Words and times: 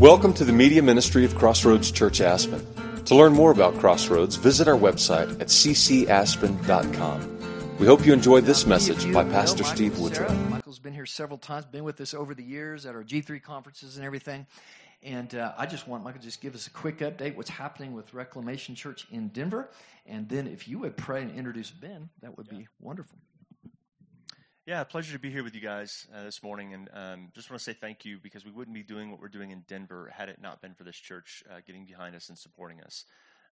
Welcome 0.00 0.32
to 0.34 0.46
the 0.46 0.52
media 0.54 0.82
ministry 0.82 1.26
of 1.26 1.34
Crossroads 1.34 1.90
Church 1.90 2.22
Aspen. 2.22 2.66
To 3.04 3.14
learn 3.14 3.34
more 3.34 3.50
about 3.50 3.78
Crossroads, 3.78 4.36
visit 4.36 4.66
our 4.66 4.74
website 4.74 5.38
at 5.42 5.48
ccaspen.com. 5.48 6.56
We 7.78 7.86
hope 7.86 8.06
you 8.06 8.14
enjoyed 8.14 8.46
this 8.46 8.64
message 8.64 9.12
by 9.12 9.24
Pastor 9.24 9.62
Steve 9.62 9.98
Woodrow. 9.98 10.32
Michael's 10.48 10.78
been 10.78 10.94
here 10.94 11.04
several 11.04 11.36
times, 11.36 11.66
been 11.66 11.84
with 11.84 12.00
us 12.00 12.14
over 12.14 12.34
the 12.34 12.42
years 12.42 12.86
at 12.86 12.94
our 12.94 13.04
G3 13.04 13.42
conferences 13.42 13.98
and 13.98 14.06
everything. 14.06 14.46
And 15.02 15.34
uh, 15.34 15.52
I 15.58 15.66
just 15.66 15.86
want 15.86 16.02
Michael 16.02 16.20
to 16.20 16.26
just 16.26 16.40
give 16.40 16.54
us 16.54 16.66
a 16.66 16.70
quick 16.70 17.00
update 17.00 17.36
what's 17.36 17.50
happening 17.50 17.92
with 17.92 18.14
Reclamation 18.14 18.74
Church 18.74 19.06
in 19.10 19.28
Denver. 19.28 19.68
And 20.06 20.26
then 20.30 20.46
if 20.46 20.66
you 20.66 20.78
would 20.78 20.96
pray 20.96 21.20
and 21.20 21.30
introduce 21.36 21.70
Ben, 21.70 22.08
that 22.22 22.38
would 22.38 22.48
be 22.48 22.68
wonderful. 22.80 23.18
Yeah, 24.70 24.84
pleasure 24.84 25.12
to 25.14 25.18
be 25.18 25.32
here 25.32 25.42
with 25.42 25.56
you 25.56 25.60
guys 25.60 26.06
uh, 26.14 26.22
this 26.22 26.44
morning, 26.44 26.74
and 26.74 26.88
um, 26.94 27.32
just 27.34 27.50
want 27.50 27.58
to 27.58 27.64
say 27.64 27.72
thank 27.72 28.04
you 28.04 28.18
because 28.22 28.44
we 28.44 28.52
wouldn't 28.52 28.72
be 28.72 28.84
doing 28.84 29.10
what 29.10 29.20
we're 29.20 29.26
doing 29.26 29.50
in 29.50 29.64
Denver 29.66 30.12
had 30.16 30.28
it 30.28 30.40
not 30.40 30.62
been 30.62 30.74
for 30.74 30.84
this 30.84 30.94
church 30.94 31.42
uh, 31.50 31.58
getting 31.66 31.86
behind 31.86 32.14
us 32.14 32.28
and 32.28 32.38
supporting 32.38 32.80
us. 32.82 33.04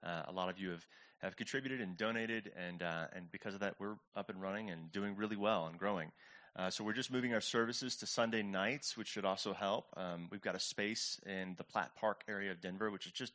Uh, 0.04 0.24
a 0.28 0.32
lot 0.32 0.50
of 0.50 0.58
you 0.58 0.68
have, 0.72 0.86
have 1.22 1.34
contributed 1.34 1.80
and 1.80 1.96
donated, 1.96 2.52
and 2.54 2.82
uh, 2.82 3.06
and 3.14 3.32
because 3.32 3.54
of 3.54 3.60
that, 3.60 3.76
we're 3.78 3.94
up 4.14 4.28
and 4.28 4.42
running 4.42 4.68
and 4.68 4.92
doing 4.92 5.16
really 5.16 5.36
well 5.36 5.68
and 5.68 5.78
growing. 5.78 6.12
Uh, 6.54 6.68
so 6.68 6.84
we're 6.84 6.92
just 6.92 7.10
moving 7.10 7.32
our 7.32 7.40
services 7.40 7.96
to 7.96 8.06
Sunday 8.06 8.42
nights, 8.42 8.94
which 8.94 9.08
should 9.08 9.24
also 9.24 9.54
help. 9.54 9.86
Um, 9.96 10.28
we've 10.30 10.42
got 10.42 10.54
a 10.54 10.60
space 10.60 11.18
in 11.24 11.54
the 11.56 11.64
Platt 11.64 11.92
Park 11.98 12.24
area 12.28 12.50
of 12.50 12.60
Denver, 12.60 12.90
which 12.90 13.06
is 13.06 13.12
just 13.12 13.32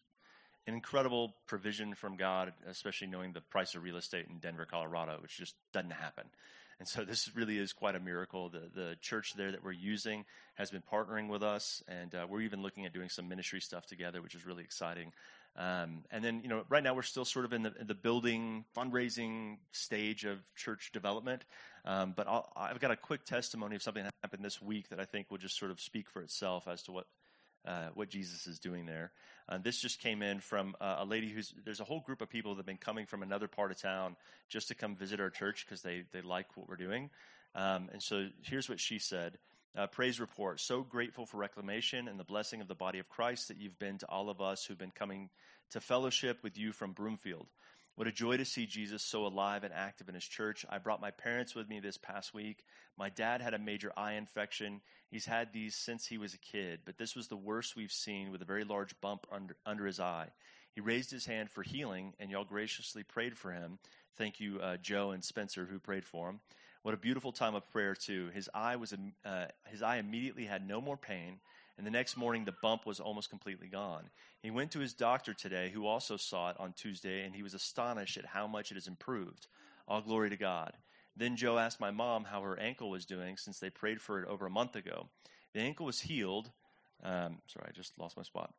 an 0.68 0.76
incredible 0.76 1.34
provision 1.48 1.96
from 1.96 2.16
God, 2.16 2.54
especially 2.70 3.08
knowing 3.08 3.34
the 3.34 3.42
price 3.42 3.74
of 3.74 3.82
real 3.82 3.98
estate 3.98 4.28
in 4.30 4.38
Denver, 4.38 4.68
Colorado, 4.70 5.18
which 5.20 5.36
just 5.36 5.56
doesn't 5.74 5.94
happen. 5.94 6.26
And 6.82 6.88
so 6.88 7.06
this 7.06 7.30
really 7.36 7.60
is 7.60 7.74
quite 7.74 7.94
a 7.94 8.00
miracle. 8.00 8.50
The, 8.50 8.64
the 8.74 8.98
church 9.02 9.36
there 9.36 9.52
that 9.52 9.64
we're 9.64 9.72
using 9.72 10.26
has 10.56 10.72
been 10.72 10.82
partnering 10.82 11.28
with 11.28 11.44
us, 11.44 11.84
and 11.88 12.16
uh, 12.16 12.26
we're 12.28 12.42
even 12.42 12.64
looking 12.64 12.88
at 12.88 12.92
doing 12.92 13.08
some 13.08 13.30
ministry 13.30 13.62
stuff 13.62 13.86
together, 13.86 14.20
which 14.20 14.34
is 14.34 14.48
really 14.48 14.64
exciting. 14.64 15.12
Um, 15.56 16.06
and 16.10 16.24
then, 16.26 16.42
you 16.42 16.50
know, 16.50 16.64
right 16.70 16.84
now 16.84 16.96
we're 16.96 17.04
still 17.04 17.24
sort 17.24 17.46
of 17.46 17.54
in 17.54 17.62
the, 17.62 17.74
in 17.80 17.86
the 17.86 17.94
building, 17.94 18.66
fundraising 18.76 19.58
stage 19.72 20.26
of 20.26 20.40
church 20.56 20.90
development. 20.92 21.46
Um, 21.86 22.16
but 22.18 22.28
i 22.28 22.70
have 22.70 22.80
got 22.80 22.90
a 22.90 22.96
quick 22.96 23.26
testimony 23.26 23.76
of 23.76 23.84
something 23.84 24.04
that 24.04 24.14
happened 24.24 24.44
this 24.44 24.60
week 24.60 24.90
that 24.90 25.00
I 25.00 25.06
think 25.06 25.30
will 25.30 25.38
just 25.38 25.60
sort 25.60 25.70
of 25.70 25.80
speak 25.80 26.10
for 26.10 26.24
itself 26.24 26.68
as 26.68 26.82
to 26.84 26.92
what 26.92 27.06
uh, 27.66 27.88
what 27.94 28.10
Jesus 28.10 28.48
is 28.48 28.60
doing 28.60 28.86
there. 28.86 29.12
Uh, 29.48 29.58
this 29.58 29.80
just 29.80 30.00
came 30.00 30.22
in 30.22 30.40
from 30.40 30.76
uh, 30.80 30.98
a 31.00 31.06
lady 31.06 31.30
who's 31.30 31.54
there's 31.66 31.80
a 31.80 31.84
whole 31.86 32.00
group 32.00 32.22
of 32.22 32.30
people 32.30 32.54
that 32.54 32.60
have 32.60 32.66
been 32.66 32.78
coming 32.78 33.06
from 33.06 33.24
another 33.24 33.48
part 33.48 33.72
of 33.72 33.80
town 33.80 34.16
just 34.50 34.68
to 34.70 34.76
come 34.76 34.96
visit 34.96 35.20
our 35.20 35.30
church 35.30 35.66
because 35.66 35.82
they 35.82 36.04
they 36.12 36.22
like 36.22 36.56
what 36.56 36.68
we're 36.68 36.76
doing. 36.76 37.10
Um, 37.54 37.90
and 37.92 38.02
so 38.02 38.28
here's 38.44 38.70
what 38.70 38.80
she 38.80 39.00
said. 39.00 39.38
Uh, 39.76 39.88
praise 39.88 40.20
report. 40.20 40.60
So 40.60 40.82
grateful 40.82 41.26
for 41.26 41.38
reclamation 41.38 42.08
and 42.08 42.20
the 42.20 42.26
blessing 42.26 42.60
of 42.60 42.68
the 42.68 42.76
body 42.76 43.00
of 43.00 43.08
Christ 43.08 43.48
that 43.48 43.58
you've 43.58 43.80
been 43.80 43.98
to 44.00 44.06
all 44.10 44.30
of 44.30 44.42
us 44.42 44.66
who've 44.66 44.78
been 44.78 44.92
coming 44.92 45.30
to 45.72 45.80
fellowship 45.80 46.40
with 46.44 46.58
you 46.58 46.74
from 46.74 46.92
Broomfield. 46.92 47.48
What 47.96 48.08
a 48.08 48.12
joy 48.12 48.38
to 48.38 48.46
see 48.46 48.66
Jesus 48.66 49.04
so 49.04 49.26
alive 49.26 49.64
and 49.64 49.74
active 49.74 50.08
in 50.08 50.16
his 50.16 50.26
church. 50.26 50.66
I 50.70 50.78
brought 50.78 51.02
my 51.02 51.12
parents 51.12 51.54
with 51.54 51.70
me 51.70 51.80
this 51.80 51.98
past 51.98 52.34
week. 52.34 52.64
My 52.98 53.10
dad 53.10 53.42
had 53.42 53.54
a 53.54 53.60
major 53.60 53.92
eye 53.98 54.14
infection. 54.14 54.82
He's 55.10 55.26
had 55.26 55.52
these 55.52 55.76
since 55.76 56.08
he 56.08 56.18
was 56.18 56.34
a 56.34 56.40
kid, 56.40 56.80
but 56.86 56.98
this 56.98 57.16
was 57.16 57.28
the 57.28 57.36
worst 57.36 57.76
we've 57.76 57.92
seen 57.92 58.32
with 58.32 58.42
a 58.42 58.46
very 58.46 58.64
large 58.64 59.00
bump 59.02 59.28
under, 59.32 59.56
under 59.66 59.86
his 59.86 60.00
eye. 60.00 60.30
He 60.74 60.82
raised 60.82 61.12
his 61.12 61.26
hand 61.26 61.50
for 61.52 61.64
healing, 61.64 62.14
and 62.20 62.32
y'all 62.32 62.46
graciously 62.46 63.04
prayed 63.04 63.38
for 63.38 63.52
him. 63.52 63.78
Thank 64.18 64.40
you, 64.40 64.60
uh, 64.62 64.78
Joe 64.78 65.12
and 65.12 65.24
Spencer, 65.24 65.66
who 65.70 65.78
prayed 65.78 66.06
for 66.06 66.30
him. 66.30 66.40
What 66.84 66.94
a 66.94 66.98
beautiful 66.98 67.32
time 67.32 67.56
of 67.56 67.70
prayer 67.70 67.94
too. 67.94 68.30
His 68.34 68.50
eye 68.54 68.78
was 68.78 68.94
uh, 69.26 69.46
his 69.68 69.84
eye 69.84 69.98
immediately 69.98 70.46
had 70.46 70.68
no 70.68 70.82
more 70.82 70.98
pain, 70.98 71.40
and 71.78 71.86
the 71.86 71.92
next 71.92 72.18
morning 72.18 72.46
the 72.46 72.54
bump 72.62 72.86
was 72.86 73.00
almost 73.00 73.30
completely 73.30 73.68
gone. 73.68 74.10
He 74.42 74.52
went 74.52 74.72
to 74.72 74.80
his 74.80 74.94
doctor 74.94 75.34
today, 75.34 75.72
who 75.74 75.86
also 75.86 76.18
saw 76.18 76.50
it 76.50 76.60
on 76.60 76.74
Tuesday, 76.74 77.24
and 77.24 77.36
he 77.36 77.44
was 77.44 77.54
astonished 77.54 78.18
at 78.18 78.26
how 78.26 78.48
much 78.48 78.72
it 78.72 78.76
has 78.76 78.88
improved. 78.88 79.48
All 79.88 80.02
glory 80.02 80.30
to 80.30 80.38
God. 80.38 80.74
Then 81.16 81.36
Joe 81.36 81.58
asked 81.58 81.80
my 81.80 81.92
mom 81.92 82.24
how 82.24 82.42
her 82.42 82.60
ankle 82.60 82.90
was 82.90 83.06
doing 83.06 83.38
since 83.38 83.60
they 83.60 83.70
prayed 83.70 84.02
for 84.02 84.22
it 84.22 84.28
over 84.28 84.46
a 84.46 84.52
month 84.52 84.76
ago. 84.76 85.10
The 85.54 85.60
ankle 85.60 85.86
was 85.86 86.00
healed. 86.00 86.52
Um, 87.04 87.40
sorry, 87.48 87.68
I 87.68 87.72
just 87.74 87.98
lost 88.00 88.16
my 88.16 88.24
spot. 88.24 88.54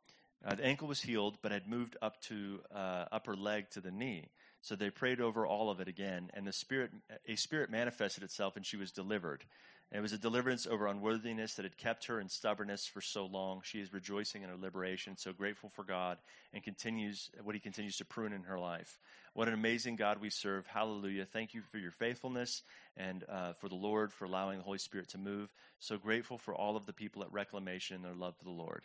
Uh, 0.44 0.56
the 0.56 0.64
ankle 0.64 0.88
was 0.88 1.00
healed, 1.00 1.38
but 1.40 1.52
had 1.52 1.68
moved 1.68 1.96
up 2.02 2.20
to 2.22 2.60
uh, 2.74 3.04
upper 3.12 3.36
leg 3.36 3.70
to 3.70 3.80
the 3.80 3.92
knee. 3.92 4.28
So 4.60 4.76
they 4.76 4.90
prayed 4.90 5.20
over 5.20 5.46
all 5.46 5.70
of 5.70 5.80
it 5.80 5.88
again, 5.88 6.30
and 6.34 6.46
the 6.46 6.52
spirit, 6.52 6.90
a 7.26 7.36
spirit 7.36 7.70
manifested 7.70 8.22
itself, 8.22 8.56
and 8.56 8.64
she 8.64 8.76
was 8.76 8.92
delivered. 8.92 9.44
And 9.92 9.98
it 9.98 10.02
was 10.02 10.14
a 10.14 10.18
deliverance 10.18 10.66
over 10.66 10.86
unworthiness 10.86 11.52
that 11.54 11.66
had 11.66 11.76
kept 11.76 12.06
her 12.06 12.18
in 12.18 12.30
stubbornness 12.30 12.86
for 12.86 13.02
so 13.02 13.26
long. 13.26 13.60
She 13.62 13.78
is 13.78 13.92
rejoicing 13.92 14.42
in 14.42 14.48
her 14.48 14.56
liberation, 14.56 15.18
so 15.18 15.34
grateful 15.34 15.68
for 15.68 15.84
God, 15.84 16.16
and 16.54 16.62
continues 16.62 17.30
what 17.42 17.54
He 17.54 17.60
continues 17.60 17.98
to 17.98 18.06
prune 18.06 18.32
in 18.32 18.44
her 18.44 18.58
life. 18.58 18.98
What 19.34 19.48
an 19.48 19.54
amazing 19.54 19.96
God 19.96 20.18
we 20.18 20.30
serve! 20.30 20.66
Hallelujah! 20.66 21.26
Thank 21.26 21.52
you 21.52 21.60
for 21.70 21.76
your 21.76 21.90
faithfulness 21.90 22.62
and 22.96 23.22
uh, 23.28 23.52
for 23.52 23.68
the 23.68 23.74
Lord 23.74 24.14
for 24.14 24.24
allowing 24.24 24.56
the 24.56 24.64
Holy 24.64 24.78
Spirit 24.78 25.10
to 25.10 25.18
move. 25.18 25.52
So 25.78 25.98
grateful 25.98 26.38
for 26.38 26.54
all 26.54 26.74
of 26.74 26.86
the 26.86 26.94
people 26.94 27.22
at 27.22 27.30
Reclamation 27.30 27.96
and 27.96 28.04
their 28.06 28.14
love 28.14 28.34
for 28.38 28.44
the 28.44 28.50
Lord. 28.50 28.84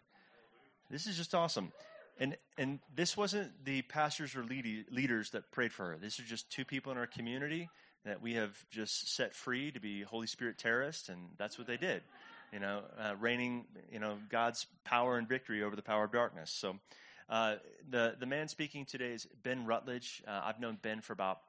This 0.91 1.07
is 1.07 1.16
just 1.16 1.34
awesome. 1.34 1.72
And 2.19 2.35
and 2.57 2.79
this 2.94 3.16
wasn't 3.16 3.63
the 3.63 3.81
pastors 3.84 4.35
or 4.35 4.44
leaders 4.44 5.29
that 5.29 5.51
prayed 5.51 5.72
for 5.72 5.91
her. 5.91 5.97
This 6.01 6.19
is 6.19 6.25
just 6.25 6.51
two 6.51 6.66
people 6.66 6.91
in 6.91 6.97
our 6.97 7.07
community 7.07 7.69
that 8.06 8.22
we 8.22 8.35
have 8.35 8.56
just 8.69 9.13
set 9.16 9.35
free 9.35 9.72
to 9.72 9.80
be 9.80 10.02
Holy 10.02 10.28
Spirit 10.28 10.58
terrorists, 10.58 11.09
and 11.09 11.19
that's 11.38 11.58
what 11.58 11.68
they 11.68 11.78
did. 11.78 12.02
You 12.53 12.59
know, 12.59 12.81
uh, 12.97 13.16
reigning, 13.19 13.66
you 13.91 14.00
know, 14.00 14.18
God's 14.30 14.66
power 14.85 15.18
and 15.18 15.28
victory 15.28 15.63
over 15.63 15.75
the 15.75 15.81
power 15.81 16.06
of 16.06 16.12
darkness. 16.12 16.50
So, 16.50 16.78
uh, 17.30 17.56
the 17.90 18.16
the 18.18 18.25
man 18.25 18.47
speaking 18.47 18.86
today 18.86 19.12
is 19.12 19.28
Ben 19.44 19.66
Rutledge. 19.66 20.24
Uh, 20.25 20.41
I've 20.46 20.59
known 20.59 20.78
Ben 20.81 21.02
for 21.02 21.13
about 21.13 21.40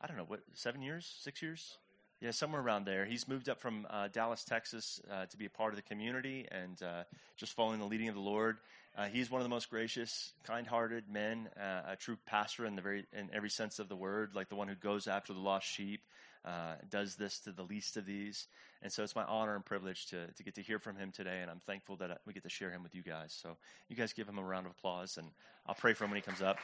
I 0.00 0.06
don't 0.06 0.16
know 0.16 0.24
what 0.26 0.40
seven 0.54 0.82
years, 0.82 1.12
six 1.20 1.40
years, 1.42 1.78
yeah, 2.20 2.32
somewhere 2.32 2.60
around 2.60 2.84
there. 2.84 3.04
He's 3.04 3.28
moved 3.28 3.48
up 3.48 3.60
from 3.60 3.86
uh, 3.88 4.08
Dallas, 4.08 4.42
Texas, 4.42 5.00
uh, 5.10 5.26
to 5.26 5.36
be 5.36 5.46
a 5.46 5.50
part 5.50 5.72
of 5.72 5.76
the 5.76 5.82
community 5.82 6.46
and 6.50 6.82
uh, 6.82 7.04
just 7.36 7.52
following 7.52 7.78
the 7.78 7.86
leading 7.86 8.08
of 8.08 8.16
the 8.16 8.20
Lord. 8.20 8.58
Uh, 8.98 9.06
he's 9.06 9.30
one 9.30 9.40
of 9.40 9.44
the 9.44 9.48
most 9.48 9.70
gracious, 9.70 10.32
kind-hearted 10.42 11.04
men, 11.08 11.48
uh, 11.56 11.92
a 11.92 11.96
true 11.96 12.18
pastor 12.26 12.66
in 12.66 12.74
the 12.74 12.82
very 12.82 13.06
in 13.12 13.30
every 13.32 13.48
sense 13.48 13.78
of 13.78 13.88
the 13.88 13.94
word, 13.94 14.34
like 14.34 14.48
the 14.48 14.56
one 14.56 14.66
who 14.66 14.74
goes 14.74 15.06
after 15.06 15.32
the 15.32 15.38
lost 15.38 15.68
sheep, 15.68 16.00
uh, 16.44 16.74
does 16.90 17.14
this 17.14 17.38
to 17.38 17.52
the 17.52 17.62
least 17.62 17.96
of 17.96 18.04
these. 18.04 18.48
And 18.82 18.90
so 18.90 19.04
it's 19.04 19.14
my 19.14 19.22
honor 19.22 19.54
and 19.54 19.64
privilege 19.64 20.06
to 20.06 20.26
to 20.26 20.42
get 20.42 20.56
to 20.56 20.62
hear 20.62 20.80
from 20.80 20.96
him 20.96 21.12
today, 21.12 21.38
and 21.42 21.48
I'm 21.48 21.60
thankful 21.60 21.94
that 21.98 22.18
we 22.26 22.32
get 22.32 22.42
to 22.42 22.48
share 22.48 22.72
him 22.72 22.82
with 22.82 22.92
you 22.92 23.02
guys. 23.04 23.38
So 23.40 23.56
you 23.88 23.94
guys 23.94 24.12
give 24.12 24.28
him 24.28 24.36
a 24.36 24.42
round 24.42 24.66
of 24.66 24.72
applause, 24.72 25.16
and 25.16 25.30
I'll 25.64 25.76
pray 25.76 25.94
for 25.94 26.02
him 26.02 26.10
when 26.10 26.16
he 26.16 26.22
comes 26.22 26.42
up. 26.42 26.58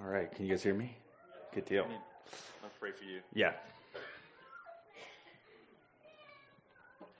All 0.00 0.06
right, 0.06 0.32
can 0.32 0.44
you 0.44 0.52
guys 0.52 0.62
hear 0.62 0.74
me? 0.74 0.96
Good 1.52 1.64
deal. 1.64 1.86
I'll 2.62 2.70
pray 2.78 2.92
for 2.92 3.02
you. 3.02 3.22
Yeah. 3.32 3.54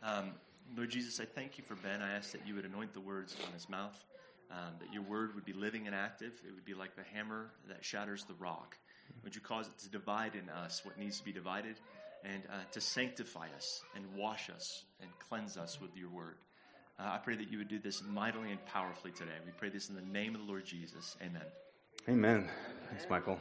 Um, 0.05 0.35
Lord 0.77 0.91
Jesus, 0.91 1.21
I 1.21 1.25
thank 1.25 1.59
you 1.59 1.65
for 1.65 1.75
Ben. 1.77 2.03
I 2.03 2.15
ask 2.15 2.33
that 2.33 2.47
you 2.47 2.55
would 2.55 2.65
anoint 2.65 2.95
the 2.95 3.01
words 3.01 3.37
on 3.47 3.53
his 3.53 3.69
mouth, 3.69 3.97
um, 4.51 4.75
that 4.81 4.93
your 4.93 5.03
word 5.03 5.35
would 5.35 5.45
be 5.45 5.53
living 5.53 5.87
and 5.87 5.95
active. 5.95 6.33
It 6.47 6.55
would 6.55 6.65
be 6.65 6.75
like 6.75 6.97
the 6.97 7.05
hammer 7.15 7.51
that 7.69 7.85
shatters 7.85 8.25
the 8.25 8.35
rock. 8.35 8.77
Would 9.23 9.35
you 9.35 9.41
cause 9.41 9.69
it 9.69 9.79
to 9.85 9.89
divide 9.89 10.35
in 10.35 10.49
us 10.49 10.85
what 10.85 10.99
needs 10.99 11.19
to 11.19 11.25
be 11.25 11.33
divided 11.33 11.77
and 12.25 12.43
uh, 12.51 12.65
to 12.73 12.81
sanctify 12.81 13.49
us 13.57 13.83
and 13.95 14.05
wash 14.17 14.51
us 14.51 14.85
and 15.01 15.11
cleanse 15.29 15.57
us 15.57 15.81
with 15.81 15.97
your 15.97 16.09
word? 16.09 16.37
Uh, 16.99 17.11
I 17.13 17.19
pray 17.19 17.37
that 17.37 17.51
you 17.51 17.59
would 17.59 17.69
do 17.69 17.79
this 17.79 18.03
mightily 18.03 18.51
and 18.51 18.65
powerfully 18.67 19.11
today. 19.11 19.33
We 19.45 19.53
pray 19.53 19.69
this 19.69 19.89
in 19.89 19.97
the 19.97 20.03
name 20.03 20.35
of 20.35 20.41
the 20.41 20.47
Lord 20.47 20.65
Jesus. 20.65 21.17
Amen. 21.23 21.43
Amen. 22.09 22.49
Thanks, 22.91 23.07
Michael. 23.09 23.39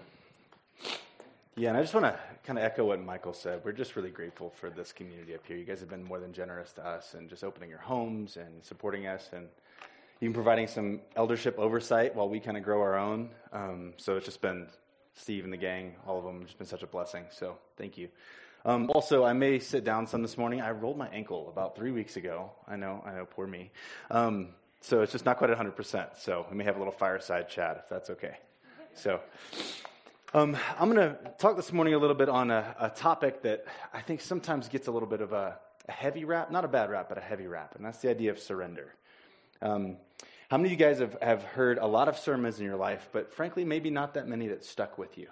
Yeah, 1.56 1.70
and 1.70 1.78
I 1.78 1.82
just 1.82 1.94
want 1.94 2.08
to 2.08 2.20
kind 2.44 2.58
of 2.58 2.66
echo 2.66 2.86
what 2.86 3.00
Michael 3.00 3.32
said. 3.32 3.62
We're 3.64 3.74
just 3.74 3.96
really 3.96 4.10
grateful 4.10 4.50
for 4.50 4.72
this 4.72 4.92
community 4.92 5.36
up 5.36 5.46
here. 5.46 5.56
You 5.56 5.66
guys 5.66 5.80
have 5.82 5.90
been 5.90 6.04
more 6.04 6.20
than 6.20 6.34
generous 6.34 6.72
to 6.74 6.86
us 6.86 7.14
and 7.14 7.30
just 7.30 7.44
opening 7.44 7.70
your 7.70 7.78
homes 7.78 8.38
and 8.38 8.64
supporting 8.64 9.06
us 9.06 9.30
and 9.34 9.48
even 10.20 10.34
providing 10.34 10.66
some 10.66 11.02
eldership 11.16 11.60
oversight 11.60 12.16
while 12.16 12.28
we 12.28 12.40
kind 12.40 12.58
of 12.58 12.64
grow 12.64 12.82
our 12.82 12.98
own. 12.98 13.30
Um, 13.52 13.94
so 13.98 14.18
it's 14.18 14.26
just 14.26 14.42
been 14.42 14.66
Steve 15.14 15.44
and 15.44 15.54
the 15.54 15.58
gang, 15.58 15.94
all 16.08 16.18
of 16.18 16.26
them, 16.26 16.40
have 16.40 16.48
just 16.48 16.58
been 16.58 16.66
such 16.66 16.82
a 16.82 16.88
blessing. 16.88 17.26
So 17.30 17.60
thank 17.78 18.00
you. 18.00 18.10
Um, 18.66 18.90
also, 18.90 19.24
I 19.24 19.34
may 19.34 19.60
sit 19.60 19.84
down 19.84 20.08
some 20.08 20.24
this 20.24 20.40
morning. 20.40 20.60
I 20.60 20.72
rolled 20.72 20.98
my 20.98 21.10
ankle 21.10 21.50
about 21.50 21.76
three 21.76 21.92
weeks 21.92 22.18
ago. 22.18 22.50
I 22.68 22.78
know, 22.78 23.04
I 23.06 23.12
know, 23.12 23.28
poor 23.30 23.46
me. 23.46 23.70
Um, 24.10 24.50
so 24.82 25.04
it's 25.04 25.12
just 25.12 25.26
not 25.26 25.38
quite 25.38 25.52
100%. 25.52 26.18
So 26.18 26.48
we 26.50 26.58
may 26.58 26.64
have 26.64 26.78
a 26.78 26.80
little 26.80 26.94
fireside 26.94 27.48
chat 27.48 27.78
if 27.84 27.90
that's 27.90 28.10
okay. 28.10 28.38
So. 28.96 29.20
Um, 30.36 30.58
I'm 30.80 30.92
going 30.92 30.98
to 30.98 31.16
talk 31.38 31.58
this 31.58 31.72
morning 31.72 31.94
a 31.94 32.00
little 32.00 32.16
bit 32.16 32.28
on 32.28 32.50
a, 32.50 32.76
a, 32.80 32.90
topic 32.90 33.44
that 33.44 33.66
I 33.94 34.02
think 34.02 34.20
sometimes 34.20 34.68
gets 34.68 34.88
a 34.88 34.92
little 34.92 35.08
bit 35.08 35.22
of 35.22 35.32
a, 35.32 35.60
a, 35.88 35.92
heavy 35.92 36.26
rap, 36.26 36.50
not 36.50 36.66
a 36.66 36.68
bad 36.68 36.90
rap, 36.90 37.08
but 37.08 37.20
a 37.20 37.22
heavy 37.22 37.46
rap, 37.46 37.76
and 37.76 37.86
that's 37.86 38.00
the 38.00 38.10
idea 38.10 38.32
of 38.32 38.40
surrender. 38.40 38.96
Um, 39.62 39.98
how 40.50 40.58
many 40.58 40.70
of 40.70 40.72
you 40.72 40.84
guys 40.84 40.98
have, 40.98 41.16
have 41.22 41.44
heard 41.44 41.78
a 41.78 41.86
lot 41.86 42.08
of 42.08 42.18
sermons 42.18 42.58
in 42.58 42.66
your 42.66 42.78
life, 42.78 43.10
but 43.12 43.32
frankly, 43.32 43.64
maybe 43.64 43.92
not 43.92 44.16
that 44.16 44.28
many 44.28 44.48
that 44.48 44.66
stuck 44.66 44.98
with 44.98 45.20
you? 45.20 45.28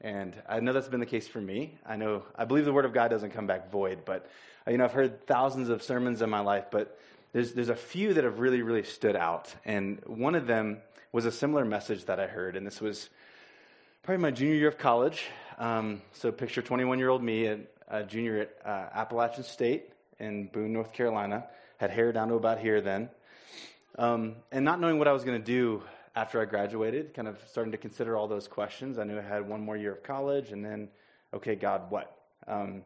And 0.00 0.34
I 0.48 0.58
know 0.60 0.72
that's 0.72 0.88
been 0.88 1.00
the 1.00 1.06
case 1.06 1.28
for 1.28 1.42
me. 1.42 1.78
I 1.84 1.96
know, 1.96 2.22
I 2.34 2.46
believe 2.46 2.64
the 2.64 2.72
Word 2.72 2.86
of 2.86 2.94
God 2.94 3.08
doesn't 3.08 3.32
come 3.32 3.46
back 3.46 3.70
void, 3.70 4.06
but, 4.06 4.30
you 4.66 4.78
know, 4.78 4.84
I've 4.86 4.94
heard 4.94 5.26
thousands 5.26 5.68
of 5.68 5.82
sermons 5.82 6.22
in 6.22 6.30
my 6.30 6.40
life, 6.40 6.64
but 6.70 6.98
there's, 7.34 7.52
there's 7.52 7.68
a 7.68 7.76
few 7.76 8.14
that 8.14 8.24
have 8.24 8.40
really, 8.40 8.62
really 8.62 8.84
stood 8.84 9.16
out. 9.16 9.54
And 9.66 10.00
one 10.06 10.34
of 10.34 10.46
them 10.46 10.78
was 11.12 11.26
a 11.26 11.32
similar 11.32 11.66
message 11.66 12.06
that 12.06 12.18
I 12.18 12.26
heard, 12.26 12.56
and 12.56 12.66
this 12.66 12.80
was 12.80 13.10
probably 14.02 14.22
my 14.22 14.30
junior 14.30 14.54
year 14.54 14.68
of 14.68 14.78
college. 14.78 15.26
Um, 15.58 16.00
so 16.12 16.32
picture 16.32 16.62
21 16.62 16.98
year 16.98 17.10
old 17.10 17.22
me, 17.22 17.46
a, 17.46 17.58
a 17.88 18.02
junior 18.02 18.40
at 18.40 18.56
uh, 18.64 18.98
Appalachian 18.98 19.44
State 19.44 19.90
in 20.18 20.46
Boone, 20.46 20.72
North 20.72 20.92
Carolina. 20.92 21.44
Had 21.76 21.90
hair 21.90 22.12
down 22.12 22.28
to 22.28 22.34
about 22.34 22.58
here 22.58 22.80
then. 22.80 23.10
Um, 23.98 24.36
and 24.52 24.64
not 24.64 24.80
knowing 24.80 24.98
what 24.98 25.08
I 25.08 25.12
was 25.12 25.24
going 25.24 25.38
to 25.38 25.44
do 25.44 25.82
after 26.16 26.40
I 26.40 26.44
graduated, 26.44 27.14
kind 27.14 27.28
of 27.28 27.38
starting 27.50 27.72
to 27.72 27.78
consider 27.78 28.16
all 28.16 28.26
those 28.26 28.48
questions. 28.48 28.98
I 28.98 29.04
knew 29.04 29.18
I 29.18 29.22
had 29.22 29.48
one 29.48 29.60
more 29.60 29.76
year 29.76 29.92
of 29.92 30.02
college, 30.02 30.52
and 30.52 30.64
then, 30.64 30.88
okay, 31.32 31.54
God, 31.54 31.90
what? 31.90 32.16
Um, 32.46 32.82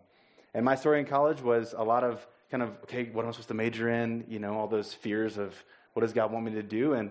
and 0.53 0.65
my 0.65 0.75
story 0.75 1.01
in 1.01 1.07
college 1.07 1.41
was 1.41 1.75
a 1.77 1.83
lot 1.83 2.05
of 2.05 2.25
kind 2.51 2.63
of, 2.63 2.71
okay, 2.85 3.05
what 3.13 3.23
am 3.23 3.29
I 3.29 3.33
supposed 3.33 3.49
to 3.49 3.55
major 3.55 3.89
in? 3.89 4.25
You 4.29 4.39
know, 4.39 4.55
all 4.59 4.69
those 4.69 4.93
fears 4.93 5.39
of 5.39 5.55
what 5.93 6.03
does 6.03 6.13
God 6.13 6.33
want 6.33 6.45
me 6.45 6.53
to 6.53 6.63
do? 6.63 6.95
And 6.95 7.11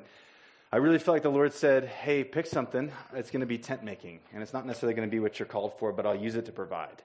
I 0.73 0.77
really 0.77 0.97
felt 0.97 1.13
like 1.13 1.21
the 1.21 1.29
Lord 1.29 1.53
said, 1.53 1.85
hey, 1.85 2.23
pick 2.23 2.47
something. 2.47 2.91
It's 3.13 3.29
going 3.29 3.41
to 3.41 3.45
be 3.45 3.59
tent 3.59 3.83
making. 3.83 4.21
And 4.33 4.41
it's 4.41 4.53
not 4.53 4.65
necessarily 4.65 4.95
going 4.95 5.07
to 5.07 5.11
be 5.11 5.19
what 5.19 5.37
you're 5.37 5.45
called 5.45 5.77
for, 5.77 5.91
but 5.91 6.07
I'll 6.07 6.15
use 6.15 6.33
it 6.33 6.47
to 6.47 6.51
provide. 6.51 7.03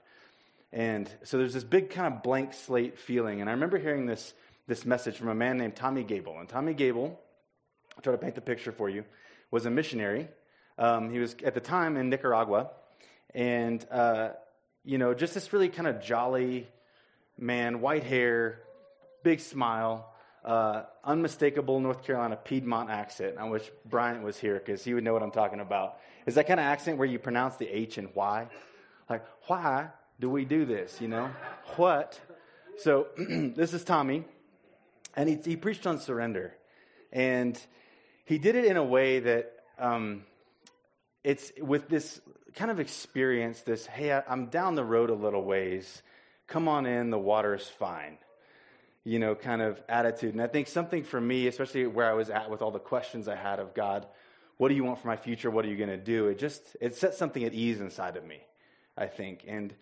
And 0.73 1.07
so 1.21 1.37
there's 1.37 1.53
this 1.53 1.63
big 1.63 1.91
kind 1.91 2.11
of 2.11 2.23
blank 2.23 2.55
slate 2.55 2.97
feeling. 2.97 3.41
And 3.41 3.47
I 3.47 3.53
remember 3.53 3.77
hearing 3.77 4.07
this, 4.07 4.33
this 4.65 4.87
message 4.87 5.17
from 5.17 5.27
a 5.27 5.35
man 5.35 5.59
named 5.59 5.75
Tommy 5.75 6.03
Gable. 6.03 6.39
And 6.39 6.49
Tommy 6.49 6.73
Gable, 6.73 7.19
I'll 7.95 8.01
try 8.01 8.11
to 8.11 8.17
paint 8.17 8.33
the 8.33 8.41
picture 8.41 8.71
for 8.71 8.89
you, 8.89 9.05
was 9.51 9.67
a 9.67 9.69
missionary. 9.69 10.29
Um, 10.79 11.11
he 11.11 11.19
was 11.19 11.35
at 11.45 11.53
the 11.53 11.61
time 11.61 11.95
in 11.95 12.09
Nicaragua. 12.09 12.71
And, 13.35 13.85
uh, 13.91 14.29
you 14.83 14.97
know, 14.97 15.13
just 15.13 15.35
this 15.35 15.53
really 15.53 15.69
kind 15.69 15.87
of 15.87 16.01
jolly 16.01 16.65
man, 17.37 17.81
white 17.81 18.03
hair, 18.03 18.61
big 19.21 19.41
smile, 19.41 20.11
uh, 20.43 20.83
unmistakable 21.03 21.79
North 21.79 22.03
Carolina 22.03 22.35
Piedmont 22.37 22.89
accent. 22.89 23.35
I 23.37 23.45
wish 23.45 23.69
Bryant 23.85 24.23
was 24.23 24.37
here 24.37 24.55
because 24.55 24.83
he 24.83 24.93
would 24.93 25.03
know 25.03 25.13
what 25.13 25.23
I'm 25.23 25.31
talking 25.31 25.59
about. 25.59 25.99
Is 26.25 26.35
that 26.35 26.47
kind 26.47 26.59
of 26.59 26.65
accent 26.65 26.97
where 26.97 27.07
you 27.07 27.19
pronounce 27.19 27.57
the 27.57 27.67
H 27.67 27.97
and 27.97 28.13
Y? 28.15 28.47
Like, 29.09 29.25
why 29.47 29.89
do 30.19 30.29
we 30.29 30.45
do 30.45 30.65
this? 30.65 31.01
You 31.01 31.07
know, 31.07 31.31
what? 31.75 32.19
So 32.77 33.07
this 33.17 33.73
is 33.73 33.83
Tommy, 33.83 34.23
and 35.15 35.27
he, 35.27 35.35
he, 35.43 35.55
preached 35.55 35.85
on 35.85 35.99
surrender, 35.99 36.53
and 37.11 37.59
he 38.25 38.37
did 38.37 38.55
it 38.55 38.65
in 38.65 38.77
a 38.77 38.83
way 38.83 39.19
that 39.19 39.53
um, 39.77 40.23
it's 41.23 41.51
with 41.59 41.89
this 41.89 42.21
kind 42.55 42.71
of 42.71 42.79
experience. 42.79 43.61
This, 43.61 43.85
hey, 43.85 44.13
I, 44.13 44.23
I'm 44.29 44.45
down 44.45 44.75
the 44.75 44.85
road 44.85 45.09
a 45.09 45.15
little 45.15 45.43
ways. 45.43 46.01
Come 46.47 46.67
on 46.67 46.85
in, 46.85 47.09
the 47.09 47.19
water 47.19 47.55
is 47.55 47.67
fine. 47.67 48.17
You 49.03 49.19
know, 49.19 49.33
kind 49.33 49.61
of 49.61 49.81
attitude. 49.87 50.33
And 50.33 50.41
I 50.41 50.47
think 50.47 50.67
something 50.67 51.03
for 51.03 51.19
me, 51.19 51.47
especially 51.47 51.87
where 51.87 52.09
I 52.09 52.13
was 52.13 52.29
at 52.29 52.49
with 52.49 52.61
all 52.61 52.71
the 52.71 52.79
questions 52.79 53.27
I 53.27 53.35
had 53.35 53.59
of 53.59 53.73
God, 53.73 54.05
what 54.57 54.67
do 54.67 54.75
you 54.75 54.83
want 54.83 54.99
for 55.01 55.07
my 55.07 55.15
future? 55.15 55.49
What 55.49 55.65
are 55.65 55.69
you 55.69 55.77
going 55.77 55.89
to 55.89 55.97
do? 55.97 56.27
It 56.27 56.37
just 56.37 56.75
it 56.81 56.95
set 56.95 57.15
something 57.15 57.43
at 57.43 57.53
ease 57.53 57.79
inside 57.79 58.17
of 58.17 58.25
me, 58.25 58.41
I 58.97 59.07
think. 59.07 59.45
And 59.47 59.73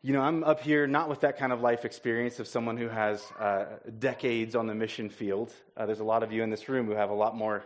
you 0.00 0.12
know, 0.12 0.22
I'm 0.22 0.44
up 0.44 0.60
here 0.60 0.86
not 0.86 1.08
with 1.08 1.20
that 1.20 1.38
kind 1.38 1.52
of 1.52 1.60
life 1.60 1.84
experience 1.84 2.38
of 2.38 2.46
someone 2.46 2.76
who 2.76 2.88
has 2.88 3.22
uh, 3.38 3.64
decades 3.98 4.54
on 4.54 4.66
the 4.66 4.74
mission 4.74 5.10
field. 5.10 5.52
Uh, 5.76 5.86
there's 5.86 6.00
a 6.00 6.04
lot 6.04 6.22
of 6.22 6.32
you 6.32 6.42
in 6.42 6.50
this 6.50 6.68
room 6.68 6.86
who 6.86 6.92
have 6.92 7.10
a 7.10 7.14
lot 7.14 7.36
more 7.36 7.64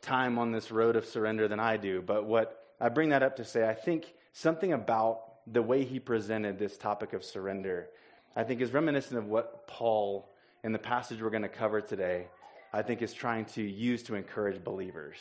time 0.00 0.38
on 0.38 0.50
this 0.50 0.70
road 0.70 0.96
of 0.96 1.04
surrender 1.04 1.46
than 1.46 1.60
I 1.60 1.76
do. 1.76 2.00
But 2.00 2.24
what 2.24 2.74
I 2.80 2.88
bring 2.88 3.10
that 3.10 3.22
up 3.22 3.36
to 3.36 3.44
say, 3.44 3.68
I 3.68 3.74
think 3.74 4.06
something 4.32 4.72
about 4.72 5.52
the 5.52 5.62
way 5.62 5.84
he 5.84 6.00
presented 6.00 6.58
this 6.58 6.76
topic 6.76 7.12
of 7.12 7.22
surrender, 7.24 7.88
I 8.36 8.44
think 8.44 8.60
is 8.60 8.72
reminiscent 8.72 9.18
of 9.18 9.26
what 9.26 9.66
Paul, 9.66 10.28
in 10.62 10.72
the 10.72 10.78
passage 10.78 11.20
we're 11.20 11.30
going 11.30 11.42
to 11.42 11.48
cover 11.48 11.80
today, 11.80 12.26
I 12.72 12.82
think 12.82 13.02
is 13.02 13.12
trying 13.12 13.46
to 13.46 13.62
use 13.62 14.02
to 14.04 14.14
encourage 14.14 14.62
believers. 14.62 15.16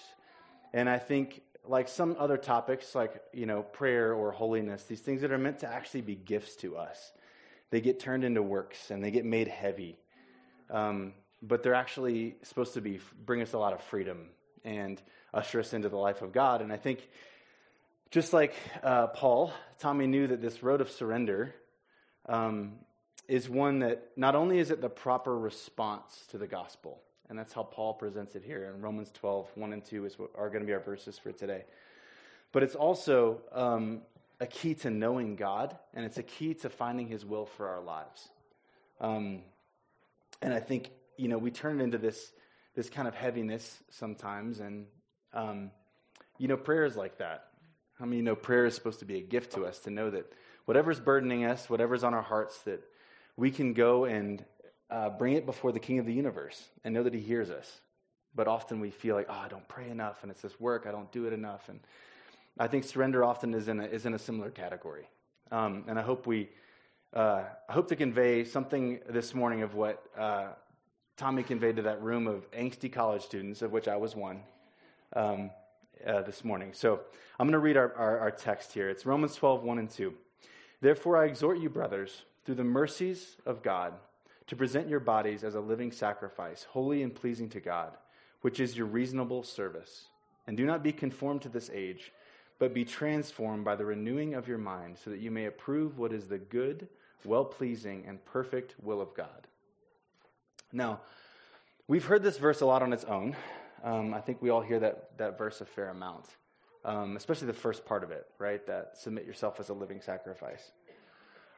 And 0.74 0.90
I 0.90 1.00
think 1.00 1.42
like 1.66 1.88
some 1.88 2.16
other 2.20 2.38
topics, 2.38 2.96
like, 2.96 3.22
you 3.34 3.46
know, 3.46 3.62
prayer 3.62 4.14
or 4.14 4.32
holiness, 4.32 4.84
these 4.84 5.02
things 5.02 5.22
that 5.22 5.32
are 5.32 5.38
meant 5.38 5.60
to 5.60 5.68
actually 5.68 6.02
be 6.02 6.16
gifts 6.16 6.56
to 6.58 6.78
us, 6.78 7.12
they 7.70 7.82
get 7.82 8.00
turned 8.00 8.24
into 8.24 8.42
works 8.42 8.92
and 8.92 9.04
they 9.04 9.12
get 9.12 9.26
made 9.26 9.48
heavy. 9.48 9.98
Um, 10.70 11.14
but 11.42 11.64
they're 11.64 11.74
actually 11.74 12.36
supposed 12.44 12.74
to 12.74 12.82
be 12.82 13.00
bring 13.26 13.42
us 13.42 13.54
a 13.54 13.58
lot 13.58 13.74
of 13.74 13.82
freedom 13.82 14.30
and 14.64 15.02
usher 15.34 15.60
us 15.60 15.74
into 15.74 15.90
the 15.90 15.98
life 15.98 16.22
of 16.22 16.32
God. 16.32 16.62
And 16.62 16.72
I 16.72 16.78
think, 16.78 17.08
just 18.12 18.34
like 18.34 18.56
uh, 18.84 19.08
Paul, 19.08 19.54
Tommy 19.80 20.08
knew 20.08 20.28
that 20.28 20.42
this 20.42 20.64
road 20.64 20.82
of 20.82 20.90
surrender 20.90 21.54
um, 22.28 22.74
is 23.28 23.50
one 23.50 23.80
that 23.80 24.12
not 24.16 24.36
only 24.36 24.60
is 24.60 24.72
it 24.72 24.82
the 24.82 24.90
proper 24.90 25.38
response 25.38 26.26
to 26.32 26.38
the 26.38 26.48
gospel, 26.48 27.02
and 27.30 27.38
that's 27.38 27.54
how 27.54 27.64
Paul 27.64 27.94
presents 27.94 28.36
it 28.36 28.44
here. 28.44 28.72
in 28.74 28.82
Romans 28.82 29.12
12, 29.14 29.50
1 29.56 29.74
and 29.74 29.84
2 29.84 30.06
is 30.06 30.18
what 30.18 30.30
are 30.36 30.50
going 30.50 30.62
to 30.62 30.68
be 30.68 30.74
our 30.74 30.80
verses 30.80 31.20
for 31.20 31.32
today. 31.32 31.66
But 32.54 32.64
it's 32.64 32.76
also 32.76 33.42
um, 33.52 34.02
a 34.40 34.48
key 34.48 34.76
to 34.76 34.90
knowing 34.90 35.36
God, 35.36 35.78
and 35.94 36.06
it's 36.06 36.18
a 36.18 36.24
key 36.24 36.54
to 36.56 36.70
finding 36.70 37.08
his 37.08 37.26
will 37.26 37.46
for 37.46 37.68
our 37.68 37.82
lives. 37.82 38.30
Um, 39.02 39.42
and 40.42 40.54
I 40.54 40.60
think, 40.60 40.92
you 41.18 41.28
know, 41.28 41.38
we 41.38 41.52
turn 41.52 41.82
it 41.82 41.84
into 41.84 41.98
this, 41.98 42.32
this 42.76 42.90
kind 42.90 43.08
of 43.08 43.16
heaviness 43.16 43.78
sometimes. 43.90 44.62
And, 44.62 44.86
um, 45.34 45.72
you 46.38 46.48
know, 46.48 46.56
prayer 46.58 46.86
is 46.86 46.96
like 46.96 47.18
that. 47.18 47.48
How 48.00 48.06
I 48.06 48.08
many 48.08 48.18
you 48.18 48.24
know 48.24 48.36
prayer 48.36 48.66
is 48.66 48.76
supposed 48.76 49.00
to 49.00 49.06
be 49.06 49.18
a 49.18 49.22
gift 49.22 49.54
to 49.54 49.66
us 49.66 49.80
to 49.80 49.90
know 49.90 50.12
that 50.12 50.32
whatever's 50.66 51.00
burdening 51.00 51.46
us, 51.46 51.70
whatever's 51.70 52.04
on 52.04 52.14
our 52.14 52.22
hearts, 52.22 52.60
that 52.60 52.82
we 53.38 53.52
can 53.52 53.74
go 53.74 54.06
and 54.06 54.44
uh, 54.90 55.10
bring 55.10 55.34
it 55.34 55.46
before 55.46 55.72
the 55.72 55.80
King 55.80 56.00
of 56.00 56.06
the 56.06 56.14
universe 56.14 56.62
and 56.84 56.94
know 56.94 57.04
that 57.04 57.14
He 57.14 57.22
hears 57.22 57.50
us. 57.50 57.72
But 58.36 58.48
often 58.48 58.80
we 58.80 58.92
feel 58.92 59.16
like, 59.16 59.28
oh, 59.30 59.34
I 59.34 59.48
don't 59.48 59.68
pray 59.68 59.90
enough, 59.90 60.24
and 60.24 60.32
it's 60.32 60.42
this 60.42 60.60
work, 60.60 60.86
I 60.88 60.92
don't 60.92 61.12
do 61.12 61.26
it 61.26 61.34
enough. 61.34 61.70
And 61.70 61.80
I 62.60 62.68
think 62.68 62.84
surrender 62.84 63.24
often 63.24 63.54
is 63.54 63.68
in 63.68 63.80
a, 63.80 63.86
is 63.86 64.06
in 64.06 64.14
a 64.14 64.20
similar 64.20 64.50
category. 64.50 65.08
Um, 65.52 65.86
and 65.88 65.98
I 65.98 66.02
hope 66.02 66.28
we, 66.28 66.50
uh, 67.14 67.44
I 67.70 67.74
hope 67.74 67.88
to 67.90 67.96
convey 67.96 68.44
something 68.44 69.00
this 69.10 69.34
morning 69.34 69.62
of 69.62 69.76
what 69.76 70.04
uh, 70.18 70.48
Tommy 71.16 71.44
conveyed 71.44 71.78
to 71.78 71.82
that 71.84 72.02
room 72.02 72.28
of 72.28 72.50
angsty 72.52 72.92
college 72.92 73.24
students, 73.24 73.62
of 73.62 73.72
which 73.72 73.88
I 73.88 73.96
was 73.96 74.16
one, 74.16 74.42
um, 75.16 75.52
uh, 76.06 76.22
this 76.24 76.44
morning. 76.44 76.72
So 76.74 77.00
I'm 77.40 77.48
going 77.48 77.54
to 77.54 77.60
read 77.60 77.78
our, 77.78 77.94
our, 77.94 78.20
our 78.20 78.32
text 78.32 78.74
here. 78.74 78.90
It's 78.90 79.06
Romans 79.06 79.36
12, 79.36 79.64
1 79.64 79.80
and 79.80 79.90
2. 79.90 80.14
Therefore, 80.82 81.18
I 81.18 81.26
exhort 81.26 81.60
you, 81.60 81.70
brothers, 81.70 82.24
through 82.48 82.56
the 82.56 82.64
mercies 82.64 83.36
of 83.46 83.62
God 83.62 83.94
to 84.48 84.56
present 84.56 84.88
your 84.88 85.02
bodies 85.02 85.44
as 85.44 85.56
a 85.56 85.60
living 85.60 85.92
sacrifice, 85.92 86.66
holy 86.70 87.04
and 87.04 87.14
pleasing 87.14 87.50
to 87.50 87.60
God, 87.60 87.92
which 88.40 88.62
is 88.62 88.78
your 88.78 88.88
reasonable 88.88 89.44
service. 89.44 90.06
And 90.48 90.56
do 90.56 90.66
not 90.66 90.82
be 90.82 90.94
conformed 90.94 91.42
to 91.42 91.50
this 91.50 91.70
age, 91.74 92.14
but 92.58 92.74
be 92.74 92.86
transformed 92.86 93.66
by 93.66 93.76
the 93.76 93.84
renewing 93.84 94.34
of 94.34 94.48
your 94.48 94.60
mind, 94.60 94.98
so 94.98 95.10
that 95.10 95.20
you 95.20 95.30
may 95.30 95.48
approve 95.48 95.98
what 95.98 96.14
is 96.14 96.28
the 96.28 96.38
good, 96.38 96.88
well 97.26 97.44
pleasing, 97.44 98.06
and 98.08 98.24
perfect 98.24 98.76
will 98.82 99.02
of 99.02 99.14
God. 99.14 99.46
Now, 100.72 101.02
we've 101.90 102.06
heard 102.06 102.24
this 102.24 102.38
verse 102.38 102.62
a 102.62 102.66
lot 102.66 102.82
on 102.82 102.94
its 102.94 103.04
own. 103.04 103.36
Um, 103.84 104.14
I 104.14 104.22
think 104.22 104.42
we 104.42 104.52
all 104.52 104.62
hear 104.62 104.80
that, 104.80 105.18
that 105.18 105.38
verse 105.38 105.60
a 105.60 105.66
fair 105.66 105.90
amount, 105.90 106.28
um, 106.86 107.18
especially 107.18 107.48
the 107.48 107.54
first 107.54 107.86
part 107.86 108.06
of 108.06 108.12
it, 108.12 108.26
right? 108.40 108.66
That 108.68 108.98
submit 108.98 109.26
yourself 109.26 109.60
as 109.60 109.68
a 109.68 109.74
living 109.74 110.00
sacrifice. 110.00 110.72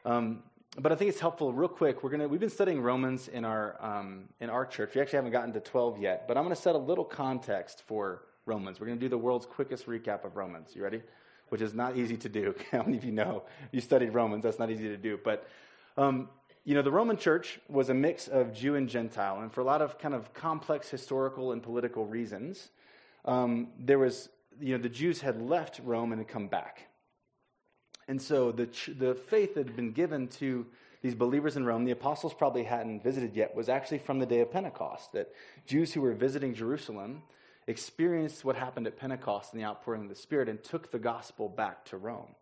Um, 0.04 0.42
but 0.78 0.92
I 0.92 0.96
think 0.96 1.10
it's 1.10 1.20
helpful. 1.20 1.52
Real 1.52 1.68
quick, 1.68 2.04
we're 2.04 2.10
gonna 2.10 2.28
we've 2.28 2.40
been 2.40 2.50
studying 2.50 2.82
Romans 2.82 3.28
in 3.28 3.44
our 3.44 3.76
um, 3.84 4.26
in 4.40 4.50
our 4.50 4.66
church. 4.66 4.96
We 4.96 5.02
actually 5.02 5.18
haven't 5.18 5.32
gotten 5.32 5.54
to 5.54 5.60
twelve 5.60 6.00
yet, 6.00 6.28
but 6.28 6.38
I'm 6.38 6.44
going 6.44 6.56
to 6.56 6.62
set 6.62 6.76
a 6.76 6.80
little 6.80 7.06
context 7.06 7.84
for 7.88 8.24
Romans. 8.46 8.80
We're 8.80 8.88
going 8.88 9.00
to 9.00 9.06
do 9.06 9.10
the 9.10 9.18
world's 9.18 9.46
quickest 9.46 9.88
recap 9.88 10.26
of 10.26 10.36
Romans. 10.36 10.76
You 10.76 10.84
ready? 10.84 11.02
Which 11.50 11.62
is 11.62 11.74
not 11.74 11.98
easy 11.98 12.18
to 12.18 12.30
do. 12.30 12.54
How 12.72 12.84
many 12.84 12.98
of 12.98 13.04
you 13.04 13.12
know 13.12 13.44
you 13.72 13.82
studied 13.82 14.14
Romans? 14.14 14.44
That's 14.44 14.60
not 14.60 14.70
easy 14.70 14.88
to 14.90 14.98
do. 14.98 15.20
But 15.22 15.48
um, 15.98 16.30
you 16.66 16.76
know, 16.76 16.84
the 16.84 16.92
Roman 16.92 17.18
Church 17.18 17.60
was 17.68 17.90
a 17.90 17.94
mix 17.94 18.28
of 18.28 18.54
Jew 18.54 18.76
and 18.76 18.88
Gentile, 18.88 19.40
and 19.42 19.52
for 19.52 19.62
a 19.62 19.66
lot 19.66 19.82
of 19.82 19.98
kind 19.98 20.14
of 20.14 20.34
complex 20.34 20.90
historical 20.90 21.52
and 21.52 21.64
political 21.64 22.06
reasons, 22.06 22.70
um, 23.26 23.70
there 23.80 23.98
was 23.98 24.30
you 24.62 24.78
know 24.78 24.82
the 24.82 24.90
Jews 24.90 25.22
had 25.22 25.42
left 25.42 25.82
Rome 25.84 26.12
and 26.12 26.22
had 26.22 26.28
come 26.28 26.48
back. 26.48 26.86
And 28.10 28.20
so 28.20 28.52
the, 28.52 28.68
the 28.98 29.14
faith 29.14 29.54
that 29.54 29.68
had 29.68 29.76
been 29.76 29.92
given 29.92 30.28
to 30.40 30.66
these 31.04 31.14
believers 31.14 31.56
in 31.56 31.64
Rome, 31.64 31.86
the 31.86 31.92
apostles 31.92 32.34
probably 32.34 32.64
hadn't 32.64 33.04
visited 33.04 33.36
yet, 33.36 33.56
was 33.56 33.70
actually 33.70 34.00
from 34.00 34.18
the 34.18 34.26
day 34.26 34.40
of 34.40 34.52
Pentecost. 34.52 35.14
That 35.14 35.32
Jews 35.68 35.94
who 35.94 36.02
were 36.02 36.14
visiting 36.14 36.56
Jerusalem 36.56 37.22
experienced 37.68 38.44
what 38.44 38.56
happened 38.56 38.88
at 38.88 38.98
Pentecost 38.98 39.54
in 39.54 39.60
the 39.60 39.66
outpouring 39.66 40.02
of 40.02 40.10
the 40.10 40.16
Spirit 40.16 40.50
and 40.50 40.62
took 40.64 40.92
the 40.92 40.98
gospel 40.98 41.48
back 41.48 41.86
to 41.86 41.98
Rome. 41.98 42.34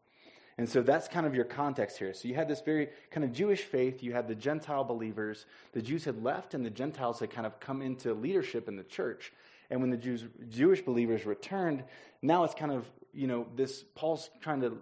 And 0.57 0.69
so 0.69 0.81
that's 0.81 1.09
kind 1.09 1.25
of 1.25 1.35
your 1.35 1.43
context 1.43 1.99
here. 1.99 2.13
So 2.13 2.29
you 2.29 2.33
had 2.33 2.47
this 2.47 2.61
very 2.61 2.87
kind 3.11 3.25
of 3.25 3.33
Jewish 3.33 3.63
faith, 3.63 4.01
you 4.01 4.13
had 4.13 4.29
the 4.29 4.35
Gentile 4.35 4.85
believers. 4.85 5.45
The 5.73 5.81
Jews 5.81 6.05
had 6.05 6.23
left, 6.23 6.53
and 6.53 6.65
the 6.65 6.69
Gentiles 6.69 7.19
had 7.19 7.29
kind 7.29 7.45
of 7.45 7.59
come 7.59 7.81
into 7.81 8.13
leadership 8.13 8.69
in 8.69 8.77
the 8.77 8.83
church. 8.83 9.33
And 9.69 9.81
when 9.81 9.89
the 9.89 9.97
Jews, 9.97 10.23
Jewish 10.49 10.81
believers 10.81 11.25
returned, 11.25 11.83
now 12.21 12.45
it's 12.45 12.55
kind 12.55 12.71
of 12.71 12.85
you 13.17 13.25
know, 13.25 13.47
this 13.55 13.83
Paul's 13.95 14.29
trying 14.41 14.61
to 14.61 14.77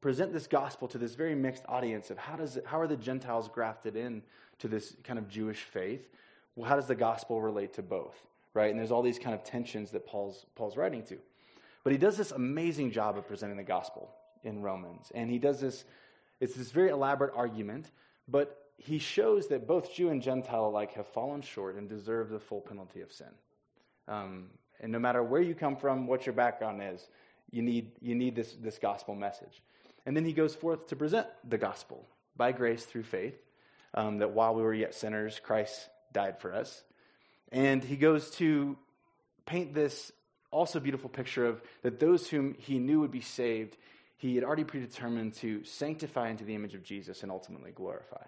present 0.00 0.32
this 0.32 0.46
gospel 0.46 0.88
to 0.88 0.98
this 0.98 1.14
very 1.14 1.34
mixed 1.34 1.64
audience 1.68 2.10
of 2.10 2.18
how 2.18 2.36
does 2.36 2.56
it, 2.56 2.64
how 2.66 2.80
are 2.80 2.86
the 2.86 2.96
Gentiles 2.96 3.48
grafted 3.48 3.96
in 3.96 4.22
to 4.58 4.68
this 4.68 4.96
kind 5.04 5.18
of 5.18 5.28
Jewish 5.28 5.62
faith? 5.62 6.08
Well, 6.54 6.68
how 6.68 6.76
does 6.76 6.86
the 6.86 6.94
gospel 6.94 7.40
relate 7.40 7.74
to 7.74 7.82
both? 7.82 8.16
Right? 8.54 8.70
And 8.70 8.78
there's 8.78 8.92
all 8.92 9.02
these 9.02 9.18
kind 9.18 9.34
of 9.34 9.44
tensions 9.44 9.90
that 9.90 10.06
Paul's 10.06 10.46
Paul's 10.54 10.76
writing 10.76 11.02
to. 11.04 11.18
But 11.84 11.92
he 11.92 11.98
does 11.98 12.16
this 12.16 12.32
amazing 12.32 12.90
job 12.90 13.16
of 13.16 13.28
presenting 13.28 13.56
the 13.56 13.62
gospel 13.62 14.10
in 14.42 14.62
Romans. 14.62 15.12
And 15.14 15.30
he 15.30 15.38
does 15.38 15.60
this, 15.60 15.84
it's 16.40 16.54
this 16.54 16.70
very 16.70 16.88
elaborate 16.88 17.32
argument, 17.36 17.90
but 18.26 18.70
he 18.78 18.98
shows 18.98 19.46
that 19.48 19.66
both 19.66 19.94
Jew 19.94 20.10
and 20.10 20.20
Gentile 20.22 20.66
alike 20.66 20.94
have 20.94 21.06
fallen 21.06 21.42
short 21.42 21.76
and 21.76 21.88
deserve 21.88 22.30
the 22.30 22.40
full 22.40 22.60
penalty 22.60 23.02
of 23.02 23.12
sin. 23.12 23.30
Um, 24.08 24.46
and 24.80 24.92
no 24.92 24.98
matter 24.98 25.22
where 25.22 25.40
you 25.40 25.54
come 25.54 25.76
from, 25.76 26.06
what 26.06 26.26
your 26.26 26.34
background 26.34 26.82
is, 26.82 27.08
you 27.50 27.62
need, 27.62 27.92
you 28.00 28.14
need 28.14 28.34
this, 28.34 28.56
this 28.60 28.78
gospel 28.78 29.14
message. 29.14 29.62
And 30.06 30.16
then 30.16 30.24
he 30.24 30.32
goes 30.32 30.54
forth 30.54 30.86
to 30.88 30.96
present 30.96 31.26
the 31.46 31.58
gospel 31.58 32.06
by 32.36 32.52
grace 32.52 32.84
through 32.84 33.02
faith, 33.02 33.36
um, 33.92 34.18
that 34.18 34.30
while 34.30 34.54
we 34.54 34.62
were 34.62 34.72
yet 34.72 34.94
sinners, 34.94 35.40
Christ 35.42 35.88
died 36.12 36.40
for 36.40 36.54
us. 36.54 36.82
And 37.50 37.82
he 37.82 37.96
goes 37.96 38.30
to 38.36 38.78
paint 39.44 39.74
this 39.74 40.12
also 40.50 40.80
beautiful 40.80 41.10
picture 41.10 41.46
of 41.46 41.60
that 41.82 42.00
those 42.00 42.28
whom 42.28 42.54
he 42.58 42.78
knew 42.78 43.00
would 43.00 43.10
be 43.10 43.20
saved, 43.20 43.76
he 44.16 44.34
had 44.34 44.44
already 44.44 44.64
predetermined 44.64 45.34
to 45.34 45.64
sanctify 45.64 46.28
into 46.30 46.44
the 46.44 46.54
image 46.54 46.74
of 46.74 46.82
Jesus 46.82 47.22
and 47.22 47.30
ultimately 47.30 47.72
glorify. 47.72 48.24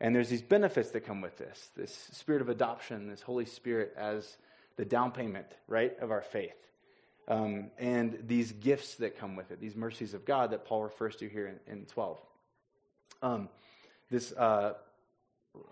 And 0.00 0.14
there's 0.14 0.28
these 0.28 0.42
benefits 0.42 0.90
that 0.90 1.00
come 1.06 1.20
with 1.20 1.38
this 1.38 1.70
this 1.76 1.92
spirit 2.12 2.42
of 2.42 2.48
adoption, 2.48 3.08
this 3.08 3.22
Holy 3.22 3.46
Spirit 3.46 3.94
as 3.96 4.36
the 4.76 4.84
down 4.84 5.12
payment, 5.12 5.46
right, 5.66 5.98
of 6.00 6.10
our 6.10 6.22
faith. 6.22 6.67
Um, 7.28 7.70
and 7.78 8.18
these 8.26 8.52
gifts 8.52 8.94
that 8.96 9.18
come 9.18 9.36
with 9.36 9.50
it, 9.50 9.60
these 9.60 9.76
mercies 9.76 10.14
of 10.14 10.24
God 10.24 10.50
that 10.52 10.64
Paul 10.64 10.82
refers 10.82 11.14
to 11.16 11.28
here 11.28 11.46
in, 11.46 11.72
in 11.72 11.84
12. 11.84 12.18
Um, 13.22 13.50
this, 14.10 14.32
uh, 14.32 14.72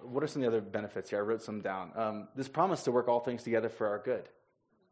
what 0.03 0.23
are 0.23 0.27
some 0.27 0.43
of 0.43 0.51
the 0.51 0.59
other 0.59 0.67
benefits 0.67 1.09
here? 1.09 1.19
I 1.19 1.23
wrote 1.23 1.43
some 1.43 1.63
down. 1.63 1.93
Um, 1.97 2.29
this 2.37 2.49
promise 2.49 2.83
to 2.83 2.93
work 2.93 3.09
all 3.09 3.21
things 3.21 3.43
together 3.43 3.71
for 3.71 3.87
our 3.87 3.99
good, 3.99 4.29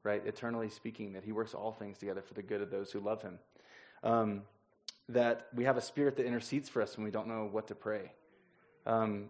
right? 0.03 0.23
Eternally 0.25 0.71
speaking, 0.71 1.13
that 1.13 1.25
he 1.25 1.33
works 1.33 1.53
all 1.53 1.73
things 1.73 1.99
together 1.99 2.23
for 2.23 2.33
the 2.33 2.43
good 2.43 2.63
of 2.63 2.71
those 2.71 2.91
who 2.91 3.01
love 3.01 3.21
him. 3.21 3.39
Um, 4.03 4.43
that 5.11 5.49
we 5.55 5.65
have 5.65 5.77
a 5.77 5.83
spirit 5.83 6.17
that 6.17 6.25
intercedes 6.25 6.71
for 6.71 6.81
us 6.81 6.97
when 6.97 7.05
we 7.05 7.11
don't 7.11 7.29
know 7.29 7.47
what 7.51 7.69
to 7.69 7.75
pray. 7.75 8.11
Um, 8.87 9.29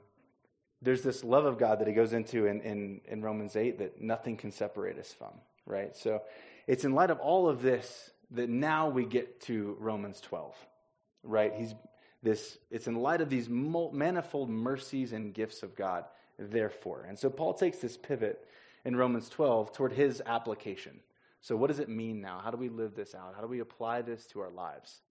there's 0.83 1.03
this 1.03 1.25
love 1.25 1.47
of 1.47 1.59
God 1.59 1.81
that 1.81 1.89
he 1.89 1.95
goes 1.95 2.13
into 2.13 2.47
in, 2.47 2.61
in, 2.61 3.01
in 3.07 3.23
Romans 3.23 3.57
8 3.57 3.79
that 3.79 4.01
nothing 4.01 4.37
can 4.37 4.53
separate 4.53 4.99
us 4.99 5.13
from, 5.13 5.33
right? 5.67 5.97
So 5.97 6.23
it's 6.67 6.85
in 6.85 6.95
light 6.95 7.11
of 7.11 7.19
all 7.21 7.49
of 7.49 7.63
this 7.63 8.11
that 8.33 8.49
now 8.49 8.89
we 8.89 9.05
get 9.05 9.41
to 9.43 9.77
Romans 9.79 10.21
12, 10.21 10.55
right? 11.23 11.53
He's 11.55 11.75
this, 12.23 12.57
it's 12.71 12.87
in 12.87 12.97
light 12.97 13.21
of 13.21 13.29
these 13.29 13.49
manifold 13.51 14.49
mercies 14.49 15.13
and 15.13 15.35
gifts 15.35 15.63
of 15.63 15.77
God, 15.77 16.07
therefore. 16.39 17.05
And 17.07 17.19
so 17.19 17.29
Paul 17.29 17.53
takes 17.53 17.79
this 17.79 17.99
pivot 17.99 18.49
in 18.85 18.97
Romans 18.97 19.29
12 19.29 19.73
toward 19.73 19.93
his 19.93 20.23
application. 20.25 21.01
So, 21.43 21.55
what 21.55 21.67
does 21.67 21.81
it 21.81 21.91
mean 21.91 22.23
now? 22.23 22.41
How 22.43 22.51
do 22.51 22.57
we 22.57 22.71
live 22.71 22.95
this 22.95 23.15
out? 23.15 23.35
How 23.37 23.43
do 23.43 23.47
we 23.47 23.61
apply 23.61 24.01
this 24.01 24.27
to 24.29 24.41
our 24.41 24.51
lives? 24.51 25.03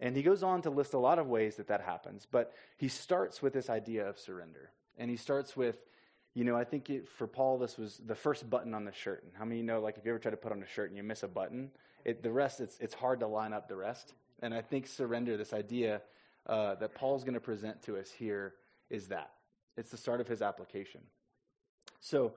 And 0.00 0.16
he 0.16 0.22
goes 0.22 0.42
on 0.42 0.62
to 0.62 0.70
list 0.70 0.94
a 0.94 0.98
lot 0.98 1.20
of 1.20 1.28
ways 1.28 1.56
that 1.56 1.68
that 1.68 1.80
happens, 1.80 2.26
but 2.30 2.52
he 2.76 2.88
starts 2.88 3.40
with 3.40 3.52
this 3.52 3.70
idea 3.70 4.06
of 4.08 4.18
surrender. 4.18 4.70
And 4.98 5.08
he 5.08 5.16
starts 5.16 5.56
with, 5.56 5.76
you 6.36 6.44
know, 6.44 6.54
I 6.54 6.64
think 6.64 6.90
it, 6.90 7.08
for 7.08 7.26
Paul, 7.26 7.56
this 7.56 7.78
was 7.78 7.98
the 8.04 8.14
first 8.14 8.48
button 8.50 8.74
on 8.74 8.84
the 8.84 8.92
shirt. 8.92 9.24
And 9.24 9.32
how 9.38 9.46
many 9.46 9.56
you 9.56 9.62
know, 9.64 9.80
like, 9.80 9.96
if 9.96 10.04
you 10.04 10.10
ever 10.10 10.18
try 10.18 10.30
to 10.30 10.36
put 10.36 10.52
on 10.52 10.62
a 10.62 10.66
shirt 10.66 10.90
and 10.90 10.96
you 10.98 11.02
miss 11.02 11.22
a 11.22 11.28
button, 11.28 11.70
it, 12.04 12.22
the 12.22 12.30
rest, 12.30 12.60
it's, 12.60 12.78
it's 12.78 12.92
hard 12.92 13.20
to 13.20 13.26
line 13.26 13.54
up 13.54 13.68
the 13.68 13.74
rest. 13.74 14.12
And 14.42 14.52
I 14.52 14.60
think 14.60 14.86
surrender, 14.86 15.38
this 15.38 15.54
idea 15.54 16.02
uh, 16.46 16.74
that 16.74 16.94
Paul's 16.94 17.24
going 17.24 17.34
to 17.34 17.40
present 17.40 17.82
to 17.84 17.96
us 17.96 18.10
here, 18.10 18.52
is 18.90 19.08
that. 19.08 19.30
It's 19.78 19.90
the 19.90 19.96
start 19.96 20.20
of 20.20 20.28
his 20.28 20.42
application. 20.42 21.00
So 22.00 22.34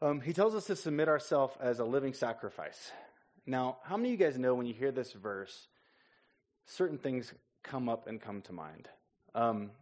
um, 0.00 0.20
he 0.20 0.32
tells 0.32 0.54
us 0.54 0.66
to 0.66 0.76
submit 0.76 1.08
ourselves 1.08 1.56
as 1.60 1.80
a 1.80 1.84
living 1.84 2.12
sacrifice. 2.12 2.92
Now, 3.46 3.78
how 3.82 3.96
many 3.96 4.12
of 4.12 4.20
you 4.20 4.24
guys 4.24 4.38
know 4.38 4.54
when 4.54 4.66
you 4.66 4.74
hear 4.74 4.92
this 4.92 5.12
verse, 5.12 5.66
certain 6.66 6.98
things 6.98 7.34
come 7.64 7.88
up 7.88 8.06
and 8.06 8.20
come 8.20 8.42
to 8.42 8.52
mind? 8.52 8.88
Um, 9.34 9.72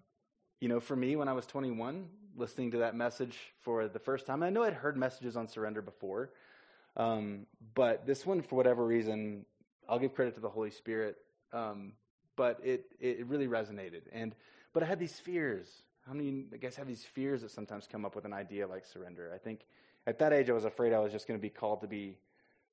you 0.60 0.68
know, 0.68 0.80
for 0.80 0.96
me, 0.96 1.16
when 1.16 1.28
I 1.28 1.32
was 1.32 1.46
21, 1.46 2.06
listening 2.36 2.70
to 2.72 2.78
that 2.78 2.94
message 2.94 3.36
for 3.60 3.88
the 3.88 3.98
first 3.98 4.26
time, 4.26 4.42
I 4.42 4.50
know 4.50 4.62
I'd 4.62 4.72
heard 4.72 4.96
messages 4.96 5.36
on 5.36 5.48
surrender 5.48 5.82
before, 5.82 6.30
um, 6.96 7.46
but 7.74 8.06
this 8.06 8.24
one, 8.24 8.42
for 8.42 8.56
whatever 8.56 8.84
reason, 8.84 9.44
I'll 9.88 9.98
give 9.98 10.14
credit 10.14 10.34
to 10.34 10.40
the 10.40 10.48
Holy 10.48 10.70
Spirit, 10.70 11.16
um, 11.52 11.92
but 12.36 12.60
it, 12.64 12.86
it 13.00 13.26
really 13.26 13.48
resonated. 13.48 14.02
And 14.12 14.34
but 14.72 14.82
I 14.82 14.86
had 14.86 14.98
these 14.98 15.18
fears. 15.18 15.68
How 16.06 16.12
many 16.12 16.44
I 16.52 16.56
guys 16.58 16.76
have 16.76 16.86
these 16.86 17.04
fears 17.04 17.42
that 17.42 17.50
sometimes 17.50 17.88
come 17.90 18.04
up 18.04 18.14
with 18.14 18.24
an 18.24 18.32
idea 18.32 18.66
like 18.66 18.84
surrender? 18.84 19.32
I 19.34 19.38
think 19.38 19.60
at 20.06 20.18
that 20.20 20.32
age, 20.32 20.50
I 20.50 20.52
was 20.52 20.64
afraid 20.64 20.92
I 20.92 20.98
was 20.98 21.12
just 21.12 21.26
going 21.26 21.38
to 21.38 21.42
be 21.42 21.50
called 21.50 21.80
to 21.80 21.86
be 21.86 22.16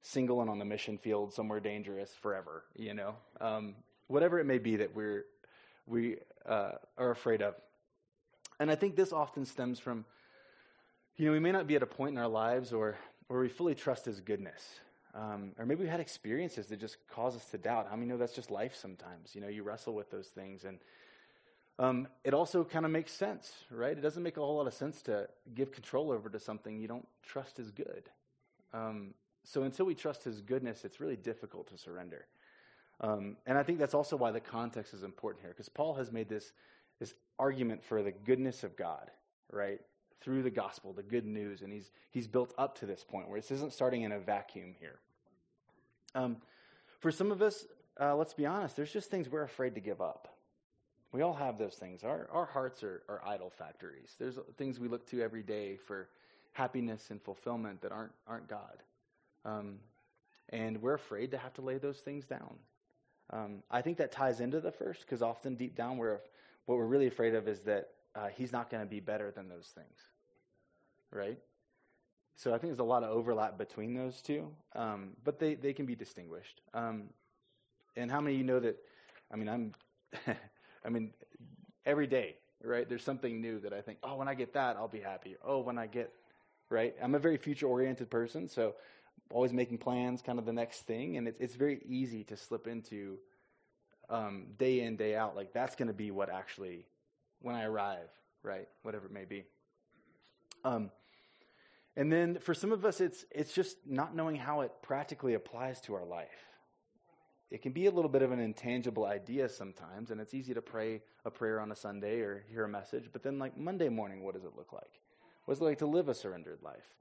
single 0.02 0.42
and 0.42 0.50
on 0.50 0.60
the 0.60 0.66
mission 0.66 0.98
field 0.98 1.34
somewhere 1.34 1.60
dangerous 1.60 2.12
forever. 2.22 2.64
You 2.76 2.94
know, 2.94 3.16
um, 3.42 3.76
whatever 4.08 4.40
it 4.40 4.46
may 4.46 4.58
be 4.58 4.78
that 4.78 4.96
we're 4.96 5.26
we 5.88 6.18
uh, 6.46 6.74
are 6.98 7.12
afraid 7.12 7.42
of. 7.42 7.56
And 8.60 8.72
I 8.72 8.76
think 8.76 8.96
this 8.96 9.12
often 9.12 9.46
stems 9.46 9.80
from, 9.80 10.06
you 11.18 11.26
know, 11.26 11.32
we 11.32 11.40
may 11.40 11.52
not 11.52 11.68
be 11.68 11.76
at 11.76 11.84
a 11.84 11.88
point 11.88 12.12
in 12.12 12.18
our 12.18 12.28
lives 12.28 12.74
or 12.74 12.98
where 13.28 13.40
we 13.40 13.50
fully 13.50 13.76
trust 13.76 14.06
His 14.06 14.20
goodness. 14.20 14.80
Um, 15.16 15.52
or 15.60 15.66
maybe 15.66 15.84
we 15.84 15.90
had 15.90 16.00
experiences 16.00 16.68
that 16.68 16.80
just 16.80 16.98
cause 17.08 17.36
us 17.36 17.46
to 17.52 17.58
doubt. 17.58 17.88
How 17.90 17.96
many 17.96 18.08
know 18.08 18.18
that's 18.18 18.34
just 18.34 18.50
life 18.50 18.76
sometimes? 18.76 19.36
You 19.36 19.42
know, 19.42 19.48
you 19.48 19.64
wrestle 19.64 19.94
with 19.94 20.10
those 20.10 20.28
things. 20.28 20.66
And 20.66 20.80
um, 21.78 22.08
it 22.24 22.34
also 22.34 22.64
kind 22.64 22.86
of 22.86 22.92
makes 22.92 23.12
sense, 23.12 23.52
right? 23.70 23.98
It 23.98 24.02
doesn't 24.02 24.24
make 24.24 24.38
a 24.38 24.40
whole 24.40 24.58
lot 24.58 24.68
of 24.68 24.74
sense 24.74 25.02
to 25.04 25.28
give 25.54 25.72
control 25.72 26.12
over 26.12 26.30
to 26.30 26.40
something 26.40 26.80
you 26.80 26.88
don't 26.88 27.08
trust 27.24 27.60
is 27.60 27.72
good. 27.72 28.10
Um, 28.74 29.14
so 29.44 29.64
until 29.64 29.86
we 29.86 29.94
trust 29.94 30.24
His 30.24 30.42
goodness, 30.42 30.86
it's 30.86 31.00
really 31.00 31.16
difficult 31.16 31.68
to 31.68 31.78
surrender. 31.78 32.26
Um, 33.02 33.38
and 33.46 33.58
I 33.58 33.64
think 33.64 33.80
that's 33.80 33.94
also 33.94 34.16
why 34.16 34.32
the 34.32 34.40
context 34.40 34.94
is 34.94 35.04
important 35.04 35.44
here, 35.44 35.52
because 35.52 35.70
Paul 35.70 35.96
has 35.96 36.12
made 36.12 36.30
this 36.30 36.54
this 37.00 37.14
argument 37.40 37.84
for 37.84 38.02
the 38.02 38.12
goodness 38.12 38.64
of 38.64 38.76
God, 38.76 39.12
right? 39.52 39.82
Through 40.22 40.44
the 40.44 40.50
gospel, 40.50 40.94
the 40.94 41.04
good 41.04 41.26
news. 41.26 41.62
And 41.62 41.72
he's, 41.72 41.92
he's 42.12 42.28
built 42.28 42.54
up 42.58 42.80
to 42.80 42.86
this 42.86 43.04
point 43.04 43.30
where 43.30 43.40
this 43.40 43.52
isn't 43.52 43.74
starting 43.74 44.04
in 44.04 44.12
a 44.12 44.20
vacuum 44.20 44.76
here. 44.80 45.00
Um, 46.16 46.38
for 47.00 47.12
some 47.12 47.32
of 47.32 47.42
us, 47.42 47.66
uh, 48.00 48.16
let's 48.16 48.34
be 48.34 48.46
honest, 48.46 48.76
there's 48.76 48.92
just 48.92 49.10
things 49.10 49.30
we're 49.30 49.44
afraid 49.44 49.76
to 49.76 49.82
give 49.82 50.02
up. 50.02 50.30
We 51.12 51.22
all 51.22 51.34
have 51.34 51.58
those 51.58 51.76
things. 51.76 52.04
Our, 52.04 52.28
our 52.32 52.46
hearts 52.46 52.84
are, 52.84 53.04
are 53.08 53.22
idol 53.26 53.52
factories. 53.52 54.16
There's 54.18 54.40
things 54.58 54.80
we 54.80 54.88
look 54.88 55.06
to 55.12 55.22
every 55.22 55.44
day 55.44 55.78
for 55.78 56.10
happiness 56.54 57.12
and 57.12 57.22
fulfillment 57.22 57.82
that 57.82 57.92
aren't, 57.92 58.14
aren't 58.28 58.48
God. 58.48 58.84
Um, 59.46 59.76
and 60.50 60.82
we're 60.82 60.94
afraid 60.94 61.32
to 61.32 61.38
have 61.38 61.54
to 61.56 61.62
lay 61.62 61.78
those 61.78 61.98
things 61.98 62.26
down. 62.26 62.56
Um, 63.32 63.64
I 63.70 63.82
think 63.82 63.98
that 63.98 64.12
ties 64.12 64.40
into 64.40 64.60
the 64.60 64.72
first 64.72 65.02
because 65.02 65.22
often 65.22 65.56
deep 65.56 65.76
down 65.76 65.98
we're 65.98 66.20
what 66.66 66.78
we're 66.78 66.86
really 66.86 67.08
afraid 67.08 67.36
of 67.36 67.48
is 67.48 67.62
that 67.62 67.90
uh, 68.16 68.28
he's 68.28 68.52
not 68.52 68.70
going 68.70 68.84
to 68.84 68.90
be 68.90 69.00
better 69.00 69.32
than 69.32 69.50
those 69.50 69.68
things, 69.76 70.00
right? 71.12 71.38
So 72.36 72.52
I 72.52 72.58
think 72.58 72.72
there's 72.72 72.80
a 72.80 72.84
lot 72.84 73.04
of 73.04 73.10
overlap 73.10 73.58
between 73.58 73.94
those 73.94 74.22
two, 74.22 74.48
um, 74.76 75.12
but 75.24 75.40
they, 75.40 75.56
they 75.56 75.74
can 75.74 75.86
be 75.86 75.96
distinguished. 75.96 76.62
Um, 76.74 77.06
and 77.96 78.10
how 78.10 78.22
many 78.22 78.36
of 78.36 78.40
you 78.40 78.46
know 78.46 78.60
that? 78.60 78.78
I 79.32 79.36
mean, 79.36 79.50
I'm, 79.50 79.74
I 80.86 80.90
mean, 80.90 81.14
every 81.86 82.08
day, 82.08 82.36
right? 82.64 82.88
There's 82.88 83.04
something 83.04 83.40
new 83.40 83.60
that 83.60 83.74
I 83.74 83.82
think, 83.82 84.00
oh, 84.04 84.16
when 84.16 84.28
I 84.28 84.34
get 84.34 84.54
that, 84.54 84.78
I'll 84.78 84.88
be 84.88 85.00
happy. 85.00 85.36
Oh, 85.44 85.60
when 85.60 85.78
I 85.78 85.88
get, 85.88 86.12
right? 86.70 86.96
I'm 87.02 87.16
a 87.16 87.20
very 87.20 87.38
future 87.38 87.68
oriented 87.68 88.10
person, 88.10 88.48
so 88.48 88.76
always 89.32 89.54
making 89.54 89.78
plans, 89.78 90.22
kind 90.22 90.40
of 90.40 90.46
the 90.46 90.54
next 90.54 90.82
thing, 90.82 91.18
and 91.18 91.28
it's 91.28 91.40
it's 91.40 91.56
very 91.56 91.82
easy 91.88 92.24
to 92.26 92.38
slip 92.38 92.68
into 92.68 93.18
um, 94.10 94.48
day 94.58 94.82
in, 94.82 94.96
day 94.96 95.16
out, 95.16 95.36
like 95.36 95.54
that's 95.54 95.76
going 95.76 95.88
to 95.88 95.94
be 95.94 96.12
what 96.12 96.30
actually, 96.30 96.86
when 97.42 97.56
I 97.56 97.64
arrive, 97.64 98.10
right? 98.42 98.68
Whatever 98.84 99.08
it 99.08 99.12
may 99.12 99.26
be. 99.26 99.46
Um, 100.64 100.92
and 101.96 102.12
then 102.12 102.40
for 102.40 102.54
some 102.54 102.72
of 102.72 102.86
us, 102.86 103.02
it's, 103.02 103.26
it's 103.32 103.54
just 103.54 103.78
not 103.86 104.16
knowing 104.16 104.36
how 104.36 104.62
it 104.62 104.72
practically 104.82 105.36
applies 105.36 105.80
to 105.82 105.94
our 105.94 106.06
life. 106.06 106.28
It 107.52 107.62
can 107.62 107.72
be 107.72 107.86
a 107.86 107.92
little 107.92 108.10
bit 108.10 108.24
of 108.24 108.32
an 108.32 108.40
intangible 108.40 109.06
idea 109.06 109.48
sometimes, 109.48 110.10
and 110.10 110.20
it's 110.20 110.34
easy 110.34 110.56
to 110.56 110.62
pray 110.62 111.02
a 111.24 111.30
prayer 111.30 111.60
on 111.60 111.72
a 111.72 111.76
Sunday 111.76 112.22
or 112.22 112.44
hear 112.50 112.64
a 112.64 112.70
message, 112.70 113.10
but 113.14 113.22
then, 113.22 113.38
like 113.38 113.56
Monday 113.56 113.90
morning, 113.90 114.24
what 114.24 114.34
does 114.34 114.44
it 114.44 114.54
look 114.58 114.74
like? 114.74 115.00
What's 115.46 115.62
it 115.62 115.64
like 115.64 115.78
to 115.80 115.86
live 115.86 116.10
a 116.10 116.16
surrendered 116.16 116.64
life? 116.64 116.96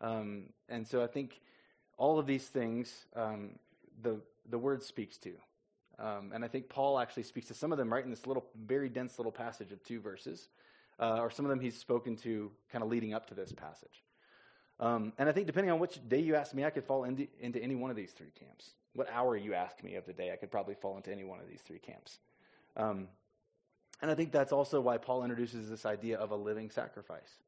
Um, 0.00 0.44
and 0.70 0.86
so 0.86 1.02
I 1.02 1.06
think 1.06 1.40
all 1.98 2.18
of 2.18 2.26
these 2.26 2.46
things 2.46 3.04
um, 3.14 3.58
the, 4.02 4.20
the 4.48 4.58
word 4.58 4.82
speaks 4.82 5.18
to. 5.18 5.32
Um, 6.00 6.32
and 6.34 6.44
I 6.44 6.48
think 6.48 6.68
Paul 6.68 6.98
actually 6.98 7.24
speaks 7.24 7.48
to 7.48 7.54
some 7.54 7.72
of 7.72 7.78
them 7.78 7.92
right 7.92 8.02
in 8.02 8.10
this 8.10 8.26
little, 8.26 8.46
very 8.64 8.88
dense 8.88 9.18
little 9.18 9.32
passage 9.32 9.70
of 9.70 9.82
two 9.84 10.00
verses, 10.00 10.48
uh, 10.98 11.18
or 11.20 11.30
some 11.30 11.44
of 11.44 11.50
them 11.50 11.60
he's 11.60 11.76
spoken 11.76 12.16
to 12.18 12.50
kind 12.72 12.82
of 12.82 12.90
leading 12.90 13.12
up 13.12 13.26
to 13.26 13.34
this 13.34 13.52
passage. 13.52 14.02
Um, 14.80 15.12
and 15.18 15.28
I 15.28 15.32
think 15.32 15.46
depending 15.46 15.70
on 15.70 15.78
which 15.78 16.00
day 16.08 16.20
you 16.20 16.36
ask 16.36 16.54
me, 16.54 16.64
I 16.64 16.70
could 16.70 16.84
fall 16.84 17.04
into, 17.04 17.26
into 17.38 17.62
any 17.62 17.74
one 17.74 17.90
of 17.90 17.96
these 17.96 18.12
three 18.12 18.32
camps. 18.38 18.70
what 18.94 19.08
hour 19.12 19.36
you 19.36 19.52
ask 19.52 19.82
me 19.84 19.96
of 19.96 20.06
the 20.06 20.12
day, 20.14 20.32
I 20.32 20.36
could 20.36 20.50
probably 20.50 20.74
fall 20.74 20.96
into 20.96 21.12
any 21.12 21.22
one 21.22 21.38
of 21.38 21.48
these 21.48 21.60
three 21.60 21.78
camps. 21.78 22.18
Um, 22.76 23.08
and 24.00 24.10
I 24.10 24.14
think 24.14 24.32
that's 24.32 24.52
also 24.52 24.80
why 24.80 24.96
Paul 24.96 25.22
introduces 25.22 25.68
this 25.68 25.84
idea 25.84 26.16
of 26.16 26.30
a 26.30 26.36
living 26.36 26.70
sacrifice. 26.70 27.38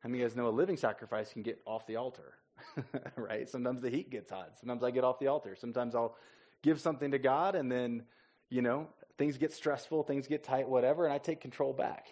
How 0.00 0.08
many 0.08 0.18
of 0.18 0.22
you 0.22 0.28
guys 0.28 0.36
know 0.36 0.48
a 0.48 0.50
living 0.50 0.76
sacrifice 0.76 1.32
can 1.32 1.42
get 1.42 1.60
off 1.64 1.86
the 1.86 1.96
altar? 1.96 2.34
right? 3.16 3.48
Sometimes 3.48 3.80
the 3.80 3.90
heat 3.90 4.10
gets 4.10 4.30
hot. 4.30 4.58
Sometimes 4.58 4.82
I 4.82 4.90
get 4.90 5.04
off 5.04 5.20
the 5.20 5.28
altar. 5.28 5.54
Sometimes 5.54 5.94
I'll 5.94 6.16
give 6.64 6.80
something 6.80 7.10
to 7.12 7.18
God 7.18 7.54
and 7.54 7.70
then, 7.70 8.02
you 8.48 8.62
know, 8.62 8.88
things 9.18 9.36
get 9.36 9.52
stressful, 9.52 10.02
things 10.02 10.26
get 10.26 10.42
tight, 10.42 10.66
whatever, 10.68 11.04
and 11.04 11.12
I 11.12 11.18
take 11.18 11.40
control 11.40 11.72
back. 11.72 12.06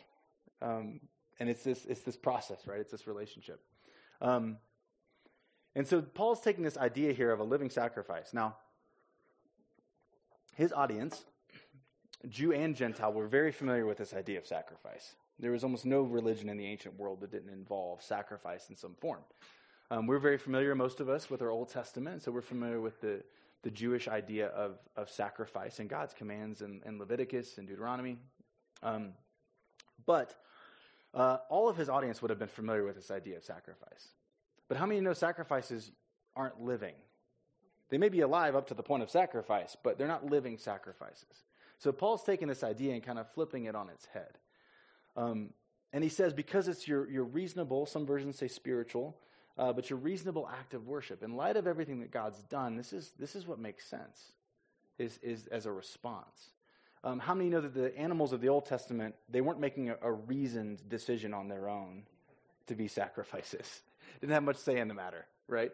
Um, 0.61 1.01
and 1.41 1.49
it's 1.49 1.65
this, 1.65 1.85
it's 1.87 2.03
this 2.03 2.17
process, 2.17 2.67
right? 2.67 2.79
It's 2.79 2.93
this 2.93 3.07
relationship. 3.07 3.61
Um, 4.21 4.59
and 5.75 5.89
so 5.89 6.03
Paul's 6.03 6.43
taking 6.43 6.63
this 6.63 6.77
idea 6.77 7.15
here 7.15 7.33
of 7.33 7.41
a 7.41 7.45
living 7.45 7.71
sacrifice. 7.71 8.35
Now, 8.35 8.57
his 10.55 10.71
audience, 10.73 11.25
Jew 12.29 12.53
and 12.53 12.77
Gentile, 12.77 13.13
were 13.13 13.27
very 13.27 13.53
familiar 13.53 13.87
with 13.87 13.97
this 13.97 14.13
idea 14.13 14.39
of 14.39 14.47
sacrifice. 14.47 15.15
There 15.39 15.51
was 15.51 15.65
almost 15.65 15.87
no 15.87 16.03
religion 16.03 16.51
in 16.51 16.59
the 16.59 16.67
ancient 16.67 16.99
world 16.99 17.21
that 17.23 17.33
didn't 17.33 17.51
involve 17.51 18.03
sacrifice 18.03 18.69
in 18.69 18.77
some 18.77 18.95
form. 19.01 19.23
Um, 19.91 20.07
we're 20.07 20.19
very 20.19 20.39
familiar, 20.39 20.75
most 20.75 21.01
of 21.01 21.09
us, 21.09 21.31
with 21.31 21.41
our 21.41 21.51
Old 21.51 21.71
Testament, 21.71 22.23
so 22.23 22.31
we're 22.31 22.43
familiar 22.43 22.81
with 22.81 23.01
the, 23.01 23.25
the 23.63 23.71
Jewish 23.71 24.09
idea 24.09 24.49
of, 24.49 24.79
of 24.97 25.09
sacrifice 25.11 25.79
and 25.79 25.89
God's 25.89 26.13
commands 26.13 26.63
in, 26.63 26.83
in 26.85 26.99
Leviticus 26.99 27.59
and 27.59 27.69
Deuteronomy. 27.69 28.19
Um, 28.83 29.11
but 30.05 30.35
uh, 31.15 31.39
all 31.49 31.69
of 31.69 31.77
his 31.77 31.89
audience 31.89 32.21
would 32.23 32.31
have 32.31 32.39
been 32.39 32.49
familiar 32.49 32.85
with 32.85 32.97
this 32.97 33.11
idea 33.11 33.37
of 33.37 33.45
sacrifice. 33.45 34.09
But 34.69 34.79
how 34.79 34.87
many 34.87 35.01
know 35.01 35.13
sacrifices 35.13 35.93
aren't 36.35 36.61
living? 36.61 36.95
They 37.91 37.99
may 37.99 38.09
be 38.09 38.21
alive 38.21 38.57
up 38.57 38.69
to 38.69 38.75
the 38.75 38.83
point 38.83 39.03
of 39.03 39.11
sacrifice, 39.11 39.77
but 39.83 39.99
they're 39.99 40.09
not 40.09 40.25
living 40.25 40.59
sacrifices. 40.59 41.45
So 41.79 41.93
Paul's 41.93 42.25
taking 42.25 42.49
this 42.49 42.65
idea 42.65 42.95
and 42.95 43.03
kind 43.03 43.19
of 43.19 43.31
flipping 43.33 43.67
it 43.67 43.75
on 43.75 43.91
its 43.91 44.07
head. 44.07 44.39
Um, 45.17 45.51
and 45.93 46.03
he 46.03 46.09
says, 46.09 46.33
because 46.33 46.69
it's 46.69 46.89
your, 46.89 47.09
your 47.11 47.25
reasonable, 47.25 47.87
some 47.87 48.07
versions 48.07 48.39
say 48.39 48.49
spiritual, 48.49 49.17
uh, 49.59 49.73
but 49.73 49.91
your 49.91 49.99
reasonable 49.99 50.49
act 50.49 50.75
of 50.75 50.87
worship. 50.87 51.23
In 51.23 51.37
light 51.37 51.57
of 51.57 51.67
everything 51.67 52.01
that 52.01 52.11
God's 52.11 52.43
done, 52.45 52.77
this 52.77 52.93
is, 52.93 53.13
this 53.19 53.35
is 53.37 53.47
what 53.47 53.59
makes 53.59 53.87
sense, 53.87 54.33
is, 54.99 55.19
is 55.23 55.47
as 55.49 55.67
a 55.67 55.73
response. 55.73 56.51
Um, 57.05 57.19
how 57.19 57.35
many 57.35 57.51
know 57.51 57.61
that 57.61 57.75
the 57.75 57.97
animals 57.99 58.33
of 58.33 58.41
the 58.41 58.49
Old 58.49 58.67
Testament, 58.67 59.15
they 59.29 59.41
weren't 59.41 59.61
making 59.61 59.91
a, 59.91 59.97
a 60.03 60.13
reasoned 60.13 60.89
decision 60.89 61.35
on 61.35 61.49
their 61.49 61.69
own 61.69 62.05
to 62.69 62.75
be 62.75 62.89
sacrifices? 62.89 63.83
Didn't 64.21 64.33
have 64.33 64.45
much 64.45 64.57
say 64.57 64.79
in 64.79 64.89
the 64.89 64.95
matter, 64.95 65.27
right? 65.49 65.73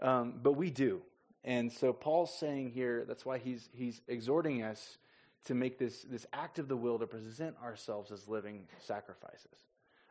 Um, 0.00 0.34
but 0.42 0.52
we 0.52 0.70
do. 0.70 1.02
And 1.44 1.72
so 1.72 1.92
Paul's 1.92 2.32
saying 2.32 2.70
here, 2.70 3.04
that's 3.06 3.26
why 3.26 3.38
he's, 3.38 3.68
he's 3.72 4.00
exhorting 4.06 4.62
us 4.62 4.98
to 5.46 5.54
make 5.54 5.78
this, 5.78 6.02
this 6.02 6.24
act 6.32 6.60
of 6.60 6.68
the 6.68 6.76
will 6.76 7.00
to 7.00 7.06
present 7.06 7.56
ourselves 7.62 8.12
as 8.12 8.28
living 8.28 8.68
sacrifices. 8.78 9.58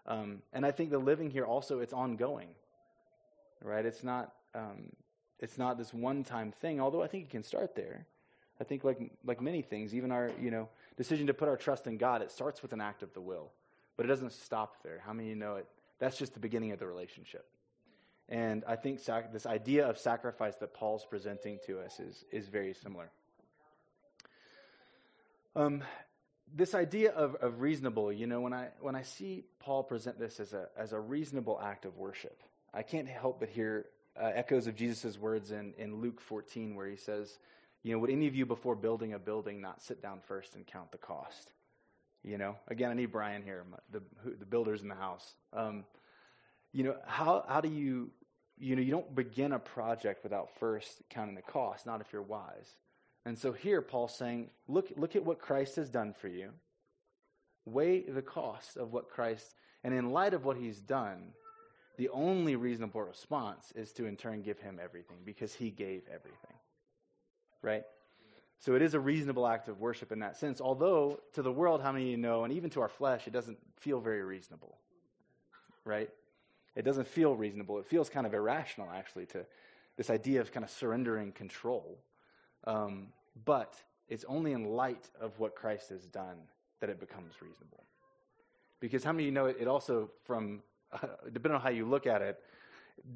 Um, 0.06 0.42
and 0.52 0.66
I 0.66 0.72
think 0.72 0.90
the 0.90 1.00
living 1.00 1.30
here 1.30 1.46
also, 1.46 1.80
it's 1.80 1.94
ongoing, 1.94 2.50
right? 3.62 3.86
It's 3.86 4.04
not, 4.04 4.34
um, 4.54 4.92
it's 5.40 5.58
not 5.58 5.78
this 5.78 5.94
one-time 5.94 6.52
thing, 6.62 6.80
although 6.80 7.02
I 7.02 7.08
think 7.08 7.26
it 7.26 7.30
can 7.30 7.44
start 7.44 7.76
there. 7.76 8.06
I 8.60 8.64
think 8.64 8.84
like, 8.84 9.00
like 9.26 9.42
many 9.42 9.62
things, 9.62 9.96
even 9.96 10.12
our, 10.12 10.30
you 10.40 10.52
know, 10.52 10.70
decision 10.98 11.28
to 11.28 11.34
put 11.34 11.48
our 11.48 11.58
trust 11.58 11.88
in 11.88 11.98
God, 11.98 12.22
it 12.22 12.32
starts 12.32 12.62
with 12.62 12.74
an 12.74 12.82
act 12.82 13.02
of 13.02 13.14
the 13.14 13.22
will, 13.22 13.52
but 13.98 14.06
it 14.06 14.10
doesn't 14.10 14.34
stop 14.34 14.84
there. 14.84 15.02
How 15.04 15.14
many 15.14 15.30
you 15.30 15.36
know 15.36 15.56
it? 15.56 15.66
That's 16.00 16.18
just 16.18 16.34
the 16.34 16.40
beginning 16.40 16.72
of 16.72 16.80
the 16.80 16.86
relationship. 16.86 17.46
And 18.30 18.64
I 18.68 18.76
think 18.76 19.00
sac- 19.00 19.34
this 19.34 19.46
idea 19.46 19.88
of 19.88 19.98
sacrifice 19.98 20.56
that 20.58 20.74
Paul's 20.74 21.06
presenting 21.06 21.60
to 21.66 21.80
us 21.80 22.00
is, 22.00 22.24
is 22.32 22.48
very 22.48 22.74
similar. 22.74 23.10
Um, 25.56 25.84
this 26.54 26.76
idea 26.76 27.12
of, 27.12 27.36
of 27.36 27.62
reasonable, 27.62 28.12
you 28.12 28.28
know, 28.28 28.42
when 28.42 28.54
I, 28.54 28.70
when 28.80 28.96
I 28.96 29.02
see 29.02 29.44
Paul 29.60 29.84
present 29.84 30.20
this 30.20 30.40
as 30.40 30.54
a, 30.54 30.68
as 30.78 30.94
a 30.94 31.00
reasonable 31.00 31.60
act 31.62 31.86
of 31.86 31.98
worship, 31.98 32.42
I 32.74 32.84
can't 32.84 33.08
help 33.08 33.40
but 33.40 33.50
hear 33.50 33.86
uh, 34.20 34.32
echoes 34.34 34.68
of 34.68 34.76
Jesus' 34.76 35.18
words 35.18 35.52
in, 35.52 35.74
in 35.78 36.02
Luke 36.02 36.20
14, 36.22 36.76
where 36.76 36.88
he 36.88 36.96
says, 36.96 37.38
You 37.84 37.94
know, 37.94 38.00
would 38.00 38.10
any 38.10 38.28
of 38.28 38.36
you 38.36 38.46
before 38.46 38.76
building 38.76 39.14
a 39.14 39.20
building 39.20 39.62
not 39.62 39.82
sit 39.82 40.02
down 40.02 40.20
first 40.28 40.56
and 40.56 40.66
count 40.66 40.92
the 40.92 40.98
cost? 40.98 41.52
You 42.24 42.38
know, 42.38 42.56
again, 42.68 42.92
I 42.92 42.94
need 42.94 43.12
Brian 43.12 43.42
here, 43.42 43.66
the, 43.92 44.02
the 44.40 44.46
builders 44.46 44.82
in 44.82 44.88
the 44.88 44.96
house. 44.96 45.34
Um, 45.54 45.86
you 46.72 46.84
know, 46.84 46.96
how, 47.06 47.44
how 47.48 47.62
do 47.62 47.70
you, 47.70 48.12
you 48.60 48.76
know, 48.76 48.82
you 48.82 48.92
don't 48.92 49.16
begin 49.16 49.54
a 49.54 49.60
project 49.60 50.24
without 50.24 50.50
first 50.60 51.02
counting 51.10 51.36
the 51.36 51.42
cost, 51.42 51.86
not 51.86 52.00
if 52.00 52.14
you're 52.14 52.22
wise. 52.22 52.76
And 53.26 53.38
so 53.38 53.52
here, 53.52 53.82
Paul's 53.82 54.16
saying, 54.16 54.50
look, 54.68 54.88
look 54.96 55.16
at 55.16 55.26
what 55.26 55.40
Christ 55.40 55.76
has 55.76 55.90
done 55.90 56.14
for 56.14 56.28
you. 56.28 56.52
Weigh 57.66 58.02
the 58.02 58.22
cost 58.22 58.78
of 58.78 58.94
what 58.94 59.10
Christ, 59.10 59.54
and 59.84 59.94
in 59.94 60.12
light 60.12 60.34
of 60.34 60.46
what 60.46 60.58
he's 60.58 60.80
done, 60.80 61.34
the 61.98 62.10
only 62.10 62.56
reasonable 62.56 63.02
response 63.02 63.72
is 63.76 63.92
to 63.94 64.06
in 64.06 64.16
turn 64.16 64.42
give 64.42 64.60
him 64.60 64.80
everything 64.82 65.18
because 65.26 65.54
he 65.54 65.70
gave 65.70 66.04
everything. 66.08 66.54
Right? 67.62 67.84
So 68.60 68.76
it 68.76 68.82
is 68.82 68.94
a 68.94 69.00
reasonable 69.00 69.48
act 69.48 69.68
of 69.68 69.80
worship 69.80 70.12
in 70.12 70.20
that 70.20 70.38
sense, 70.38 70.62
although 70.62 71.20
to 71.34 71.42
the 71.42 71.52
world, 71.52 71.82
how 71.82 71.92
many 71.92 72.06
of 72.06 72.12
you 72.12 72.18
know, 72.18 72.44
and 72.44 72.54
even 72.54 72.70
to 72.72 72.82
our 72.82 72.90
flesh, 72.90 73.28
it 73.28 73.34
doesn't 73.34 73.58
feel 73.78 74.00
very 74.00 74.24
reasonable. 74.24 74.78
Right? 75.84 76.10
It 76.76 76.84
doesn't 76.84 77.08
feel 77.08 77.36
reasonable. 77.36 77.80
It 77.80 77.88
feels 77.88 78.10
kind 78.10 78.26
of 78.26 78.34
irrational, 78.34 78.90
actually, 78.94 79.26
to 79.28 79.46
this 79.98 80.10
idea 80.10 80.42
of 80.42 80.52
kind 80.52 80.64
of 80.64 80.70
surrendering 80.70 81.32
control 81.32 81.98
um, 82.66 83.08
but 83.46 83.76
it's 84.08 84.26
only 84.28 84.52
in 84.52 84.66
light 84.66 85.10
of 85.20 85.40
what 85.40 85.56
Christ 85.56 85.90
has 85.90 86.06
done 86.06 86.38
that 86.80 86.90
it 86.90 87.00
becomes 87.00 87.34
reasonable. 87.42 87.84
Because 88.80 89.04
how 89.04 89.12
many 89.12 89.24
of 89.24 89.26
you 89.28 89.32
know 89.32 89.46
it, 89.46 89.58
it 89.60 89.68
also, 89.68 90.10
from 90.24 90.62
depending 91.26 91.56
on 91.56 91.62
how 91.62 91.70
you 91.70 91.86
look 91.86 92.08
at 92.08 92.22
it, 92.22 92.40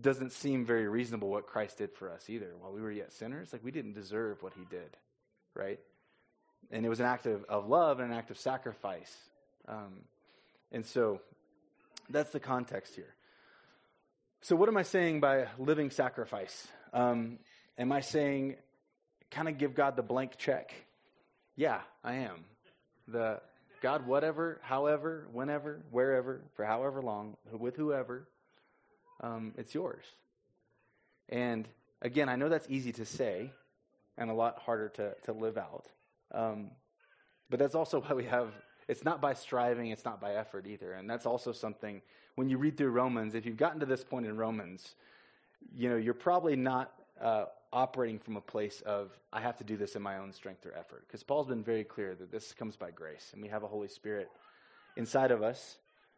doesn't 0.01 0.31
seem 0.31 0.65
very 0.65 0.87
reasonable 0.87 1.29
what 1.29 1.47
Christ 1.47 1.77
did 1.77 1.93
for 1.93 2.11
us 2.11 2.29
either. 2.29 2.53
While 2.59 2.71
we 2.71 2.81
were 2.81 2.91
yet 2.91 3.11
sinners, 3.11 3.53
like 3.53 3.63
we 3.63 3.71
didn't 3.71 3.93
deserve 3.93 4.41
what 4.41 4.53
he 4.53 4.65
did, 4.69 4.97
right? 5.53 5.79
And 6.71 6.85
it 6.85 6.89
was 6.89 6.99
an 6.99 7.05
act 7.05 7.25
of, 7.25 7.43
of 7.45 7.67
love 7.67 7.99
and 7.99 8.11
an 8.11 8.17
act 8.17 8.31
of 8.31 8.37
sacrifice. 8.37 9.15
Um, 9.67 10.01
and 10.71 10.85
so 10.85 11.21
that's 12.09 12.31
the 12.31 12.39
context 12.39 12.95
here. 12.95 13.13
So, 14.41 14.55
what 14.55 14.69
am 14.69 14.77
I 14.77 14.83
saying 14.83 15.21
by 15.21 15.47
living 15.57 15.89
sacrifice? 15.89 16.67
Um, 16.93 17.39
am 17.77 17.91
I 17.91 18.01
saying 18.01 18.57
kind 19.35 19.49
of 19.49 19.57
give 19.57 19.75
God 19.75 19.95
the 19.95 20.03
blank 20.03 20.37
check. 20.37 20.73
Yeah, 21.55 21.81
I 22.03 22.15
am. 22.15 22.45
The 23.07 23.41
God, 23.85 24.07
whatever, 24.07 24.59
however, 24.63 25.27
whenever, 25.31 25.79
wherever, 25.91 26.41
for 26.55 26.65
however 26.65 27.03
long, 27.03 27.37
with 27.51 27.75
whoever, 27.75 28.27
um, 29.21 29.53
it's 29.59 29.75
yours. 29.75 30.03
And 31.29 31.67
again, 32.01 32.27
I 32.27 32.35
know 32.35 32.49
that's 32.49 32.65
easy 32.67 32.91
to 32.93 33.05
say 33.05 33.51
and 34.17 34.31
a 34.31 34.33
lot 34.33 34.57
harder 34.57 34.89
to, 34.89 35.13
to 35.25 35.33
live 35.33 35.59
out. 35.59 35.85
Um, 36.31 36.71
but 37.51 37.59
that's 37.59 37.75
also 37.75 38.01
why 38.07 38.15
we 38.15 38.25
have, 38.25 38.55
it's 38.87 39.05
not 39.05 39.21
by 39.21 39.35
striving, 39.35 39.91
it's 39.91 40.03
not 40.03 40.19
by 40.19 40.33
effort 40.33 40.65
either. 40.65 40.93
And 40.93 41.07
that's 41.07 41.27
also 41.27 41.51
something, 41.51 42.01
when 42.33 42.49
you 42.49 42.57
read 42.57 42.77
through 42.77 42.89
Romans, 42.89 43.35
if 43.35 43.45
you've 43.45 43.55
gotten 43.55 43.79
to 43.81 43.85
this 43.85 44.03
point 44.03 44.25
in 44.25 44.35
Romans, 44.35 44.95
you 45.75 45.91
know, 45.91 45.97
you're 45.97 46.15
probably 46.15 46.55
not 46.55 46.91
uh, 47.21 47.45
operating 47.75 48.17
from 48.17 48.37
a 48.37 48.41
place 48.41 48.81
of, 48.81 49.11
I 49.33 49.41
have 49.41 49.57
to 49.57 49.63
do 49.63 49.75
this 49.75 49.95
in 49.95 50.01
my 50.01 50.17
own 50.17 50.31
strength 50.31 50.65
or 50.65 50.73
effort. 50.75 51.03
Because 51.05 51.21
Paul's 51.23 51.47
been 51.47 51.63
very 51.63 51.83
clear 51.83 52.15
that 52.15 52.31
this 52.31 52.53
comes 52.53 52.75
by 52.75 52.89
grace, 52.89 53.29
and 53.33 53.41
we 53.41 53.49
have 53.49 53.63
a 53.63 53.67
Holy 53.67 53.89
Spirit 53.89 54.29
inside 54.95 55.31
of 55.31 55.43
us 55.43 55.77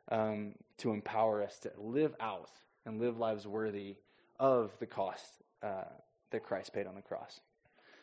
um, 0.10 0.54
to 0.78 0.91
empower 0.91 1.43
us 1.43 1.58
to 1.60 1.72
live 1.78 2.15
out 2.20 2.52
and 2.86 3.02
live 3.02 3.17
lives 3.17 3.46
worthy 3.48 3.96
of 4.39 4.72
the 4.80 4.86
cost 4.86 5.41
uh, 5.63 5.84
that 6.32 6.43
Christ 6.43 6.74
paid 6.74 6.86
on 6.86 6.96
the 6.96 7.02
cross. 7.02 7.41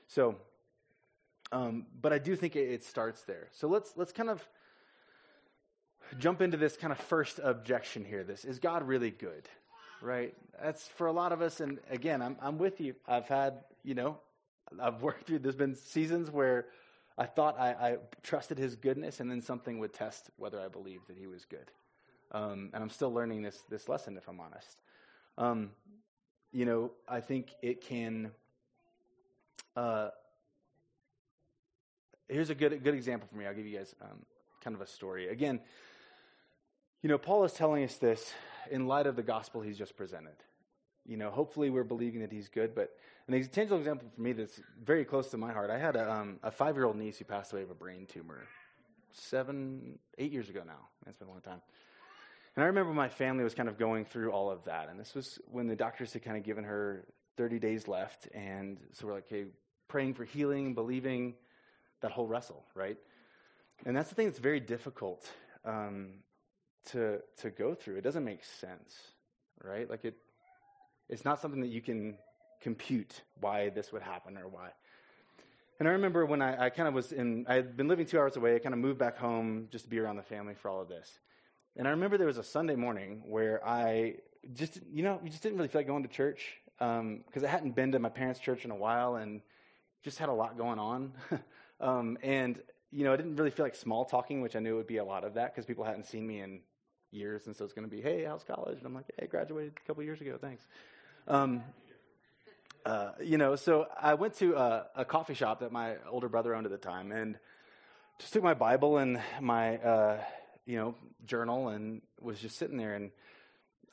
So, 0.09 0.35
um, 1.53 1.87
but 2.03 2.12
I 2.12 2.19
do 2.19 2.35
think 2.37 2.57
it, 2.57 2.71
it 2.71 2.85
starts 2.85 3.23
there. 3.23 3.49
So 3.53 3.69
let's 3.69 3.93
let's 3.97 4.12
kind 4.12 4.29
of 4.29 4.47
jump 6.19 6.43
into 6.43 6.57
this 6.57 6.77
kind 6.77 6.93
of 6.93 6.99
first 6.99 7.40
objection 7.43 8.05
here. 8.05 8.25
This 8.25 8.45
is 8.45 8.59
God 8.59 8.83
really 8.87 9.11
good? 9.11 9.49
Right? 10.05 10.35
That's 10.62 10.87
for 10.87 11.07
a 11.07 11.12
lot 11.12 11.33
of 11.33 11.40
us. 11.40 11.61
And 11.61 11.79
again, 11.90 12.23
I'm, 12.23 12.37
I'm 12.40 12.59
with 12.59 12.81
you. 12.81 12.95
I've 13.09 13.27
had, 13.27 13.64
you 13.83 13.95
know, 13.95 14.19
I've 14.81 15.03
worked 15.03 15.27
through, 15.27 15.40
there's 15.40 15.57
been 15.57 15.75
seasons 15.75 16.31
where 16.31 16.67
I 17.17 17.27
thought 17.27 17.59
I, 17.59 17.71
I 17.71 17.97
trusted 18.23 18.59
his 18.59 18.77
goodness, 18.77 19.21
and 19.21 19.31
then 19.31 19.40
something 19.40 19.79
would 19.79 19.93
test 19.93 20.31
whether 20.37 20.61
I 20.61 20.69
believed 20.69 21.09
that 21.09 21.17
he 21.17 21.27
was 21.27 21.45
good. 21.45 21.71
Um, 22.33 22.71
and 22.75 22.83
I'm 22.83 22.90
still 22.90 23.12
learning 23.12 23.43
this, 23.43 23.62
this 23.71 23.88
lesson, 23.88 24.17
if 24.17 24.29
I'm 24.29 24.40
honest. 24.40 24.81
Um, 25.38 25.71
you 26.53 26.64
know, 26.64 26.90
I 27.09 27.21
think 27.21 27.53
it 27.62 27.83
can. 27.83 28.31
Uh, 29.77 30.09
here's 32.29 32.51
a 32.51 32.55
good, 32.55 32.83
good 32.83 32.95
example 32.95 33.29
for 33.31 33.37
me. 33.37 33.47
I'll 33.47 33.55
give 33.55 33.67
you 33.67 33.77
guys 33.79 33.95
um, 34.03 34.25
kind 34.62 34.75
of 34.75 34.83
a 34.83 34.87
story. 34.87 35.29
Again, 35.29 35.61
you 37.03 37.09
know, 37.09 37.19
Paul 37.19 37.45
is 37.45 37.53
telling 37.53 37.85
us 37.85 37.97
this 37.97 38.33
in 38.70 38.87
light 38.87 39.07
of 39.07 39.16
the 39.16 39.22
gospel 39.22 39.61
he's 39.61 39.79
just 39.79 39.96
presented. 39.96 40.37
you 41.07 41.16
know, 41.18 41.31
hopefully 41.31 41.68
we're 41.68 41.85
believing 41.85 42.20
that 42.20 42.33
he's 42.33 42.48
good. 42.48 42.74
But 42.74 42.96
an 43.29 43.48
tangible 43.48 43.79
example 43.79 44.09
for 44.14 44.20
me 44.20 44.33
that's 44.33 44.61
very 44.83 45.05
close 45.05 45.31
to 45.31 45.37
my 45.37 45.53
heart. 45.53 45.70
I 45.70 45.79
had 45.79 45.96
a, 45.96 46.11
um, 46.11 46.38
a 46.42 46.50
five 46.50 46.77
year 46.77 46.87
old 46.87 46.96
niece 46.96 47.18
who 47.18 47.24
passed 47.24 47.53
away 47.53 47.62
of 47.62 47.70
a 47.70 47.74
brain 47.74 48.07
tumor 48.07 48.46
seven, 49.12 49.98
eight 50.18 50.33
years 50.33 50.48
ago 50.48 50.62
now. 50.66 50.88
That's 51.05 51.18
been 51.18 51.29
a 51.29 51.31
long 51.31 51.40
time. 51.40 51.61
And 52.57 52.62
I 52.62 52.66
remember 52.68 52.92
my 52.92 53.09
family 53.09 53.44
was 53.44 53.55
kind 53.55 53.68
of 53.68 53.79
going 53.79 54.05
through 54.05 54.31
all 54.31 54.50
of 54.50 54.64
that. 54.64 54.88
And 54.88 54.98
this 54.98 55.14
was 55.14 55.38
when 55.50 55.66
the 55.66 55.77
doctors 55.77 56.12
had 56.12 56.22
kind 56.22 56.37
of 56.37 56.44
given 56.44 56.64
her 56.64 57.07
30 57.37 57.59
days 57.59 57.88
left. 57.88 58.29
And 58.33 58.79
so 58.92 59.07
we're 59.07 59.14
like, 59.14 59.24
okay, 59.24 59.46
praying 59.88 60.14
for 60.14 60.24
healing, 60.24 60.74
believing 60.74 61.35
that 62.00 62.12
whole 62.12 62.27
wrestle, 62.27 62.64
right? 62.74 62.96
And 63.85 63.96
that's 63.96 64.09
the 64.09 64.14
thing 64.14 64.27
that's 64.27 64.38
very 64.38 64.61
difficult 64.61 65.29
um, 65.64 66.20
to, 66.92 67.20
to 67.38 67.51
go 67.51 67.75
through. 67.75 67.97
It 67.97 68.03
doesn't 68.03 68.25
make 68.25 68.44
sense, 68.44 68.97
right? 69.62 69.88
Like 69.88 70.05
it, 70.05 70.16
it's 71.09 71.25
not 71.25 71.40
something 71.40 71.61
that 71.61 71.70
you 71.70 71.81
can 71.81 72.16
compute 72.61 73.23
why 73.40 73.68
this 73.68 73.92
would 73.92 74.03
happen 74.03 74.38
or 74.38 74.49
why. 74.49 74.70
And 75.79 75.88
I 75.88 75.92
remember 75.92 76.25
when 76.25 76.40
I, 76.40 76.66
I 76.66 76.70
kind 76.70 76.88
of 76.88 76.94
was 76.94 77.12
in, 77.12 77.47
I 77.49 77.55
had 77.55 77.77
been 77.77 77.88
living 77.88 78.07
two 78.07 78.18
hours 78.18 78.37
away. 78.37 78.55
I 78.55 78.59
kind 78.59 78.73
of 78.73 78.79
moved 78.79 78.99
back 78.99 79.18
home 79.18 79.68
just 79.70 79.85
to 79.85 79.90
be 79.90 79.99
around 79.99 80.16
the 80.16 80.23
family 80.23 80.55
for 80.55 80.70
all 80.70 80.81
of 80.81 80.88
this. 80.88 81.11
And 81.77 81.88
I 81.88 81.90
remember 81.90 82.16
there 82.16 82.29
was 82.29 82.38
a 82.38 82.44
Sunday 82.44 82.77
morning 82.77 83.23
where 83.27 83.66
I 83.66 84.16
just, 84.55 84.79
you 84.92 85.03
know, 85.03 85.18
we 85.23 85.31
just 85.31 85.42
didn't 85.42 85.59
really 85.59 85.68
feel 85.68 85.81
like 85.81 85.88
going 85.88 86.05
to 86.05 86.09
church 86.09 86.55
because 86.79 87.01
um, 87.01 87.44
I 87.44 87.49
hadn't 87.49 87.75
been 87.75 87.92
to 87.92 87.99
my 87.99 88.09
parents' 88.09 88.38
church 88.38 88.64
in 88.64 88.70
a 88.70 88.77
while 88.77 89.16
and 89.16 89.40
just 90.05 90.18
had 90.18 90.29
a 90.29 90.33
lot 90.33 90.57
going 90.57 90.79
on. 90.79 91.12
um, 91.81 92.18
and, 92.23 92.61
you 92.92 93.05
know, 93.05 93.12
I 93.12 93.16
didn't 93.16 93.37
really 93.37 93.51
feel 93.51 93.66
like 93.66 93.75
small 93.75 94.05
talking, 94.05 94.42
which 94.42 94.55
I 94.55 94.61
knew 94.61 94.77
would 94.77 94.87
be 94.87 94.99
a 94.99 95.05
lot 95.05 95.25
of 95.25 95.35
that 95.35 95.53
because 95.53 95.66
people 95.66 95.85
hadn't 95.85 96.07
seen 96.07 96.27
me 96.27 96.40
in 96.40 96.61
years. 97.14 97.46
And 97.46 97.57
so 97.57 97.64
it's 97.64 97.72
going 97.72 97.88
to 97.88 97.94
be, 97.94 98.03
hey, 98.03 98.24
how's 98.24 98.44
college? 98.44 98.79
And 98.79 98.87
I'm 98.87 98.94
like, 98.94 99.07
hey, 99.18 99.27
graduated 99.27 99.72
a 99.77 99.87
couple 99.87 100.03
years 100.03 100.20
ago. 100.20 100.37
Thanks. 100.40 100.66
Um, 101.27 101.62
uh, 102.85 103.12
you 103.22 103.38
know, 103.38 103.57
so 103.57 103.87
I 103.98 104.14
went 104.14 104.35
to 104.38 104.57
a, 104.57 104.87
a, 104.96 105.05
coffee 105.07 105.33
shop 105.33 105.61
that 105.61 105.72
my 105.72 105.94
older 106.11 106.29
brother 106.29 106.55
owned 106.55 106.66
at 106.66 106.72
the 106.72 106.77
time 106.77 107.12
and 107.12 107.38
just 108.18 108.35
took 108.35 108.42
my 108.42 108.53
Bible 108.53 108.98
and 108.98 109.20
my, 109.40 109.79
uh, 109.79 110.18
you 110.66 110.77
know, 110.77 110.94
journal 111.24 111.68
and 111.68 112.03
was 112.20 112.38
just 112.38 112.59
sitting 112.59 112.77
there. 112.77 112.94
And 112.94 113.11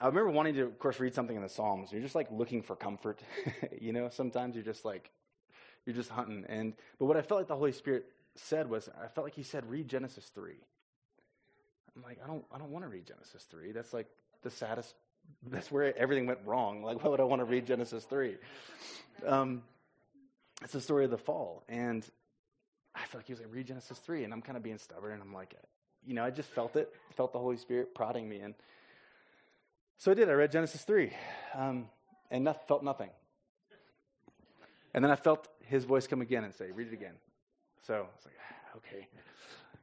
I 0.01 0.07
remember 0.07 0.31
wanting 0.31 0.55
to, 0.55 0.63
of 0.63 0.77
course, 0.77 0.99
read 0.99 1.13
something 1.13 1.36
in 1.36 1.41
the 1.41 1.47
Psalms. 1.49 1.93
You're 1.93 2.01
just 2.01 2.15
like 2.15 2.27
looking 2.31 2.62
for 2.62 2.75
comfort. 2.75 3.21
you 3.79 3.93
know, 3.93 4.10
sometimes 4.10 4.55
you're 4.55 4.65
just 4.65 4.84
like, 4.84 5.10
you're 5.86 5.95
just 5.95 6.10
hunting. 6.10 6.45
And, 6.49 6.73
but 6.99 7.05
what 7.05 7.15
I 7.15 7.21
felt 7.21 7.39
like 7.39 7.47
the 7.47 7.55
Holy 7.55 7.71
Spirit 7.71 8.05
said 8.36 8.69
was, 8.69 8.89
I 9.01 9.07
felt 9.07 9.25
like 9.25 9.36
he 9.36 9.43
said, 9.43 9.69
read 9.69 9.88
Genesis 9.88 10.25
3. 10.36 10.55
I'm 11.95 12.04
like, 12.04 12.19
I 12.23 12.27
don't, 12.27 12.45
I 12.54 12.58
don't 12.58 12.71
want 12.71 12.86
to 12.86 12.89
read 12.89 13.06
Genesis 13.06 13.43
3. 13.49 13.71
That's 13.71 13.93
like 13.93 14.08
the 14.43 14.49
saddest 14.49 14.93
that's 15.47 15.71
where 15.71 15.97
everything 15.97 16.27
went 16.27 16.39
wrong. 16.45 16.84
Like, 16.84 17.04
why 17.04 17.10
would 17.10 17.19
I 17.19 17.23
want 17.23 17.41
to 17.41 17.45
read 17.45 17.65
Genesis 17.65 18.04
3? 18.06 18.36
Um, 19.25 19.63
it's 20.63 20.73
the 20.73 20.82
story 20.82 21.06
of 21.06 21.12
the 21.12 21.17
fall. 21.17 21.63
And 21.67 22.06
I 22.93 23.06
feel 23.06 23.19
like 23.19 23.27
he 23.27 23.34
was 23.34 23.39
like, 23.39 23.49
read 23.51 23.67
Genesis 23.67 23.97
3. 23.99 24.23
And 24.23 24.34
I'm 24.34 24.41
kind 24.41 24.58
of 24.58 24.63
being 24.63 24.77
stubborn. 24.77 25.13
And 25.13 25.21
I'm 25.21 25.34
like, 25.34 25.56
you 26.06 26.13
know, 26.13 26.23
I 26.23 26.30
just 26.30 26.49
felt 26.49 26.75
it, 26.75 26.93
felt 27.15 27.34
the 27.34 27.39
Holy 27.39 27.58
Spirit 27.58 27.95
prodding 27.95 28.27
me. 28.30 28.39
And 28.39 28.54
so 29.97 30.12
I 30.12 30.13
did. 30.13 30.30
I 30.30 30.34
read 30.34 30.51
Genesis 30.51 30.82
3 30.84 31.12
um, 31.56 31.88
and 32.30 32.43
not, 32.43 32.67
felt 32.67 32.84
nothing. 32.84 33.10
And 34.93 35.04
then 35.04 35.12
I 35.12 35.15
felt 35.15 35.47
his 35.65 35.86
voice 35.86 36.06
come 36.06 36.21
again 36.21 36.43
and 36.43 36.54
say, 36.54 36.71
read 36.71 36.88
it 36.88 36.93
again. 36.93 37.15
So 37.88 37.93
I 37.93 37.99
was 37.99 38.25
like, 38.25 38.36
okay. 38.77 39.08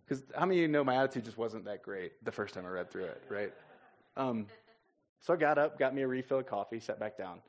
Because 0.08 0.24
how 0.34 0.46
many 0.46 0.60
of 0.60 0.62
you 0.62 0.68
know 0.68 0.82
my 0.82 0.96
attitude 0.96 1.26
just 1.26 1.36
wasn't 1.36 1.66
that 1.66 1.82
great 1.82 2.12
the 2.24 2.32
first 2.32 2.54
time 2.54 2.64
I 2.64 2.70
read 2.70 2.90
through 2.90 3.04
it, 3.04 3.22
right? 3.28 3.52
Um, 4.16 4.46
so 5.20 5.34
I 5.34 5.36
got 5.36 5.58
up, 5.58 5.78
got 5.78 5.94
me 5.94 6.00
a 6.00 6.08
refill 6.08 6.38
of 6.38 6.46
coffee, 6.46 6.80
sat 6.80 6.98
back 6.98 7.18
down, 7.18 7.40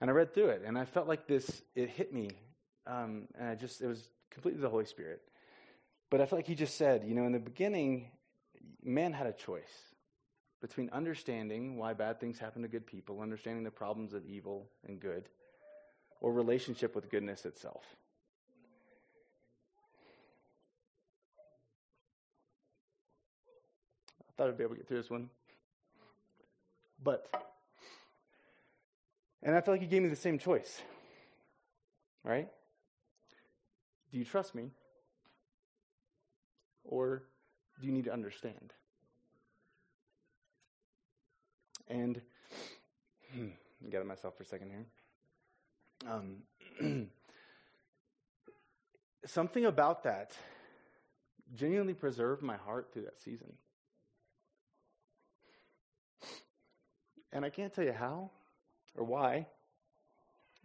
and 0.00 0.10
I 0.10 0.12
read 0.12 0.34
through 0.34 0.48
it. 0.48 0.62
And 0.66 0.78
I 0.78 0.84
felt 0.84 1.08
like 1.08 1.26
this, 1.26 1.62
it 1.74 1.88
hit 1.88 2.12
me. 2.12 2.30
Um, 2.86 3.28
and 3.38 3.48
I 3.48 3.54
just, 3.54 3.80
it 3.80 3.86
was 3.86 4.08
completely 4.30 4.60
the 4.60 4.68
Holy 4.68 4.84
Spirit. 4.84 5.22
But 6.10 6.20
I 6.20 6.26
felt 6.26 6.40
like 6.40 6.46
he 6.46 6.54
just 6.54 6.76
said, 6.76 7.02
you 7.04 7.14
know, 7.14 7.24
in 7.24 7.32
the 7.32 7.38
beginning, 7.38 8.08
man 8.82 9.12
had 9.12 9.26
a 9.26 9.32
choice 9.32 9.62
between 10.60 10.90
understanding 10.90 11.78
why 11.78 11.94
bad 11.94 12.20
things 12.20 12.38
happen 12.38 12.62
to 12.62 12.68
good 12.68 12.86
people, 12.86 13.20
understanding 13.20 13.64
the 13.64 13.70
problems 13.70 14.12
of 14.12 14.26
evil 14.26 14.68
and 14.86 15.00
good, 15.00 15.28
or 16.20 16.32
relationship 16.32 16.94
with 16.94 17.10
goodness 17.10 17.46
itself. 17.46 17.84
I 24.20 24.25
thought 24.36 24.48
I'd 24.48 24.58
be 24.58 24.64
able 24.64 24.74
to 24.74 24.80
get 24.80 24.88
through 24.88 24.98
this 24.98 25.10
one. 25.10 25.30
But, 27.02 27.28
and 29.42 29.54
I 29.54 29.60
feel 29.60 29.74
like 29.74 29.80
he 29.80 29.86
gave 29.86 30.02
me 30.02 30.08
the 30.08 30.16
same 30.16 30.38
choice. 30.38 30.82
Right? 32.24 32.48
Do 34.12 34.18
you 34.18 34.24
trust 34.24 34.54
me? 34.54 34.70
Or 36.84 37.24
do 37.80 37.86
you 37.86 37.92
need 37.92 38.04
to 38.04 38.12
understand? 38.12 38.72
And 41.88 42.20
hmm, 43.32 43.48
gather 43.90 44.04
myself 44.04 44.36
for 44.36 44.42
a 44.42 44.46
second 44.46 44.70
here. 44.70 44.86
Um, 46.10 46.42
something 49.24 49.64
about 49.64 50.02
that 50.04 50.32
genuinely 51.54 51.94
preserved 51.94 52.42
my 52.42 52.56
heart 52.56 52.88
through 52.92 53.02
that 53.02 53.20
season. 53.20 53.52
And 57.32 57.44
I 57.44 57.50
can't 57.50 57.72
tell 57.72 57.84
you 57.84 57.92
how 57.92 58.30
or 58.96 59.04
why, 59.04 59.46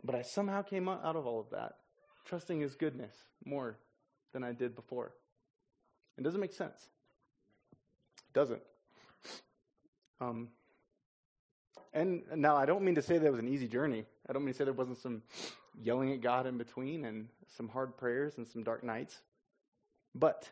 but 0.04 0.15
I 0.15 0.21
somehow 0.21 0.62
came 0.62 0.88
out 0.88 1.15
of 1.15 1.26
all 1.26 1.39
of 1.39 1.50
that 1.52 1.76
trusting 2.26 2.62
His 2.62 2.76
goodness 2.76 3.13
more 3.45 3.78
than 4.34 4.43
I 4.43 4.54
did 4.54 4.76
before. 4.76 5.12
It 6.17 6.24
doesn't 6.24 6.39
make 6.39 6.54
sense. 6.54 6.88
It 7.74 8.34
doesn't. 8.34 8.62
Um, 10.19 10.50
and 11.93 12.21
now 12.36 12.56
I 12.56 12.65
don't 12.65 12.84
mean 12.84 12.95
to 12.95 13.02
say 13.02 13.17
that 13.17 13.26
it 13.26 13.32
was 13.32 13.39
an 13.39 13.50
easy 13.50 13.67
journey. 13.67 14.06
I 14.30 14.34
don't 14.34 14.45
mean 14.45 14.54
to 14.54 14.58
say 14.58 14.63
there 14.63 14.74
wasn't 14.74 15.00
some 15.00 15.24
yelling 15.82 16.13
at 16.13 16.21
God 16.21 16.45
in 16.45 16.58
between 16.58 17.06
and 17.06 17.28
some 17.58 17.67
hard 17.67 17.97
prayers 17.97 18.38
and 18.38 18.47
some 18.47 18.63
dark 18.63 18.84
nights. 18.84 19.21
But 20.15 20.50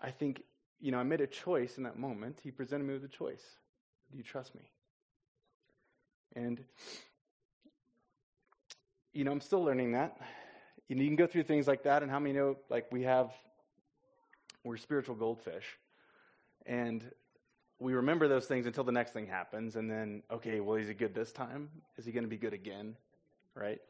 I 0.00 0.10
think, 0.10 0.42
you 0.80 0.92
know, 0.92 0.98
I 0.98 1.02
made 1.02 1.20
a 1.20 1.26
choice 1.26 1.78
in 1.78 1.84
that 1.84 1.98
moment. 1.98 2.40
He 2.42 2.50
presented 2.50 2.86
me 2.86 2.94
with 2.94 3.04
a 3.04 3.08
choice. 3.08 3.42
Do 4.10 4.18
you 4.18 4.24
trust 4.24 4.54
me? 4.54 4.62
And, 6.36 6.62
you 9.12 9.24
know, 9.24 9.30
I'm 9.30 9.40
still 9.40 9.62
learning 9.62 9.92
that. 9.92 10.18
You, 10.88 10.96
know, 10.96 11.02
you 11.02 11.08
can 11.08 11.16
go 11.16 11.26
through 11.26 11.44
things 11.44 11.66
like 11.66 11.84
that, 11.84 12.02
and 12.02 12.10
how 12.10 12.18
many 12.18 12.34
know, 12.34 12.56
like, 12.68 12.90
we 12.90 13.02
have, 13.02 13.30
we're 14.64 14.76
spiritual 14.76 15.14
goldfish. 15.14 15.64
And 16.66 17.04
we 17.78 17.94
remember 17.94 18.28
those 18.28 18.46
things 18.46 18.66
until 18.66 18.84
the 18.84 18.92
next 18.92 19.12
thing 19.12 19.26
happens, 19.26 19.76
and 19.76 19.90
then, 19.90 20.22
okay, 20.30 20.60
well, 20.60 20.76
is 20.76 20.88
he 20.88 20.94
good 20.94 21.14
this 21.14 21.32
time? 21.32 21.70
Is 21.96 22.04
he 22.04 22.12
going 22.12 22.24
to 22.24 22.30
be 22.30 22.36
good 22.36 22.52
again? 22.52 22.96
Right? 23.54 23.80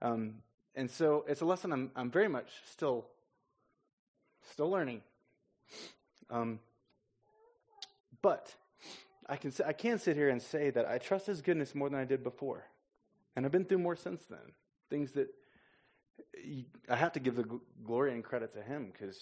Um, 0.00 0.36
and 0.74 0.90
so 0.90 1.24
it's 1.26 1.40
a 1.40 1.44
lesson 1.44 1.72
I'm, 1.72 1.90
I'm 1.96 2.10
very 2.10 2.28
much 2.28 2.48
still, 2.70 3.06
still 4.52 4.70
learning. 4.70 5.02
Um, 6.30 6.60
but 8.22 8.54
I 9.28 9.36
can, 9.36 9.52
I 9.66 9.72
can 9.72 9.98
sit 9.98 10.16
here 10.16 10.30
and 10.30 10.40
say 10.40 10.70
that 10.70 10.88
I 10.88 10.98
trust 10.98 11.26
His 11.26 11.42
goodness 11.42 11.74
more 11.74 11.90
than 11.90 11.98
I 11.98 12.04
did 12.04 12.22
before. 12.22 12.64
And 13.36 13.44
I've 13.44 13.52
been 13.52 13.64
through 13.64 13.78
more 13.78 13.96
since 13.96 14.22
then. 14.28 14.52
Things 14.90 15.12
that 15.12 15.28
I 16.88 16.96
have 16.96 17.12
to 17.12 17.20
give 17.20 17.36
the 17.36 17.44
glory 17.84 18.12
and 18.12 18.24
credit 18.24 18.54
to 18.54 18.62
Him 18.62 18.90
because 18.92 19.20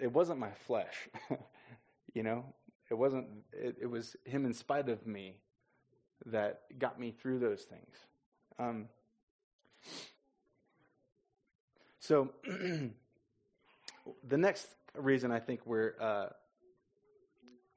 it 0.00 0.12
wasn't 0.12 0.38
my 0.38 0.52
flesh. 0.66 1.08
you 2.14 2.22
know, 2.22 2.44
it 2.90 2.94
wasn't, 2.94 3.26
it, 3.52 3.76
it, 3.82 3.86
was 3.86 4.16
Him 4.24 4.46
in 4.46 4.52
spite 4.52 4.88
of 4.88 5.06
me 5.06 5.36
that 6.26 6.62
got 6.78 7.00
me 7.00 7.10
through 7.10 7.40
those 7.40 7.62
things. 7.62 7.96
Um, 8.58 8.88
so, 11.98 12.30
the 14.28 14.38
next 14.38 14.68
reason 14.96 15.32
I 15.32 15.40
think 15.40 15.66
we're 15.66 15.94
uh, 16.00 16.26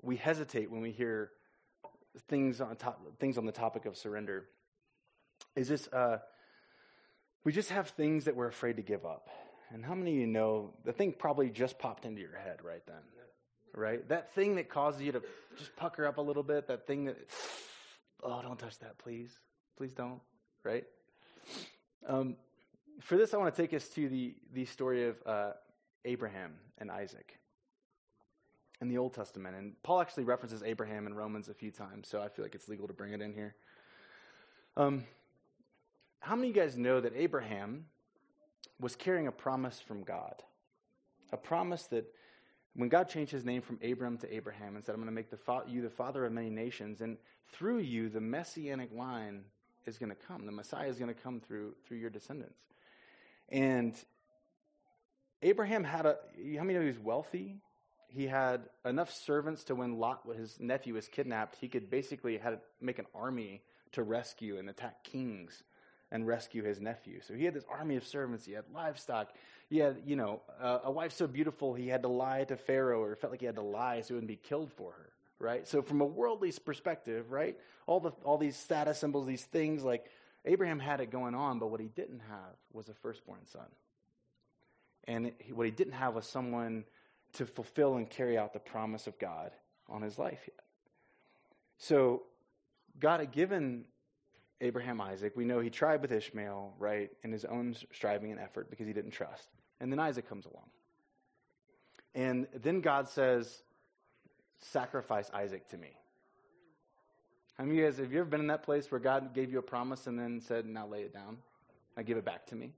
we 0.01 0.15
hesitate 0.15 0.71
when 0.71 0.81
we 0.81 0.91
hear 0.91 1.31
things 2.27 2.61
on 2.61 2.75
top, 2.75 3.01
things 3.19 3.37
on 3.37 3.45
the 3.45 3.51
topic 3.51 3.85
of 3.85 3.97
surrender. 3.97 4.45
Is 5.55 5.67
this 5.67 5.87
uh, 5.87 6.17
we 7.43 7.51
just 7.51 7.69
have 7.69 7.89
things 7.89 8.25
that 8.25 8.35
we're 8.35 8.47
afraid 8.47 8.77
to 8.77 8.81
give 8.81 9.05
up? 9.05 9.29
And 9.73 9.83
how 9.83 9.95
many 9.95 10.11
of 10.11 10.17
you 10.17 10.27
know 10.27 10.73
the 10.85 10.93
thing 10.93 11.13
probably 11.13 11.49
just 11.49 11.77
popped 11.77 12.05
into 12.05 12.21
your 12.21 12.37
head 12.37 12.59
right 12.63 12.85
then? 12.85 12.95
Right? 13.75 14.07
That 14.09 14.33
thing 14.33 14.55
that 14.55 14.69
causes 14.69 15.01
you 15.01 15.11
to 15.11 15.21
just 15.57 15.75
pucker 15.75 16.05
up 16.05 16.17
a 16.17 16.21
little 16.21 16.43
bit, 16.43 16.67
that 16.67 16.87
thing 16.87 17.05
that, 17.05 17.17
oh, 18.23 18.41
don't 18.41 18.57
touch 18.57 18.79
that, 18.79 18.97
please. 18.97 19.29
Please 19.77 19.93
don't. 19.93 20.19
Right? 20.63 20.85
Um, 22.07 22.37
for 23.01 23.17
this, 23.17 23.33
I 23.33 23.37
want 23.37 23.53
to 23.53 23.61
take 23.61 23.73
us 23.73 23.87
to 23.89 24.09
the, 24.09 24.35
the 24.53 24.65
story 24.65 25.07
of 25.07 25.15
uh, 25.25 25.51
Abraham 26.05 26.53
and 26.79 26.89
Isaac 26.89 27.37
in 28.81 28.89
the 28.89 28.97
Old 28.97 29.13
Testament. 29.13 29.55
And 29.55 29.81
Paul 29.83 30.01
actually 30.01 30.23
references 30.23 30.63
Abraham 30.63 31.07
in 31.07 31.13
Romans 31.13 31.49
a 31.49 31.53
few 31.53 31.71
times, 31.71 32.07
so 32.07 32.21
I 32.21 32.29
feel 32.29 32.45
like 32.45 32.55
it's 32.55 32.67
legal 32.67 32.87
to 32.87 32.93
bring 32.93 33.13
it 33.13 33.21
in 33.21 33.33
here. 33.33 33.55
Um, 34.75 35.05
how 36.19 36.35
many 36.35 36.49
of 36.49 36.55
you 36.55 36.61
guys 36.61 36.77
know 36.77 36.99
that 36.99 37.13
Abraham 37.15 37.85
was 38.79 38.95
carrying 38.95 39.27
a 39.27 39.31
promise 39.31 39.79
from 39.79 40.03
God? 40.03 40.43
A 41.31 41.37
promise 41.37 41.83
that 41.87 42.05
when 42.75 42.89
God 42.89 43.09
changed 43.09 43.31
his 43.31 43.43
name 43.43 43.61
from 43.61 43.79
Abram 43.83 44.17
to 44.19 44.33
Abraham 44.33 44.75
and 44.75 44.85
said, 44.85 44.93
I'm 44.93 45.01
going 45.01 45.07
to 45.07 45.15
make 45.15 45.31
the 45.31 45.37
fa- 45.37 45.63
you 45.67 45.81
the 45.81 45.89
father 45.89 46.25
of 46.25 46.31
many 46.31 46.49
nations, 46.49 47.01
and 47.01 47.17
through 47.51 47.79
you, 47.79 48.09
the 48.09 48.21
messianic 48.21 48.93
line 48.93 49.43
is 49.87 49.97
going 49.97 50.09
to 50.09 50.15
come. 50.15 50.45
The 50.45 50.51
Messiah 50.51 50.87
is 50.87 50.97
going 50.97 51.13
to 51.13 51.19
come 51.19 51.39
through, 51.39 51.73
through 51.87 51.97
your 51.97 52.09
descendants. 52.11 52.59
And 53.49 53.95
Abraham 55.41 55.83
had 55.83 56.05
a, 56.05 56.17
how 56.57 56.63
many 56.63 56.73
know 56.73 56.81
he 56.81 56.87
was 56.87 56.99
wealthy? 56.99 57.61
He 58.07 58.27
had 58.27 58.69
enough 58.85 59.11
servants 59.11 59.65
to 59.65 59.75
when 59.75 59.99
Lot, 59.99 60.21
his 60.35 60.59
nephew, 60.59 60.93
was 60.93 61.07
kidnapped, 61.07 61.57
he 61.59 61.67
could 61.67 61.89
basically 61.89 62.37
had 62.37 62.59
make 62.81 62.99
an 62.99 63.05
army 63.13 63.61
to 63.91 64.03
rescue 64.03 64.57
and 64.57 64.69
attack 64.69 65.03
kings 65.03 65.63
and 66.11 66.25
rescue 66.25 66.63
his 66.63 66.79
nephew. 66.79 67.19
So 67.27 67.33
he 67.33 67.43
had 67.43 67.53
this 67.53 67.65
army 67.69 67.95
of 67.97 68.05
servants. 68.05 68.45
He 68.45 68.53
had 68.53 68.63
livestock. 68.73 69.33
He 69.69 69.79
had, 69.79 70.01
you 70.05 70.15
know, 70.15 70.41
a 70.61 70.89
wife 70.89 71.11
so 71.11 71.27
beautiful 71.27 71.73
he 71.73 71.89
had 71.89 72.03
to 72.03 72.07
lie 72.07 72.45
to 72.45 72.55
Pharaoh 72.55 73.01
or 73.01 73.15
felt 73.15 73.31
like 73.31 73.41
he 73.41 73.45
had 73.45 73.55
to 73.55 73.61
lie 73.61 74.01
so 74.01 74.09
he 74.09 74.13
wouldn't 74.13 74.29
be 74.29 74.37
killed 74.37 74.71
for 74.71 74.93
her, 74.93 75.09
right? 75.39 75.67
So 75.67 75.81
from 75.81 75.99
a 75.99 76.05
worldly 76.05 76.53
perspective, 76.63 77.31
right, 77.31 77.57
all 77.85 77.99
the 77.99 78.11
all 78.23 78.37
these 78.37 78.55
status 78.55 78.97
symbols, 78.99 79.27
these 79.27 79.43
things 79.43 79.83
like 79.83 80.05
Abraham 80.45 80.79
had 80.79 81.01
it 81.01 81.11
going 81.11 81.35
on, 81.35 81.59
but 81.59 81.67
what 81.67 81.81
he 81.81 81.87
didn't 81.87 82.21
have 82.29 82.55
was 82.71 82.87
a 82.87 82.93
firstborn 82.93 83.45
son. 83.45 83.67
And 85.05 85.33
what 85.53 85.65
he 85.65 85.71
didn't 85.71 85.93
have 85.93 86.15
was 86.15 86.25
someone 86.25 86.85
to 87.33 87.45
fulfill 87.45 87.95
and 87.95 88.09
carry 88.09 88.37
out 88.37 88.53
the 88.53 88.59
promise 88.59 89.07
of 89.07 89.17
God 89.19 89.51
on 89.89 90.01
his 90.01 90.17
life 90.17 90.41
yet. 90.47 90.63
So 91.77 92.23
God 92.99 93.19
had 93.19 93.31
given 93.31 93.85
Abraham 94.61 94.99
Isaac. 95.01 95.33
We 95.35 95.45
know 95.45 95.59
he 95.59 95.69
tried 95.69 96.01
with 96.01 96.11
Ishmael, 96.11 96.73
right, 96.79 97.11
in 97.23 97.31
his 97.31 97.45
own 97.45 97.75
striving 97.93 98.31
and 98.31 98.39
effort 98.39 98.69
because 98.69 98.87
he 98.87 98.93
didn't 98.93 99.11
trust. 99.11 99.49
And 99.79 99.91
then 99.91 99.99
Isaac 99.99 100.27
comes 100.27 100.45
along. 100.45 100.65
And 102.15 102.47
then 102.55 102.81
God 102.81 103.07
says, 103.07 103.61
Sacrifice 104.59 105.29
Isaac 105.33 105.69
to 105.69 105.77
me. 105.77 105.95
How 107.57 107.63
many 107.63 107.77
of 107.77 107.83
you 107.83 107.89
guys 107.89 107.99
have 107.99 108.11
you 108.11 108.19
ever 108.19 108.29
been 108.29 108.39
in 108.39 108.47
that 108.47 108.63
place 108.63 108.91
where 108.91 108.99
God 108.99 109.35
gave 109.35 109.51
you 109.51 109.59
a 109.59 109.63
promise 109.63 110.07
and 110.07 110.17
then 110.17 110.41
said, 110.41 110.65
Now 110.65 110.87
lay 110.87 111.01
it 111.01 111.13
down? 111.13 111.37
Now 111.95 112.03
give 112.03 112.17
it 112.17 112.25
back 112.25 112.47
to 112.47 112.55
me? 112.55 112.71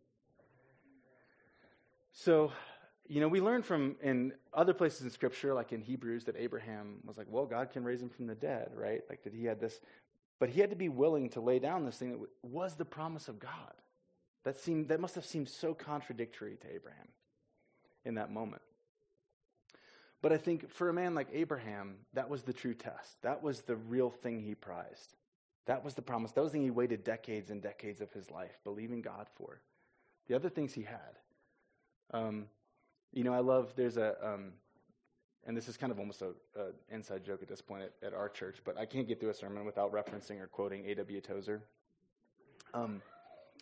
So, 2.11 2.51
you 3.09 3.19
know, 3.19 3.27
we 3.27 3.41
learn 3.41 3.63
from 3.63 3.97
in 4.01 4.31
other 4.53 4.73
places 4.73 5.01
in 5.01 5.09
Scripture, 5.09 5.53
like 5.53 5.73
in 5.73 5.81
Hebrews, 5.81 6.23
that 6.25 6.35
Abraham 6.37 6.99
was 7.05 7.17
like, 7.17 7.27
well, 7.29 7.45
God 7.45 7.71
can 7.71 7.83
raise 7.83 8.01
him 8.01 8.09
from 8.09 8.27
the 8.27 8.35
dead, 8.35 8.69
right? 8.73 9.01
Like 9.09 9.23
that 9.23 9.33
he 9.33 9.43
had 9.43 9.59
this 9.59 9.81
but 10.39 10.49
he 10.49 10.61
had 10.61 10.69
to 10.69 10.75
be 10.75 10.89
willing 10.89 11.29
to 11.31 11.41
lay 11.41 11.59
down 11.59 11.85
this 11.85 11.97
thing 11.97 12.11
that 12.11 12.29
was 12.41 12.75
the 12.75 12.85
promise 12.85 13.27
of 13.27 13.39
God. 13.39 13.73
That, 14.45 14.57
seemed, 14.57 14.87
that 14.87 15.01
must 15.01 15.15
have 15.15 15.25
seemed 15.25 15.49
so 15.49 15.73
contradictory 15.73 16.57
to 16.61 16.73
Abraham 16.73 17.09
in 18.05 18.15
that 18.15 18.31
moment. 18.31 18.61
But 20.21 20.31
I 20.31 20.37
think 20.37 20.71
for 20.71 20.89
a 20.89 20.93
man 20.93 21.13
like 21.13 21.27
Abraham, 21.33 21.95
that 22.13 22.29
was 22.29 22.43
the 22.43 22.53
true 22.53 22.73
test. 22.73 23.21
That 23.21 23.43
was 23.43 23.61
the 23.61 23.75
real 23.75 24.09
thing 24.09 24.39
he 24.39 24.55
prized. 24.55 25.15
That 25.65 25.83
was 25.83 25.93
the 25.93 26.01
promise. 26.01 26.31
That 26.31 26.41
was 26.41 26.51
the 26.51 26.57
thing 26.57 26.63
he 26.63 26.71
waited 26.71 27.03
decades 27.03 27.51
and 27.51 27.61
decades 27.61 27.99
of 27.99 28.11
his 28.13 28.31
life 28.31 28.57
believing 28.63 29.01
God 29.01 29.27
for. 29.35 29.61
The 30.27 30.35
other 30.35 30.49
things 30.49 30.73
he 30.73 30.83
had. 30.83 31.17
Um, 32.11 32.45
you 33.11 33.23
know, 33.23 33.33
I 33.33 33.39
love, 33.39 33.73
there's 33.75 33.97
a, 33.97 34.15
um, 34.23 34.51
and 35.47 35.55
this 35.55 35.67
is 35.67 35.77
kind 35.77 35.91
of 35.91 35.99
almost 35.99 36.21
an 36.21 36.33
inside 36.91 37.23
joke 37.23 37.41
at 37.41 37.47
this 37.47 37.61
point 37.61 37.83
at, 37.83 38.07
at, 38.07 38.13
our 38.13 38.29
church, 38.29 38.57
but 38.63 38.77
I 38.77 38.85
can't 38.85 39.07
get 39.07 39.19
through 39.19 39.31
a 39.31 39.33
sermon 39.33 39.65
without 39.65 39.91
referencing 39.91 40.39
or 40.39 40.47
quoting 40.47 40.85
A.W. 40.87 41.21
Tozer. 41.21 41.63
Um, 42.73 43.01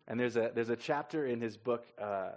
and 0.08 0.20
there's 0.20 0.36
a, 0.36 0.52
there's 0.54 0.70
a 0.70 0.76
chapter 0.76 1.28
in 1.28 1.40
his 1.40 1.56
book, 1.56 1.86
uh, 2.02 2.32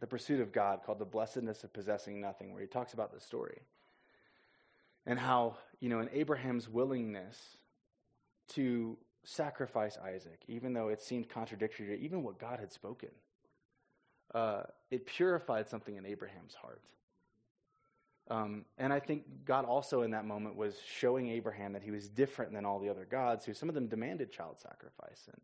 The 0.00 0.06
Pursuit 0.06 0.40
of 0.40 0.52
God, 0.52 0.80
called 0.84 0.98
The 0.98 1.04
Blessedness 1.04 1.64
of 1.64 1.72
Possessing 1.72 2.20
Nothing, 2.20 2.52
where 2.52 2.62
he 2.62 2.68
talks 2.68 2.92
about 2.92 3.12
this 3.12 3.22
story. 3.22 3.60
And 5.06 5.18
how, 5.18 5.56
you 5.80 5.88
know, 5.88 6.00
in 6.00 6.08
Abraham's 6.12 6.68
willingness 6.68 7.36
to 8.54 8.96
sacrifice 9.24 9.98
Isaac, 9.98 10.40
even 10.48 10.72
though 10.72 10.88
it 10.88 11.00
seemed 11.00 11.28
contradictory 11.28 11.86
to 11.86 11.98
even 11.98 12.22
what 12.22 12.38
God 12.38 12.60
had 12.60 12.72
spoken, 12.72 13.10
uh, 14.34 14.62
it 14.90 15.06
purified 15.06 15.68
something 15.68 15.96
in 15.96 16.06
Abraham's 16.06 16.54
heart 16.54 16.82
um, 18.30 18.64
and 18.76 18.92
I 18.92 19.00
think 19.00 19.24
God 19.46 19.64
also 19.64 20.02
in 20.02 20.10
that 20.10 20.26
moment 20.26 20.56
was 20.56 20.76
showing 20.86 21.28
Abraham 21.30 21.72
that 21.72 21.82
he 21.82 21.90
was 21.90 22.08
different 22.08 22.52
than 22.52 22.66
all 22.66 22.78
the 22.78 22.88
other 22.88 23.06
gods, 23.06 23.44
who 23.44 23.54
some 23.54 23.68
of 23.68 23.74
them 23.74 23.86
demanded 23.86 24.30
child 24.30 24.58
sacrifice. 24.58 25.28
And 25.32 25.40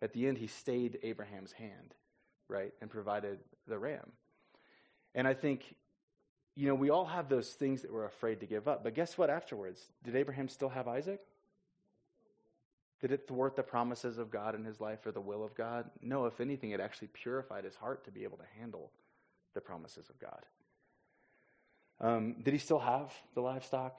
at 0.00 0.12
the 0.12 0.26
end, 0.26 0.38
he 0.38 0.46
stayed 0.46 0.98
Abraham's 1.02 1.52
hand, 1.52 1.94
right, 2.48 2.72
and 2.80 2.90
provided 2.90 3.38
the 3.68 3.78
ram. 3.78 4.12
And 5.14 5.28
I 5.28 5.34
think, 5.34 5.74
you 6.56 6.66
know, 6.66 6.74
we 6.74 6.88
all 6.88 7.04
have 7.04 7.28
those 7.28 7.50
things 7.50 7.82
that 7.82 7.92
we're 7.92 8.06
afraid 8.06 8.40
to 8.40 8.46
give 8.46 8.66
up. 8.66 8.82
But 8.82 8.94
guess 8.94 9.18
what 9.18 9.28
afterwards? 9.28 9.80
Did 10.02 10.16
Abraham 10.16 10.48
still 10.48 10.70
have 10.70 10.88
Isaac? 10.88 11.20
Did 13.02 13.10
it 13.10 13.26
thwart 13.26 13.56
the 13.56 13.64
promises 13.64 14.16
of 14.16 14.30
God 14.30 14.54
in 14.54 14.64
his 14.64 14.80
life 14.80 15.04
or 15.04 15.10
the 15.10 15.20
will 15.20 15.44
of 15.44 15.56
God? 15.56 15.90
No, 16.00 16.26
if 16.26 16.40
anything, 16.40 16.70
it 16.70 16.78
actually 16.78 17.08
purified 17.08 17.64
his 17.64 17.74
heart 17.74 18.04
to 18.04 18.12
be 18.12 18.22
able 18.22 18.38
to 18.38 18.44
handle 18.58 18.92
the 19.54 19.60
promises 19.60 20.08
of 20.08 20.18
God. 20.20 20.46
Um, 22.00 22.36
did 22.42 22.54
he 22.54 22.58
still 22.58 22.78
have 22.78 23.12
the 23.34 23.40
livestock? 23.40 23.98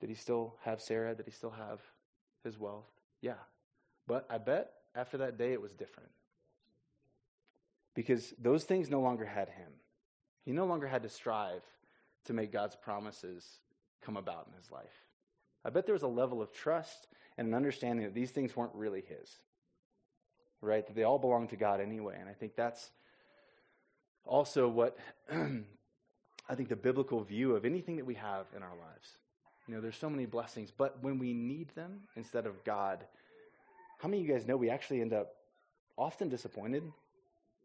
Did 0.00 0.08
he 0.08 0.14
still 0.14 0.54
have 0.62 0.80
Sarah? 0.80 1.16
Did 1.16 1.26
he 1.26 1.32
still 1.32 1.50
have 1.50 1.80
his 2.44 2.58
wealth? 2.58 2.86
Yeah. 3.20 3.42
But 4.06 4.24
I 4.30 4.38
bet 4.38 4.70
after 4.94 5.18
that 5.18 5.36
day 5.36 5.52
it 5.52 5.60
was 5.60 5.72
different. 5.72 6.10
Because 7.94 8.34
those 8.38 8.64
things 8.64 8.88
no 8.88 9.00
longer 9.00 9.24
had 9.24 9.48
him. 9.48 9.72
He 10.44 10.52
no 10.52 10.66
longer 10.66 10.86
had 10.86 11.02
to 11.02 11.08
strive 11.08 11.62
to 12.26 12.32
make 12.32 12.52
God's 12.52 12.76
promises 12.76 13.58
come 14.00 14.16
about 14.16 14.46
in 14.48 14.56
his 14.56 14.70
life. 14.70 15.03
I 15.64 15.70
bet 15.70 15.86
there 15.86 15.94
was 15.94 16.02
a 16.02 16.08
level 16.08 16.42
of 16.42 16.52
trust 16.52 17.08
and 17.38 17.48
an 17.48 17.54
understanding 17.54 18.04
that 18.04 18.14
these 18.14 18.30
things 18.30 18.56
weren't 18.56 18.74
really 18.74 19.02
his. 19.08 19.30
Right? 20.60 20.86
That 20.86 20.94
they 20.94 21.04
all 21.04 21.18
belong 21.18 21.48
to 21.48 21.56
God 21.56 21.80
anyway. 21.80 22.16
And 22.18 22.28
I 22.28 22.32
think 22.32 22.56
that's 22.56 22.90
also 24.24 24.68
what 24.68 24.96
I 26.48 26.54
think, 26.54 26.68
the 26.68 26.76
biblical 26.76 27.22
view 27.22 27.56
of 27.56 27.64
anything 27.64 27.96
that 27.96 28.04
we 28.04 28.14
have 28.14 28.46
in 28.54 28.62
our 28.62 28.76
lives. 28.76 29.18
You 29.66 29.74
know, 29.74 29.80
there's 29.80 29.96
so 29.96 30.10
many 30.10 30.26
blessings, 30.26 30.70
but 30.70 31.02
when 31.02 31.18
we 31.18 31.32
need 31.32 31.74
them 31.74 32.00
instead 32.16 32.46
of 32.46 32.62
God, 32.64 33.04
how 33.98 34.08
many 34.08 34.20
of 34.20 34.28
you 34.28 34.34
guys 34.34 34.46
know 34.46 34.56
we 34.56 34.68
actually 34.68 35.00
end 35.00 35.14
up 35.14 35.32
often 35.96 36.28
disappointed 36.28 36.82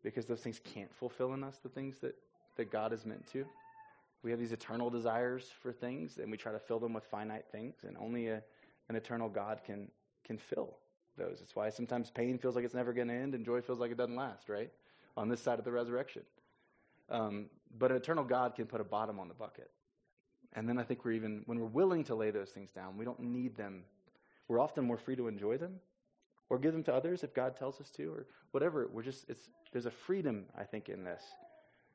because 0.01 0.25
those 0.25 0.39
things 0.39 0.61
can't 0.73 0.93
fulfill 0.93 1.33
in 1.33 1.43
us 1.43 1.57
the 1.61 1.67
things 1.67 1.97
that, 1.97 2.15
that 2.55 2.71
God 2.71 2.93
is 2.93 3.05
meant 3.05 3.27
to? 3.33 3.45
We 4.23 4.31
have 4.31 4.39
these 4.39 4.51
eternal 4.51 4.89
desires 4.89 5.49
for 5.61 5.71
things, 5.71 6.17
and 6.17 6.29
we 6.29 6.37
try 6.37 6.51
to 6.51 6.59
fill 6.59 6.79
them 6.79 6.93
with 6.93 7.05
finite 7.05 7.45
things, 7.51 7.75
and 7.87 7.95
only 7.97 8.27
a, 8.27 8.41
an 8.89 8.95
eternal 8.95 9.29
God 9.29 9.61
can, 9.65 9.89
can 10.25 10.37
fill 10.37 10.77
those. 11.17 11.39
It's 11.41 11.55
why 11.55 11.69
sometimes 11.69 12.11
pain 12.11 12.37
feels 12.37 12.55
like 12.55 12.65
it's 12.65 12.73
never 12.73 12.93
going 12.93 13.07
to 13.07 13.13
end, 13.13 13.33
and 13.35 13.45
joy 13.45 13.61
feels 13.61 13.79
like 13.79 13.91
it 13.91 13.97
doesn't 13.97 14.15
last, 14.15 14.49
right? 14.49 14.71
On 15.15 15.29
this 15.29 15.41
side 15.41 15.59
of 15.59 15.65
the 15.65 15.71
resurrection. 15.71 16.23
Um, 17.09 17.45
but 17.77 17.91
an 17.91 17.97
eternal 17.97 18.23
God 18.23 18.55
can 18.55 18.65
put 18.65 18.81
a 18.81 18.83
bottom 18.83 19.19
on 19.19 19.27
the 19.27 19.33
bucket. 19.33 19.71
And 20.53 20.67
then 20.67 20.79
I 20.79 20.83
think 20.83 21.05
we're 21.05 21.11
even, 21.11 21.43
when 21.45 21.59
we're 21.59 21.65
willing 21.65 22.03
to 22.05 22.15
lay 22.15 22.31
those 22.31 22.49
things 22.49 22.71
down, 22.71 22.97
we 22.97 23.05
don't 23.05 23.19
need 23.19 23.55
them. 23.55 23.83
We're 24.47 24.59
often 24.59 24.83
more 24.85 24.97
free 24.97 25.15
to 25.15 25.27
enjoy 25.27 25.57
them 25.57 25.75
or 26.49 26.57
give 26.57 26.73
them 26.73 26.83
to 26.83 26.93
others 26.93 27.23
if 27.23 27.33
God 27.33 27.55
tells 27.55 27.79
us 27.79 27.89
to 27.91 28.11
or 28.11 28.25
whatever. 28.51 28.89
We're 28.91 29.03
just, 29.03 29.29
it's, 29.29 29.49
there's 29.71 29.85
a 29.85 29.91
freedom, 29.91 30.45
I 30.57 30.63
think, 30.63 30.89
in 30.89 31.03
this. 31.03 31.21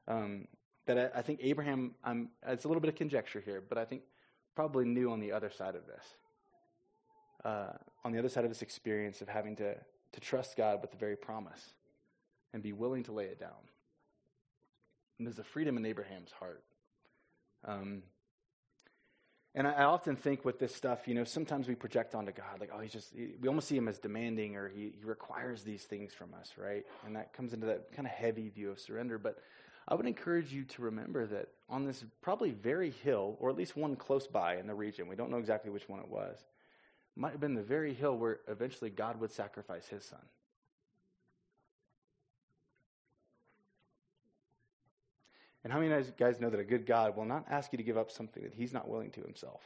Um, 0.07 0.47
that 0.87 0.99
I, 0.99 1.19
I, 1.19 1.23
think 1.23 1.41
Abraham, 1.43 1.93
I'm, 2.03 2.31
it's 2.47 2.65
a 2.65 2.69
little 2.69 2.81
bit 2.81 2.89
of 2.89 2.97
conjecture 2.97 3.41
here, 3.41 3.63
but 3.67 3.79
I 3.79 3.85
think 3.85 4.03
probably 4.55 4.85
knew 4.85 5.11
on 5.11 5.21
the 5.21 5.33
other 5.33 5.51
side 5.51 5.75
of 5.75 5.87
this. 5.87 6.05
Uh, 7.45 7.73
on 8.05 8.13
the 8.13 8.19
other 8.19 8.29
side 8.29 8.45
of 8.45 8.51
this 8.51 8.63
experience 8.63 9.21
of 9.21 9.29
having 9.29 9.57
to, 9.57 9.75
to 10.13 10.21
trust 10.21 10.57
God 10.57 10.81
with 10.81 10.91
the 10.91 10.97
very 10.97 11.17
promise 11.17 11.75
and 12.53 12.63
be 12.63 12.73
willing 12.73 13.03
to 13.05 13.13
lay 13.13 13.25
it 13.25 13.39
down. 13.39 13.51
And 15.19 15.27
there's 15.27 15.39
a 15.39 15.45
freedom 15.45 15.77
in 15.77 15.85
Abraham's 15.85 16.33
heart. 16.33 16.63
Um, 17.65 18.03
and 19.55 19.67
I, 19.67 19.73
I, 19.73 19.85
often 19.85 20.17
think 20.17 20.45
with 20.45 20.59
this 20.59 20.75
stuff, 20.75 21.07
you 21.07 21.15
know, 21.15 21.25
sometimes 21.25 21.69
we 21.69 21.75
project 21.75 22.15
onto 22.15 22.33
God, 22.33 22.61
like, 22.61 22.71
oh, 22.75 22.81
he's 22.81 22.93
just, 22.93 23.13
he, 23.15 23.35
we 23.41 23.49
almost 23.49 23.69
see 23.69 23.77
him 23.77 23.89
as 23.89 23.99
demanding 23.99 24.57
or 24.57 24.69
he, 24.69 24.93
he 24.99 25.05
requires 25.05 25.63
these 25.63 25.83
things 25.83 26.13
from 26.13 26.35
us, 26.35 26.53
right? 26.57 26.85
And 27.07 27.17
that 27.17 27.33
comes 27.33 27.53
into 27.53 27.67
that 27.67 27.93
kind 27.93 28.07
of 28.07 28.13
heavy 28.13 28.49
view 28.49 28.71
of 28.71 28.81
surrender. 28.81 29.19
But 29.19 29.39
I 29.87 29.95
would 29.95 30.07
encourage 30.07 30.53
you 30.53 30.65
to 30.65 30.83
remember 30.83 31.27
that 31.27 31.49
on 31.69 31.85
this 31.85 32.05
probably 32.23 32.53
very 32.53 32.91
hill, 32.91 33.37
or 33.39 33.51
at 33.51 33.57
least 33.57 33.77
one 33.77 33.97
close 33.97 34.27
by 34.27 34.57
in 34.57 34.67
the 34.67 34.75
region, 34.75 35.09
we 35.09 35.17
don't 35.17 35.31
know 35.31 35.39
exactly 35.39 35.71
which 35.71 35.89
one 35.89 36.01
it 36.01 36.09
was, 36.09 36.39
might 37.17 37.33
have 37.33 37.41
been 37.41 37.55
the 37.55 37.63
very 37.63 37.93
hill 37.95 38.17
where 38.17 38.41
eventually 38.49 38.91
God 38.91 39.21
would 39.21 39.31
sacrifice 39.31 39.87
his 39.87 40.05
son. 40.05 40.21
And 45.63 45.73
how 45.73 45.79
many 45.79 45.93
of 45.93 46.07
you 46.07 46.13
guys 46.19 46.41
know 46.41 46.51
that 46.51 46.61
a 46.61 46.65
good 46.65 46.87
God 46.87 47.17
will 47.17 47.25
not 47.25 47.47
ask 47.49 47.73
you 47.73 47.79
to 47.79 47.83
give 47.83 47.97
up 47.97 48.11
something 48.11 48.43
that 48.43 48.53
he's 48.55 48.73
not 48.73 48.89
willing 48.89 49.11
to 49.13 49.23
himself? 49.23 49.63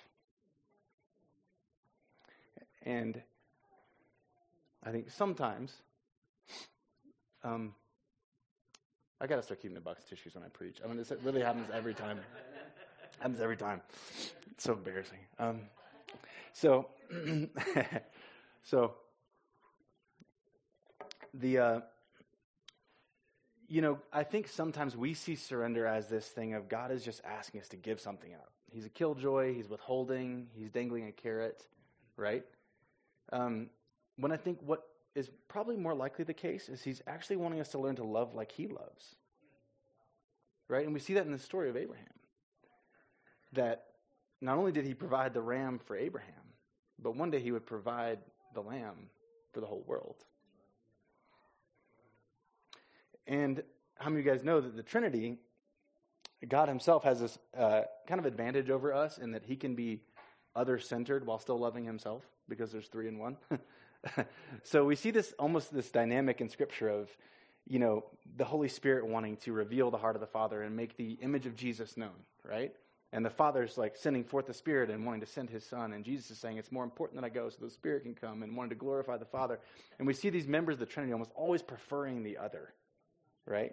And 2.83 3.21
I 4.85 4.91
think 4.91 5.11
sometimes, 5.11 5.73
um, 7.43 7.75
I 9.21 9.27
gotta 9.27 9.43
start 9.43 9.61
keeping 9.61 9.77
a 9.77 9.81
box 9.81 10.05
tissues 10.05 10.35
when 10.35 10.45
I 10.45 10.49
preach. 10.49 10.79
I 10.85 10.87
mean, 10.87 10.97
this 10.97 11.13
really 11.25 11.41
happens 11.41 11.69
every 11.75 11.95
time. 11.95 12.21
happens 13.19 13.41
every 13.41 13.57
time. 13.57 13.81
It's 14.53 14.65
so 14.65 14.75
embarrassing. 14.75 15.19
Um, 15.39 15.61
so, 16.53 16.89
so 18.63 18.95
the 21.35 21.59
uh, 21.59 21.81
you 23.69 23.83
know, 23.83 23.99
I 24.13 24.23
think 24.23 24.49
sometimes 24.49 24.97
we 24.97 25.15
see 25.15 25.35
surrender 25.35 25.87
as 25.87 26.09
this 26.09 26.27
thing 26.27 26.55
of 26.55 26.69
God 26.69 26.91
is 26.91 27.05
just 27.05 27.21
asking 27.25 27.61
us 27.61 27.69
to 27.69 27.77
give 27.77 28.01
something 28.01 28.33
up. 28.35 28.51
He's 28.71 28.87
a 28.87 28.91
killjoy. 28.91 29.55
He's 29.55 29.69
withholding. 29.69 30.49
He's 30.55 30.71
dangling 30.71 31.07
a 31.07 31.13
carrot, 31.13 31.67
right? 32.17 32.45
Um, 33.33 33.69
when 34.17 34.33
I 34.33 34.37
think 34.37 34.61
what 34.65 34.88
is 35.15 35.31
probably 35.49 35.77
more 35.77 35.95
likely 35.95 36.25
the 36.25 36.35
case 36.35 36.69
is 36.69 36.83
he's 36.83 37.03
actually 37.07 37.37
wanting 37.37 37.61
us 37.61 37.69
to 37.71 37.79
learn 37.79 37.97
to 37.97 38.05
love 38.05 38.35
like 38.35 38.53
he 38.53 38.67
loves. 38.67 39.17
Right? 40.69 40.85
And 40.85 40.95
we 40.95 41.01
see 41.01 41.15
that 41.15 41.27
in 41.27 41.33
the 41.33 41.39
story 41.39 41.71
of 41.71 41.77
Abraham. 41.77 42.07
That 43.55 43.87
not 44.41 44.59
only 44.59 44.73
did 44.73 44.85
he 44.85 44.95
provide 44.95 45.35
the 45.35 45.41
ram 45.41 45.79
for 45.79 45.97
Abraham, 45.97 46.35
but 47.03 47.17
one 47.17 47.31
day 47.31 47.41
he 47.41 47.53
would 47.53 47.67
provide 47.67 48.19
the 48.55 48.61
lamb 48.61 49.09
for 49.53 49.61
the 49.61 49.67
whole 49.67 49.85
world. 49.87 50.17
And 53.27 53.63
how 53.97 54.11
many 54.11 54.21
of 54.21 54.27
you 54.27 54.33
guys 54.33 54.45
know 54.45 54.61
that 54.61 54.77
the 54.77 54.83
Trinity, 54.83 55.37
God 56.47 56.69
Himself 56.69 57.05
has 57.05 57.21
this 57.21 57.39
uh, 57.57 57.83
kind 58.07 58.19
of 58.19 58.27
advantage 58.27 58.71
over 58.71 58.93
us 58.93 59.19
in 59.19 59.33
that 59.33 59.45
He 59.45 59.57
can 59.57 59.75
be 59.75 60.01
other 60.55 60.79
centered 60.79 61.27
while 61.27 61.39
still 61.39 61.59
loving 61.59 61.85
Himself 61.85 62.25
because 62.49 62.73
there's 62.73 62.89
three 62.89 63.09
in 63.09 63.19
one. 63.19 63.37
so 64.63 64.85
we 64.85 64.97
see 64.97 65.11
this 65.11 65.35
almost 65.39 65.73
this 65.73 65.91
dynamic 65.91 66.41
in 66.41 66.49
Scripture 66.49 66.89
of, 66.89 67.09
you 67.67 67.79
know, 67.79 68.05
the 68.37 68.45
Holy 68.45 68.69
Spirit 68.69 69.07
wanting 69.07 69.37
to 69.39 69.53
reveal 69.53 69.91
the 69.91 69.99
heart 69.99 70.17
of 70.17 70.21
the 70.21 70.27
Father 70.27 70.63
and 70.63 70.77
make 70.77 70.97
the 70.97 71.13
image 71.21 71.47
of 71.47 71.57
Jesus 71.57 71.97
known, 71.97 72.25
right? 72.45 72.73
And 73.13 73.25
the 73.25 73.31
Father's 73.31 73.79
like 73.79 73.97
sending 73.97 74.25
forth 74.25 74.47
the 74.47 74.55
Spirit 74.55 74.91
and 74.91 75.05
wanting 75.05 75.21
to 75.21 75.27
send 75.27 75.49
His 75.51 75.65
Son. 75.65 75.93
And 75.93 76.05
Jesus 76.05 76.31
is 76.31 76.39
saying, 76.39 76.59
it's 76.59 76.71
more 76.71 76.85
important 76.85 77.21
that 77.21 77.27
I 77.27 77.31
go 77.31 77.49
so 77.49 77.57
the 77.61 77.71
Spirit 77.71 78.03
can 78.03 78.15
come 78.15 78.43
and 78.43 78.57
wanting 78.57 78.71
to 78.71 78.77
glorify 78.77 79.17
the 79.17 79.25
Father. 79.25 79.59
And 79.99 80.07
we 80.07 80.15
see 80.15 80.31
these 80.31 80.47
members 80.47 80.75
of 80.75 80.81
the 80.81 80.87
Trinity 80.87 81.13
almost 81.13 81.33
always 81.35 81.63
preferring 81.63 82.23
the 82.23 82.39
other, 82.39 82.75
right? 83.47 83.73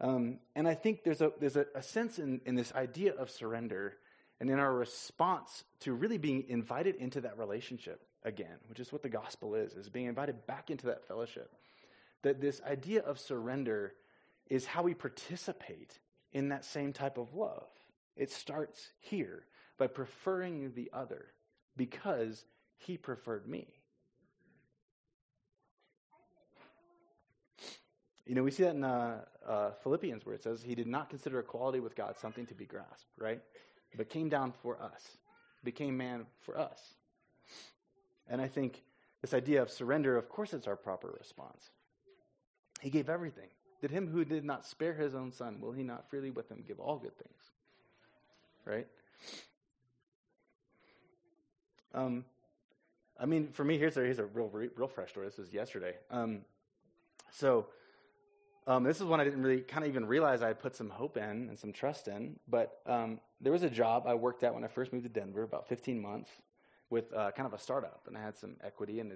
Um, 0.00 0.38
and 0.54 0.66
I 0.66 0.74
think 0.74 1.04
there's 1.04 1.20
a, 1.20 1.32
there's 1.38 1.56
a, 1.56 1.66
a 1.74 1.82
sense 1.82 2.18
in, 2.18 2.40
in 2.46 2.54
this 2.54 2.72
idea 2.74 3.14
of 3.14 3.30
surrender 3.30 3.94
and 4.40 4.50
in 4.50 4.58
our 4.58 4.72
response 4.72 5.64
to 5.80 5.92
really 5.92 6.18
being 6.18 6.44
invited 6.48 6.96
into 6.96 7.22
that 7.22 7.38
relationship 7.38 8.02
again, 8.26 8.58
which 8.68 8.80
is 8.80 8.92
what 8.92 9.02
the 9.02 9.08
gospel 9.08 9.54
is, 9.54 9.74
is 9.74 9.88
being 9.88 10.06
invited 10.06 10.46
back 10.46 10.70
into 10.70 10.86
that 10.86 11.06
fellowship. 11.06 11.50
That 12.22 12.40
this 12.40 12.60
idea 12.68 13.00
of 13.02 13.18
surrender 13.18 13.94
is 14.50 14.66
how 14.66 14.82
we 14.82 14.94
participate 14.94 15.98
in 16.32 16.48
that 16.50 16.64
same 16.64 16.92
type 16.92 17.16
of 17.16 17.34
love. 17.34 17.68
It 18.16 18.30
starts 18.30 18.90
here 18.98 19.44
by 19.78 19.86
preferring 19.86 20.72
the 20.74 20.90
other 20.92 21.26
because 21.76 22.44
he 22.76 22.98
preferred 22.98 23.46
me. 23.46 23.68
You 28.26 28.34
know, 28.34 28.42
we 28.42 28.50
see 28.50 28.64
that 28.64 28.74
in 28.74 28.82
uh, 28.82 29.20
uh, 29.46 29.70
Philippians 29.84 30.26
where 30.26 30.34
it 30.34 30.42
says 30.42 30.60
he 30.60 30.74
did 30.74 30.88
not 30.88 31.10
consider 31.10 31.38
equality 31.38 31.78
with 31.78 31.94
God 31.94 32.16
something 32.20 32.44
to 32.46 32.54
be 32.54 32.64
grasped, 32.64 33.12
right? 33.18 33.40
But 33.96 34.10
came 34.10 34.28
down 34.28 34.52
for 34.62 34.82
us, 34.82 35.16
became 35.62 35.96
man 35.96 36.26
for 36.40 36.58
us. 36.58 36.80
And 38.28 38.40
I 38.40 38.48
think 38.48 38.82
this 39.22 39.34
idea 39.34 39.62
of 39.62 39.70
surrender, 39.70 40.16
of 40.16 40.28
course, 40.28 40.52
it's 40.52 40.66
our 40.66 40.76
proper 40.76 41.14
response. 41.18 41.70
He 42.80 42.90
gave 42.90 43.08
everything. 43.08 43.48
Did 43.80 43.90
him 43.90 44.08
who 44.08 44.24
did 44.24 44.44
not 44.44 44.66
spare 44.66 44.94
his 44.94 45.14
own 45.14 45.32
son, 45.32 45.60
will 45.60 45.72
he 45.72 45.82
not 45.82 46.08
freely 46.08 46.30
with 46.30 46.50
him 46.50 46.64
give 46.66 46.80
all 46.80 46.96
good 46.96 47.16
things? 47.16 47.42
Right? 48.64 48.86
Um, 51.94 52.24
I 53.18 53.26
mean, 53.26 53.48
for 53.52 53.64
me, 53.64 53.78
here's 53.78 53.96
a, 53.96 54.00
here's 54.00 54.18
a 54.18 54.26
real, 54.26 54.50
real 54.76 54.88
fresh 54.88 55.10
story. 55.10 55.26
This 55.26 55.38
was 55.38 55.52
yesterday. 55.52 55.94
Um, 56.10 56.40
so, 57.32 57.66
um, 58.66 58.82
this 58.82 58.98
is 58.98 59.04
one 59.04 59.20
I 59.20 59.24
didn't 59.24 59.42
really 59.42 59.60
kind 59.60 59.84
of 59.84 59.90
even 59.90 60.06
realize 60.06 60.42
I 60.42 60.48
had 60.48 60.58
put 60.58 60.74
some 60.74 60.90
hope 60.90 61.16
in 61.16 61.48
and 61.48 61.58
some 61.58 61.72
trust 61.72 62.08
in. 62.08 62.36
But 62.48 62.80
um, 62.86 63.20
there 63.40 63.52
was 63.52 63.62
a 63.62 63.70
job 63.70 64.04
I 64.06 64.14
worked 64.14 64.42
at 64.42 64.52
when 64.54 64.64
I 64.64 64.68
first 64.68 64.92
moved 64.92 65.04
to 65.04 65.08
Denver, 65.08 65.42
about 65.42 65.68
15 65.68 66.00
months 66.00 66.30
with 66.90 67.12
uh, 67.12 67.30
kind 67.32 67.46
of 67.46 67.52
a 67.52 67.58
startup, 67.58 68.02
and 68.06 68.16
I 68.16 68.22
had 68.22 68.36
some 68.36 68.56
equity 68.62 69.00
and 69.00 69.12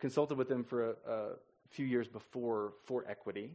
consulted 0.00 0.36
with 0.36 0.48
them 0.48 0.64
for 0.64 0.90
a, 0.90 0.94
a 1.08 1.28
few 1.70 1.86
years 1.86 2.08
before 2.08 2.74
for 2.84 3.04
equity, 3.08 3.50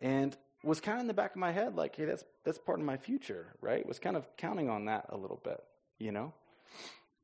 and 0.00 0.36
was 0.62 0.80
kind 0.80 0.96
of 0.96 1.02
in 1.02 1.06
the 1.06 1.14
back 1.14 1.32
of 1.32 1.36
my 1.36 1.52
head 1.52 1.76
like, 1.76 1.96
hey, 1.96 2.04
that's 2.04 2.24
that's 2.44 2.58
part 2.58 2.80
of 2.80 2.84
my 2.84 2.96
future, 2.96 3.54
right? 3.60 3.86
Was 3.86 3.98
kind 3.98 4.16
of 4.16 4.26
counting 4.36 4.68
on 4.68 4.86
that 4.86 5.06
a 5.10 5.16
little 5.16 5.40
bit, 5.42 5.62
you 5.98 6.12
know. 6.12 6.32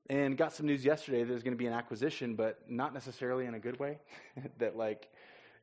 And 0.09 0.37
got 0.37 0.52
some 0.52 0.66
news 0.66 0.85
yesterday. 0.85 1.24
There's 1.24 1.42
going 1.42 1.55
to 1.55 1.59
be 1.59 1.66
an 1.66 1.72
acquisition, 1.72 2.35
but 2.35 2.59
not 2.68 2.92
necessarily 2.92 3.46
in 3.46 3.55
a 3.55 3.59
good 3.59 3.78
way. 3.78 3.98
that 4.59 4.76
like, 4.76 5.09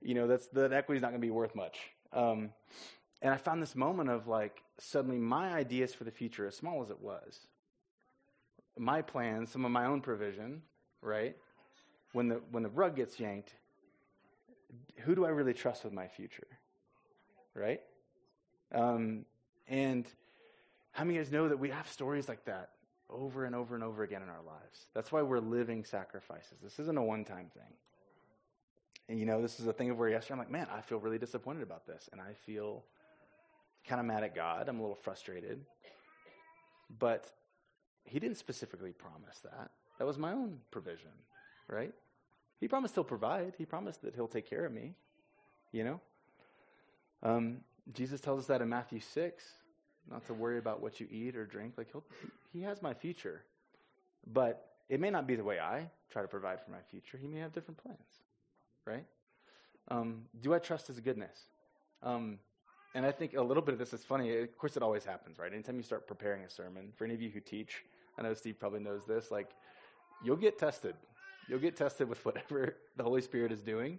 you 0.02 0.16
know, 0.16 0.28
that's 0.28 0.48
that 0.50 0.74
equity's 0.74 1.02
not 1.02 1.10
going 1.10 1.22
to 1.22 1.26
be 1.26 1.32
worth 1.32 1.56
much. 1.56 1.78
Um, 2.14 2.52
and 3.22 3.34
I 3.34 3.38
found 3.38 3.62
this 3.62 3.76
moment 3.76 4.10
of 4.10 4.28
like, 4.28 4.64
suddenly 4.80 5.18
my 5.18 5.54
ideas 5.54 5.94
for 5.94 6.06
the 6.06 6.12
future, 6.12 6.48
as 6.48 6.56
small 6.56 6.82
as 6.82 6.90
it 6.90 7.02
was, 7.02 7.40
my 8.80 9.02
plans, 9.02 9.52
some 9.52 9.66
of 9.66 9.72
my 9.72 9.86
own 9.86 10.02
provision, 10.02 10.62
right? 11.02 11.36
When 12.14 12.30
the 12.30 12.42
when 12.52 12.64
the 12.64 12.70
rug 12.70 12.96
gets 12.96 13.20
yanked, 13.20 13.54
who 15.00 15.16
do 15.16 15.26
I 15.26 15.30
really 15.30 15.54
trust 15.54 15.84
with 15.84 15.94
my 15.94 16.08
future, 16.08 16.48
right? 17.54 17.82
Um, 18.74 19.26
and 19.68 20.06
how 20.92 21.04
many 21.04 21.18
of 21.18 21.22
you 21.22 21.24
guys 21.26 21.32
know 21.32 21.50
that 21.50 21.60
we 21.60 21.70
have 21.70 21.88
stories 21.88 22.28
like 22.28 22.46
that 22.46 22.70
over 23.10 23.46
and 23.46 23.56
over 23.56 23.76
and 23.76 23.84
over 23.84 24.04
again 24.04 24.22
in 24.22 24.30
our 24.30 24.44
lives? 24.46 24.88
That's 24.94 25.12
why 25.12 25.22
we're 25.22 25.40
living 25.40 25.84
sacrifices. 25.84 26.58
This 26.64 26.80
isn't 26.80 26.98
a 26.98 27.04
one-time 27.04 27.52
thing. 27.54 27.74
And 29.08 29.20
you 29.20 29.26
know, 29.26 29.42
this 29.42 29.60
is 29.60 29.68
a 29.68 29.74
thing 29.74 29.90
of 29.90 29.98
where 29.98 30.10
yesterday 30.10 30.34
I'm 30.34 30.40
like, 30.40 30.52
man, 30.52 30.68
I 30.74 30.82
feel 30.82 31.00
really 31.00 31.18
disappointed 31.18 31.64
about 31.64 31.86
this, 31.86 32.10
and 32.12 32.22
I 32.22 32.34
feel 32.46 32.84
kind 33.88 34.00
of 34.00 34.06
mad 34.06 34.24
at 34.24 34.36
God. 34.36 34.70
I'm 34.70 34.80
a 34.80 34.82
little 34.82 34.96
frustrated, 34.96 35.66
but 37.00 37.32
he 38.10 38.20
didn't 38.20 38.38
specifically 38.38 38.92
promise 38.92 39.40
that. 39.44 39.72
That 39.98 40.06
was 40.06 40.18
my 40.18 40.32
own 40.32 40.60
provision, 40.72 41.12
right? 41.68 41.94
He 42.60 42.68
promised 42.68 42.96
he'll 42.96 43.04
provide. 43.04 43.54
He 43.58 43.66
promised 43.66 44.02
that 44.02 44.16
he'll 44.16 44.28
take 44.28 44.50
care 44.50 44.66
of 44.66 44.72
me, 44.72 44.96
you 45.72 45.84
know? 45.84 46.02
Um, 47.24 47.58
Jesus 47.94 48.22
tells 48.22 48.40
us 48.42 48.48
that 48.48 48.62
in 48.62 48.70
Matthew 48.70 49.00
6, 49.00 49.44
not 50.10 50.26
to 50.28 50.34
worry 50.34 50.58
about 50.58 50.82
what 50.82 51.00
you 51.00 51.08
eat 51.12 51.36
or 51.36 51.46
drink. 51.46 51.74
Like, 51.78 51.92
he'll, 51.92 52.04
he 52.52 52.62
has 52.62 52.82
my 52.82 52.94
future. 52.94 53.44
But 54.26 54.70
it 54.90 55.00
may 55.00 55.10
not 55.10 55.28
be 55.28 55.36
the 55.36 55.44
way 55.44 55.60
I 55.60 55.90
try 56.10 56.22
to 56.22 56.28
provide 56.28 56.62
for 56.62 56.72
my 56.72 56.82
future. 56.90 57.18
He 57.18 57.28
may 57.28 57.40
have 57.40 57.54
different 57.54 57.82
plans, 57.82 58.00
right? 58.86 59.06
Um, 59.90 60.24
do 60.42 60.54
I 60.54 60.60
trust 60.60 60.88
his 60.88 61.00
goodness? 61.00 61.38
Um, 62.04 62.40
and 62.96 63.06
I 63.06 63.12
think 63.12 63.36
a 63.36 63.42
little 63.42 63.62
bit 63.62 63.74
of 63.74 63.80
this 63.80 63.94
is 63.94 64.04
funny. 64.04 64.40
Of 64.40 64.58
course, 64.58 64.76
it 64.76 64.84
always 64.84 65.06
happens, 65.06 65.38
right? 65.38 65.52
Anytime 65.54 65.78
you 65.78 65.84
start 65.84 66.08
preparing 66.08 66.44
a 66.44 66.50
sermon, 66.50 66.92
for 66.96 67.06
any 67.06 67.14
of 67.14 67.22
you 67.22 67.30
who 67.30 67.40
teach, 67.40 67.84
I 68.20 68.24
know 68.24 68.34
Steve 68.34 68.60
probably 68.60 68.82
knows 68.82 69.06
this. 69.06 69.32
Like, 69.32 69.50
you'll 70.24 70.36
get 70.36 70.60
tested. 70.60 70.96
You'll 71.48 71.60
get 71.60 71.78
tested 71.78 72.10
with 72.10 72.24
whatever 72.26 72.76
the 72.98 73.04
Holy 73.04 73.22
Spirit 73.22 73.52
is 73.52 73.62
doing, 73.62 73.98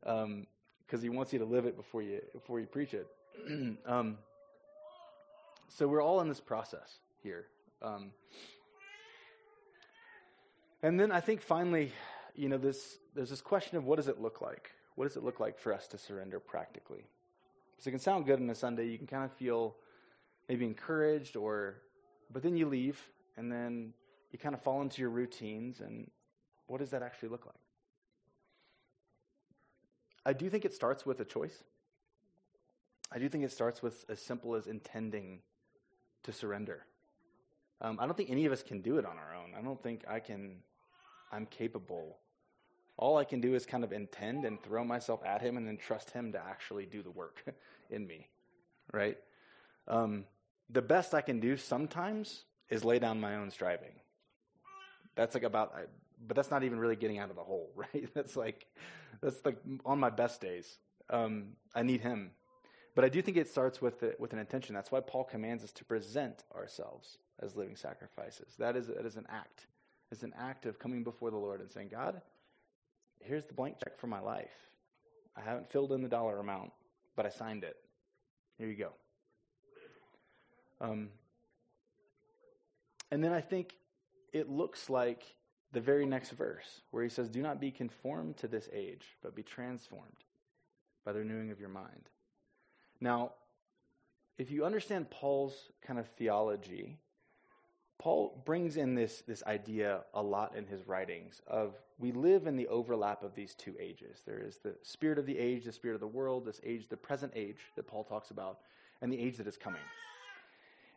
because 0.00 0.24
um, 0.24 0.46
He 1.02 1.08
wants 1.08 1.32
you 1.32 1.40
to 1.40 1.44
live 1.44 1.66
it 1.66 1.76
before 1.76 2.02
you 2.02 2.20
before 2.32 2.60
you 2.60 2.66
preach 2.66 2.94
it. 2.94 3.08
um, 3.86 4.18
so 5.68 5.88
we're 5.88 6.02
all 6.02 6.20
in 6.20 6.28
this 6.28 6.40
process 6.40 6.98
here. 7.22 7.46
Um, 7.82 8.12
and 10.82 10.98
then 10.98 11.10
I 11.10 11.20
think 11.20 11.42
finally, 11.42 11.92
you 12.36 12.48
know, 12.48 12.58
this 12.58 12.98
there's 13.14 13.30
this 13.30 13.40
question 13.40 13.76
of 13.76 13.84
what 13.84 13.96
does 13.96 14.08
it 14.08 14.20
look 14.20 14.40
like? 14.40 14.70
What 14.94 15.08
does 15.08 15.16
it 15.16 15.24
look 15.24 15.40
like 15.40 15.58
for 15.58 15.72
us 15.72 15.88
to 15.88 15.98
surrender 15.98 16.38
practically? 16.38 17.04
Because 17.72 17.86
it 17.88 17.90
can 17.90 18.00
sound 18.00 18.26
good 18.26 18.40
on 18.40 18.48
a 18.48 18.54
Sunday. 18.54 18.86
You 18.86 18.98
can 18.98 19.08
kind 19.08 19.24
of 19.24 19.32
feel 19.32 19.74
maybe 20.48 20.66
encouraged, 20.66 21.36
or 21.36 21.76
but 22.32 22.42
then 22.42 22.56
you 22.56 22.66
leave 22.66 23.00
and 23.36 23.50
then 23.50 23.92
you 24.32 24.38
kind 24.38 24.54
of 24.54 24.62
fall 24.62 24.82
into 24.82 25.00
your 25.00 25.10
routines, 25.10 25.80
and 25.80 26.10
what 26.66 26.78
does 26.78 26.90
that 26.90 27.02
actually 27.02 27.30
look 27.30 27.46
like? 27.46 27.54
I 30.24 30.32
do 30.32 30.50
think 30.50 30.64
it 30.64 30.74
starts 30.74 31.06
with 31.06 31.20
a 31.20 31.24
choice. 31.24 31.64
I 33.12 33.18
do 33.18 33.28
think 33.28 33.44
it 33.44 33.52
starts 33.52 33.82
with 33.82 34.04
as 34.08 34.20
simple 34.20 34.54
as 34.54 34.66
intending 34.66 35.40
to 36.22 36.32
surrender. 36.32 36.84
Um, 37.80 37.98
I 37.98 38.06
don't 38.06 38.16
think 38.16 38.30
any 38.30 38.44
of 38.44 38.52
us 38.52 38.62
can 38.62 38.82
do 38.82 38.98
it 38.98 39.06
on 39.06 39.16
our 39.16 39.34
own. 39.34 39.54
I 39.58 39.62
don't 39.62 39.82
think 39.82 40.04
I 40.06 40.20
can, 40.20 40.58
I'm 41.32 41.46
capable. 41.46 42.18
All 42.98 43.16
I 43.16 43.24
can 43.24 43.40
do 43.40 43.54
is 43.54 43.64
kind 43.64 43.82
of 43.82 43.92
intend 43.92 44.44
and 44.44 44.62
throw 44.62 44.84
myself 44.84 45.24
at 45.24 45.40
Him 45.40 45.56
and 45.56 45.66
then 45.66 45.78
trust 45.78 46.10
Him 46.10 46.32
to 46.32 46.38
actually 46.38 46.84
do 46.84 47.02
the 47.02 47.10
work 47.10 47.42
in 47.90 48.06
me, 48.06 48.28
right? 48.92 49.16
Um, 49.88 50.26
the 50.68 50.82
best 50.82 51.14
I 51.14 51.22
can 51.22 51.40
do 51.40 51.56
sometimes 51.56 52.44
is 52.70 52.84
lay 52.84 52.98
down 52.98 53.20
my 53.20 53.36
own 53.36 53.50
striving. 53.50 53.92
That's 55.16 55.34
like 55.34 55.42
about, 55.42 55.74
but 56.26 56.36
that's 56.36 56.50
not 56.50 56.62
even 56.62 56.78
really 56.78 56.96
getting 56.96 57.18
out 57.18 57.30
of 57.30 57.36
the 57.36 57.42
hole, 57.42 57.70
right? 57.76 58.08
That's 58.14 58.36
like, 58.36 58.66
that's 59.20 59.44
like 59.44 59.58
on 59.84 59.98
my 59.98 60.10
best 60.10 60.40
days. 60.40 60.78
Um, 61.10 61.48
I 61.74 61.82
need 61.82 62.00
Him. 62.00 62.30
But 62.94 63.04
I 63.04 63.08
do 63.08 63.22
think 63.22 63.36
it 63.36 63.48
starts 63.48 63.80
with, 63.80 64.00
the, 64.00 64.14
with 64.18 64.32
an 64.32 64.38
intention. 64.38 64.74
That's 64.74 64.90
why 64.90 65.00
Paul 65.00 65.24
commands 65.24 65.62
us 65.62 65.72
to 65.72 65.84
present 65.84 66.44
ourselves 66.54 67.18
as 67.40 67.56
living 67.56 67.76
sacrifices. 67.76 68.54
That 68.58 68.76
is, 68.76 68.88
that 68.88 69.06
is 69.06 69.16
an 69.16 69.26
act. 69.28 69.66
It's 70.10 70.22
an 70.24 70.34
act 70.38 70.66
of 70.66 70.78
coming 70.78 71.04
before 71.04 71.30
the 71.30 71.36
Lord 71.36 71.60
and 71.60 71.70
saying, 71.70 71.88
God, 71.90 72.20
here's 73.20 73.44
the 73.44 73.54
blank 73.54 73.76
check 73.82 73.98
for 73.98 74.08
my 74.08 74.20
life. 74.20 74.50
I 75.36 75.40
haven't 75.40 75.70
filled 75.70 75.92
in 75.92 76.02
the 76.02 76.08
dollar 76.08 76.40
amount, 76.40 76.72
but 77.14 77.26
I 77.26 77.28
signed 77.28 77.62
it. 77.62 77.76
Here 78.58 78.68
you 78.68 78.76
go. 78.76 78.90
Um, 80.80 81.10
and 83.10 83.22
then 83.22 83.32
I 83.32 83.40
think 83.40 83.74
it 84.32 84.48
looks 84.48 84.88
like 84.88 85.24
the 85.72 85.80
very 85.80 86.06
next 86.06 86.30
verse 86.30 86.82
where 86.90 87.02
he 87.02 87.08
says, 87.08 87.28
Do 87.28 87.42
not 87.42 87.60
be 87.60 87.70
conformed 87.70 88.36
to 88.38 88.48
this 88.48 88.68
age, 88.72 89.04
but 89.22 89.34
be 89.34 89.42
transformed 89.42 90.24
by 91.04 91.12
the 91.12 91.20
renewing 91.20 91.50
of 91.50 91.60
your 91.60 91.68
mind. 91.68 92.08
Now, 93.00 93.32
if 94.38 94.50
you 94.50 94.64
understand 94.64 95.10
Paul's 95.10 95.70
kind 95.86 95.98
of 95.98 96.08
theology, 96.08 96.98
Paul 97.98 98.42
brings 98.46 98.76
in 98.76 98.94
this, 98.94 99.22
this 99.26 99.42
idea 99.46 100.00
a 100.14 100.22
lot 100.22 100.56
in 100.56 100.66
his 100.66 100.86
writings 100.86 101.42
of 101.46 101.74
we 101.98 102.12
live 102.12 102.46
in 102.46 102.56
the 102.56 102.66
overlap 102.68 103.22
of 103.22 103.34
these 103.34 103.54
two 103.54 103.74
ages. 103.78 104.22
There 104.24 104.42
is 104.42 104.56
the 104.56 104.74
spirit 104.82 105.18
of 105.18 105.26
the 105.26 105.38
age, 105.38 105.66
the 105.66 105.72
spirit 105.72 105.94
of 105.94 106.00
the 106.00 106.06
world, 106.06 106.46
this 106.46 106.60
age, 106.64 106.88
the 106.88 106.96
present 106.96 107.32
age 107.36 107.58
that 107.76 107.86
Paul 107.86 108.04
talks 108.04 108.30
about, 108.30 108.60
and 109.02 109.12
the 109.12 109.20
age 109.20 109.36
that 109.36 109.46
is 109.46 109.58
coming. 109.58 109.82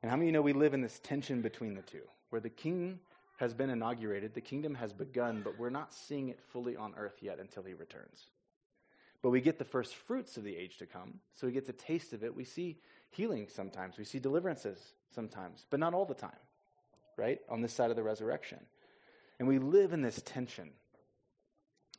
And 0.04 0.12
how 0.12 0.16
many 0.16 0.28
you 0.28 0.32
know 0.32 0.44
we 0.44 0.54
live 0.54 0.76
in 0.76 0.82
this 0.82 1.00
tension 1.00 1.42
between 1.42 1.74
the 1.74 1.82
two, 1.82 2.04
where 2.30 2.40
the 2.40 2.50
king 2.50 3.00
has 3.38 3.56
been 3.56 3.72
inaugurated, 3.72 4.36
the 4.36 4.42
kingdom 4.42 4.76
has 4.76 4.94
begun, 4.94 5.42
but 5.44 5.58
we're 5.58 5.72
not 5.72 5.92
seeing 5.92 6.30
it 6.30 6.40
fully 6.40 6.78
on 6.78 6.94
earth 6.96 7.18
yet 7.22 7.40
until 7.40 7.64
he 7.64 7.74
returns. 7.74 8.28
But 9.24 9.32
we 9.32 9.42
get 9.42 9.58
the 9.58 9.66
first 9.66 9.96
fruits 9.96 10.38
of 10.38 10.44
the 10.44 10.56
age 10.56 10.78
to 10.78 10.86
come, 10.86 11.16
so 11.34 11.48
we 11.48 11.54
get 11.54 11.66
the 11.66 11.74
taste 11.74 12.14
of 12.14 12.24
it. 12.24 12.36
We 12.36 12.44
see 12.44 12.78
healing 13.10 13.48
sometimes, 13.50 13.98
we 13.98 14.04
see 14.04 14.20
deliverances 14.20 14.78
sometimes, 15.10 15.66
but 15.72 15.80
not 15.80 15.96
all 15.96 16.06
the 16.06 16.14
time 16.14 16.38
right? 17.18 17.40
On 17.50 17.62
this 17.62 17.74
side 17.74 17.90
of 17.90 17.96
the 17.96 18.04
resurrection. 18.04 18.60
And 19.40 19.48
we 19.48 19.60
live 19.60 19.94
in 19.94 20.02
this 20.02 20.22
tension 20.24 20.70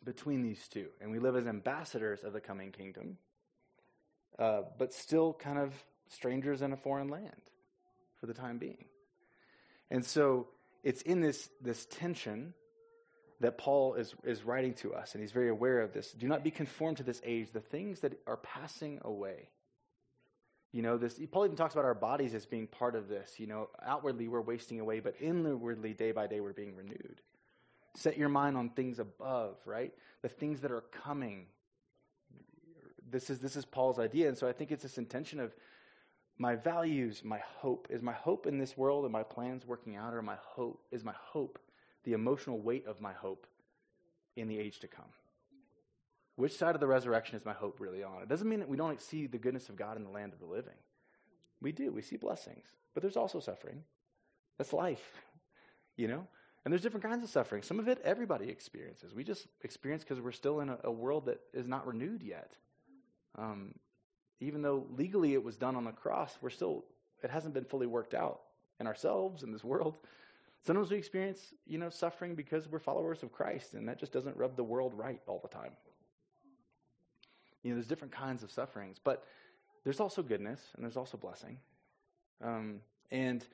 between 0.04 0.42
these 0.42 0.66
two. 0.68 0.86
And 1.00 1.10
we 1.10 1.18
live 1.18 1.36
as 1.36 1.46
ambassadors 1.46 2.24
of 2.24 2.32
the 2.32 2.40
coming 2.40 2.72
kingdom, 2.72 3.18
uh, 4.38 4.62
but 4.78 4.92
still 4.92 5.32
kind 5.34 5.58
of 5.58 5.72
strangers 6.08 6.62
in 6.62 6.72
a 6.72 6.76
foreign 6.76 7.08
land 7.08 7.40
for 8.24 8.32
the 8.32 8.40
time 8.40 8.56
being. 8.56 8.86
And 9.90 10.02
so 10.02 10.48
it's 10.82 11.02
in 11.02 11.20
this, 11.20 11.50
this 11.60 11.84
tension 11.90 12.54
that 13.40 13.58
Paul 13.58 13.94
is, 13.94 14.14
is 14.24 14.42
writing 14.44 14.72
to 14.74 14.94
us, 14.94 15.12
and 15.12 15.22
he's 15.22 15.32
very 15.32 15.50
aware 15.50 15.80
of 15.80 15.92
this. 15.92 16.12
Do 16.12 16.26
not 16.26 16.42
be 16.42 16.50
conformed 16.50 16.96
to 16.98 17.02
this 17.02 17.20
age, 17.22 17.48
the 17.52 17.60
things 17.60 18.00
that 18.00 18.18
are 18.26 18.38
passing 18.38 18.98
away. 19.02 19.50
You 20.72 20.80
know, 20.80 20.96
this 20.96 21.20
Paul 21.30 21.44
even 21.44 21.56
talks 21.56 21.74
about 21.74 21.84
our 21.84 21.94
bodies 21.94 22.32
as 22.34 22.46
being 22.46 22.66
part 22.66 22.96
of 22.96 23.08
this. 23.08 23.38
You 23.38 23.46
know, 23.46 23.68
outwardly 23.84 24.26
we're 24.26 24.40
wasting 24.40 24.80
away, 24.80 25.00
but 25.00 25.16
inwardly, 25.20 25.92
day 25.92 26.12
by 26.12 26.26
day, 26.26 26.40
we're 26.40 26.54
being 26.54 26.74
renewed. 26.74 27.20
Set 27.94 28.16
your 28.16 28.30
mind 28.30 28.56
on 28.56 28.70
things 28.70 28.98
above, 28.98 29.58
right? 29.66 29.92
The 30.22 30.28
things 30.30 30.60
that 30.62 30.72
are 30.72 30.84
coming. 31.04 31.46
This 33.08 33.28
is 33.28 33.38
this 33.38 33.54
is 33.54 33.66
Paul's 33.66 33.98
idea, 33.98 34.28
and 34.28 34.38
so 34.38 34.48
I 34.48 34.52
think 34.52 34.72
it's 34.72 34.82
this 34.82 34.98
intention 34.98 35.40
of 35.40 35.54
my 36.38 36.56
values, 36.56 37.22
my 37.24 37.40
hope. 37.58 37.86
Is 37.90 38.02
my 38.02 38.12
hope 38.12 38.46
in 38.46 38.58
this 38.58 38.76
world 38.76 39.04
and 39.04 39.12
my 39.12 39.22
plans 39.22 39.66
working 39.66 39.96
out, 39.96 40.14
or 40.14 40.22
my 40.22 40.36
hope 40.42 40.82
is 40.90 41.04
my 41.04 41.14
hope 41.18 41.58
the 42.04 42.12
emotional 42.12 42.60
weight 42.60 42.86
of 42.86 43.00
my 43.00 43.12
hope 43.12 43.46
in 44.36 44.48
the 44.48 44.58
age 44.58 44.80
to 44.80 44.88
come? 44.88 45.04
Which 46.36 46.56
side 46.56 46.74
of 46.74 46.80
the 46.80 46.86
resurrection 46.86 47.36
is 47.36 47.44
my 47.44 47.52
hope 47.52 47.80
really 47.80 48.02
on? 48.02 48.22
It 48.22 48.28
doesn't 48.28 48.48
mean 48.48 48.58
that 48.58 48.68
we 48.68 48.76
don't 48.76 49.00
see 49.00 49.26
the 49.26 49.38
goodness 49.38 49.68
of 49.68 49.76
God 49.76 49.96
in 49.96 50.02
the 50.02 50.10
land 50.10 50.32
of 50.32 50.40
the 50.40 50.46
living. 50.46 50.74
We 51.60 51.70
do. 51.70 51.92
We 51.92 52.02
see 52.02 52.16
blessings. 52.16 52.66
But 52.92 53.02
there's 53.02 53.16
also 53.16 53.38
suffering. 53.38 53.82
That's 54.58 54.72
life, 54.72 55.22
you 55.96 56.08
know? 56.08 56.26
And 56.64 56.72
there's 56.72 56.82
different 56.82 57.04
kinds 57.04 57.22
of 57.22 57.30
suffering. 57.30 57.62
Some 57.62 57.78
of 57.78 57.88
it 57.88 58.00
everybody 58.04 58.48
experiences. 58.48 59.14
We 59.14 59.22
just 59.22 59.46
experience 59.62 60.02
because 60.02 60.20
we're 60.20 60.32
still 60.32 60.60
in 60.60 60.70
a, 60.70 60.78
a, 60.84 60.90
world 60.90 61.26
that 61.26 61.40
is 61.52 61.68
not 61.68 61.86
renewed 61.86 62.22
yet. 62.22 62.52
Um, 63.36 63.74
even 64.44 64.62
though 64.62 64.86
legally 64.96 65.34
it 65.34 65.42
was 65.42 65.56
done 65.56 65.76
on 65.76 65.84
the 65.84 65.92
cross, 65.92 66.38
we're 66.40 66.50
still, 66.50 66.84
it 67.22 67.30
hasn't 67.30 67.54
been 67.54 67.64
fully 67.64 67.86
worked 67.86 68.14
out 68.14 68.40
in 68.80 68.86
ourselves, 68.86 69.42
in 69.42 69.52
this 69.52 69.64
world. 69.64 69.96
Sometimes 70.62 70.90
we 70.90 70.96
experience, 70.96 71.54
you 71.66 71.78
know, 71.78 71.90
suffering 71.90 72.34
because 72.34 72.68
we're 72.68 72.78
followers 72.78 73.22
of 73.22 73.32
Christ, 73.32 73.74
and 73.74 73.88
that 73.88 73.98
just 73.98 74.12
doesn't 74.12 74.36
rub 74.36 74.56
the 74.56 74.64
world 74.64 74.94
right 74.94 75.20
all 75.26 75.40
the 75.42 75.48
time. 75.48 75.72
You 77.62 77.70
know, 77.70 77.76
there's 77.76 77.86
different 77.86 78.12
kinds 78.12 78.42
of 78.42 78.50
sufferings, 78.50 78.98
but 79.02 79.24
there's 79.84 80.00
also 80.00 80.22
goodness 80.22 80.60
and 80.74 80.84
there's 80.84 80.96
also 80.96 81.16
blessing. 81.16 81.58
Um, 82.42 82.80
and 83.10 83.44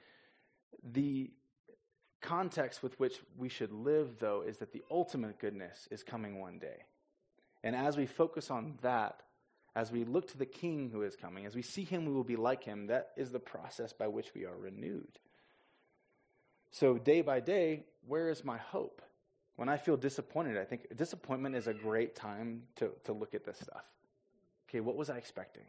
the 0.93 1.31
context 2.21 2.83
with 2.83 2.99
which 2.99 3.21
we 3.37 3.49
should 3.49 3.73
live, 3.73 4.19
though, 4.19 4.43
is 4.47 4.59
that 4.59 4.73
the 4.73 4.83
ultimate 4.91 5.39
goodness 5.39 5.89
is 5.91 6.03
coming 6.03 6.41
one 6.41 6.59
day. 6.59 6.85
And 7.63 7.77
as 7.77 7.97
we 7.97 8.07
focus 8.07 8.51
on 8.51 8.79
that, 8.83 9.21
as 9.75 9.93
we 9.93 10.05
look 10.05 10.29
to 10.33 10.39
the 10.39 10.47
King 10.47 10.91
who 10.93 11.03
is 11.03 11.17
coming, 11.17 11.47
as 11.47 11.55
we 11.55 11.63
see 11.63 11.85
him, 11.85 12.07
we 12.07 12.13
will 12.13 12.25
be 12.25 12.37
like 12.37 12.65
him. 12.65 12.89
That 12.89 13.11
is 13.17 13.31
the 13.31 13.39
process 13.39 13.93
by 13.93 14.09
which 14.09 14.35
we 14.35 14.45
are 14.45 14.57
renewed. 14.57 15.19
So, 16.73 16.99
day 16.99 17.23
by 17.23 17.41
day, 17.41 17.85
where 18.07 18.29
is 18.29 18.45
my 18.45 18.59
hope? 18.59 19.03
When 19.57 19.69
I 19.69 19.77
feel 19.77 19.97
disappointed, 19.97 20.57
I 20.57 20.65
think 20.65 20.97
disappointment 20.97 21.55
is 21.55 21.67
a 21.67 21.75
great 21.75 22.17
time 22.17 22.63
to, 22.77 22.91
to 23.05 23.13
look 23.13 23.35
at 23.35 23.45
this 23.45 23.59
stuff 23.59 23.85
okay, 24.71 24.81
what 24.81 24.97
was 24.97 25.11
I 25.11 25.17
expecting? 25.17 25.65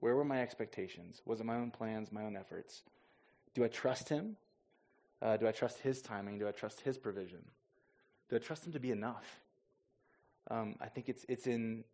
Where 0.00 0.16
were 0.16 0.24
my 0.24 0.42
expectations? 0.42 1.22
Was 1.24 1.40
it 1.40 1.46
my 1.46 1.54
own 1.54 1.70
plans, 1.70 2.10
my 2.10 2.24
own 2.24 2.36
efforts? 2.36 2.82
Do 3.54 3.64
I 3.64 3.68
trust 3.68 4.08
Him? 4.08 4.36
Uh, 5.22 5.36
do 5.36 5.46
I 5.46 5.52
trust 5.52 5.78
His 5.78 6.02
timing? 6.02 6.38
Do 6.38 6.48
I 6.48 6.50
trust 6.50 6.80
His 6.80 6.98
provision? 6.98 7.44
Do 8.28 8.36
I 8.36 8.40
trust 8.40 8.66
Him 8.66 8.72
to 8.72 8.80
be 8.80 8.90
enough? 8.90 9.40
Um, 10.50 10.74
I 10.80 10.86
think 10.86 11.08
it's 11.08 11.24
it's 11.28 11.46
in 11.46 11.84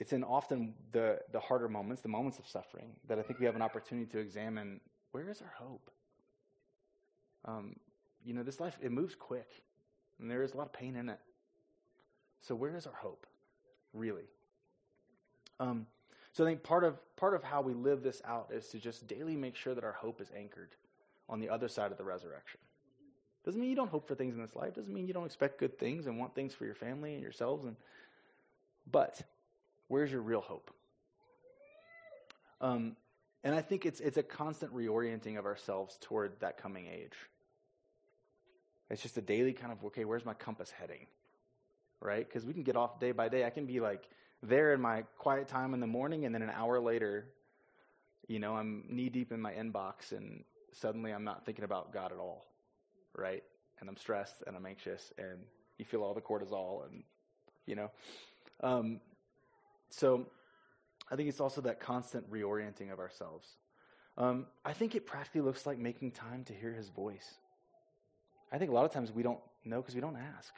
it's 0.00 0.12
in 0.14 0.24
often 0.24 0.74
the 0.92 1.20
the 1.30 1.38
harder 1.38 1.68
moments, 1.68 2.02
the 2.02 2.08
moments 2.08 2.38
of 2.38 2.48
suffering, 2.48 2.88
that 3.06 3.18
I 3.18 3.22
think 3.22 3.38
we 3.38 3.46
have 3.46 3.54
an 3.54 3.62
opportunity 3.62 4.06
to 4.12 4.18
examine 4.18 4.80
where 5.12 5.30
is 5.30 5.40
our 5.42 5.52
hope. 5.54 5.90
Um, 7.44 7.76
you 8.24 8.32
know, 8.34 8.42
this 8.42 8.58
life 8.58 8.76
it 8.82 8.90
moves 8.90 9.14
quick, 9.14 9.62
and 10.18 10.30
there 10.30 10.42
is 10.42 10.54
a 10.54 10.56
lot 10.56 10.66
of 10.66 10.72
pain 10.72 10.96
in 10.96 11.08
it. 11.10 11.20
So 12.40 12.54
where 12.54 12.74
is 12.74 12.86
our 12.86 12.94
hope, 12.94 13.26
really? 13.92 14.24
Um, 15.60 15.86
so 16.32 16.44
I 16.44 16.48
think 16.48 16.62
part 16.62 16.84
of 16.84 16.98
part 17.16 17.34
of 17.34 17.44
how 17.44 17.60
we 17.60 17.74
live 17.74 18.02
this 18.02 18.22
out 18.24 18.48
is 18.52 18.68
to 18.68 18.78
just 18.78 19.06
daily 19.06 19.36
make 19.36 19.54
sure 19.54 19.74
that 19.74 19.84
our 19.84 19.92
hope 19.92 20.22
is 20.22 20.30
anchored 20.36 20.70
on 21.28 21.40
the 21.40 21.50
other 21.50 21.68
side 21.68 21.92
of 21.92 21.98
the 21.98 22.04
resurrection. 22.04 22.60
Doesn't 23.44 23.60
mean 23.60 23.70
you 23.70 23.76
don't 23.76 23.90
hope 23.90 24.08
for 24.08 24.14
things 24.14 24.34
in 24.34 24.40
this 24.40 24.56
life. 24.56 24.74
Doesn't 24.74 24.92
mean 24.92 25.06
you 25.06 25.14
don't 25.14 25.26
expect 25.26 25.58
good 25.58 25.78
things 25.78 26.06
and 26.06 26.18
want 26.18 26.34
things 26.34 26.54
for 26.54 26.64
your 26.64 26.74
family 26.74 27.12
and 27.12 27.22
yourselves. 27.22 27.64
And 27.64 27.76
but 28.90 29.22
where's 29.90 30.12
your 30.12 30.22
real 30.22 30.40
hope? 30.40 30.70
Um, 32.60 32.96
and 33.42 33.54
I 33.54 33.60
think 33.60 33.84
it's 33.84 34.00
it's 34.00 34.16
a 34.16 34.22
constant 34.22 34.72
reorienting 34.74 35.38
of 35.38 35.44
ourselves 35.44 35.98
toward 36.00 36.38
that 36.40 36.58
coming 36.58 36.86
age. 36.86 37.16
It's 38.88 39.02
just 39.02 39.16
a 39.18 39.20
daily 39.20 39.52
kind 39.52 39.72
of 39.72 39.84
okay, 39.86 40.04
where's 40.04 40.24
my 40.24 40.34
compass 40.34 40.70
heading? 40.70 41.06
Right? 42.00 42.26
Because 42.26 42.46
we 42.46 42.52
can 42.52 42.62
get 42.62 42.76
off 42.76 43.00
day 43.00 43.12
by 43.12 43.28
day. 43.28 43.44
I 43.44 43.50
can 43.50 43.66
be 43.66 43.80
like 43.80 44.08
there 44.42 44.72
in 44.72 44.80
my 44.80 45.02
quiet 45.18 45.48
time 45.48 45.74
in 45.74 45.80
the 45.80 45.86
morning, 45.86 46.24
and 46.24 46.34
then 46.34 46.42
an 46.42 46.50
hour 46.50 46.80
later, 46.80 47.26
you 48.28 48.38
know, 48.38 48.56
I'm 48.56 48.84
knee 48.88 49.08
deep 49.08 49.32
in 49.32 49.40
my 49.40 49.52
inbox, 49.52 50.12
and 50.12 50.44
suddenly 50.72 51.12
I'm 51.12 51.24
not 51.24 51.44
thinking 51.44 51.64
about 51.64 51.92
God 51.92 52.12
at 52.12 52.18
all, 52.18 52.46
right? 53.16 53.42
And 53.80 53.88
I'm 53.88 53.96
stressed 53.96 54.44
and 54.46 54.54
I'm 54.56 54.66
anxious, 54.66 55.12
and 55.18 55.40
you 55.78 55.84
feel 55.84 56.02
all 56.02 56.14
the 56.14 56.20
cortisol, 56.20 56.86
and 56.86 57.02
you 57.66 57.74
know, 57.74 57.90
um, 58.62 59.00
so 59.90 60.26
I 61.10 61.16
think 61.16 61.28
it's 61.28 61.40
also 61.40 61.60
that 61.62 61.80
constant 61.80 62.30
reorienting 62.30 62.92
of 62.92 62.98
ourselves. 62.98 63.48
Um, 64.16 64.46
I 64.64 64.72
think 64.72 64.94
it 64.94 65.06
practically 65.06 65.40
looks 65.40 65.66
like 65.66 65.78
making 65.78 66.12
time 66.12 66.44
to 66.44 66.52
hear 66.52 66.72
His 66.72 66.88
voice. 66.88 67.34
I 68.52 68.58
think 68.58 68.70
a 68.70 68.74
lot 68.74 68.84
of 68.84 68.92
times 68.92 69.12
we 69.12 69.22
don't 69.22 69.40
know 69.64 69.80
because 69.80 69.94
we 69.94 70.00
don't 70.00 70.16
ask. 70.36 70.54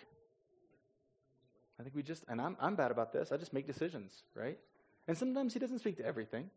I 1.78 1.82
think 1.82 1.94
we 1.94 2.02
just, 2.02 2.24
and 2.28 2.40
I'm, 2.40 2.56
I'm 2.60 2.76
bad 2.76 2.90
about 2.90 3.12
this, 3.12 3.32
I 3.32 3.36
just 3.36 3.52
make 3.52 3.66
decisions, 3.66 4.22
right? 4.34 4.58
And 5.08 5.16
sometimes 5.18 5.52
he 5.52 5.58
doesn't 5.58 5.80
speak 5.80 5.96
to 5.96 6.04
everything. 6.04 6.50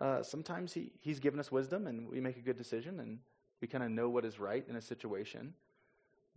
Uh, 0.00 0.22
sometimes 0.22 0.72
he, 0.72 0.92
he's 1.00 1.18
given 1.18 1.40
us 1.40 1.50
wisdom 1.50 1.86
and 1.86 2.08
we 2.08 2.20
make 2.20 2.36
a 2.36 2.40
good 2.40 2.56
decision 2.56 3.00
and 3.00 3.18
we 3.60 3.66
kind 3.66 3.82
of 3.82 3.90
know 3.90 4.08
what 4.08 4.24
is 4.24 4.38
right 4.38 4.64
in 4.68 4.76
a 4.76 4.82
situation. 4.82 5.54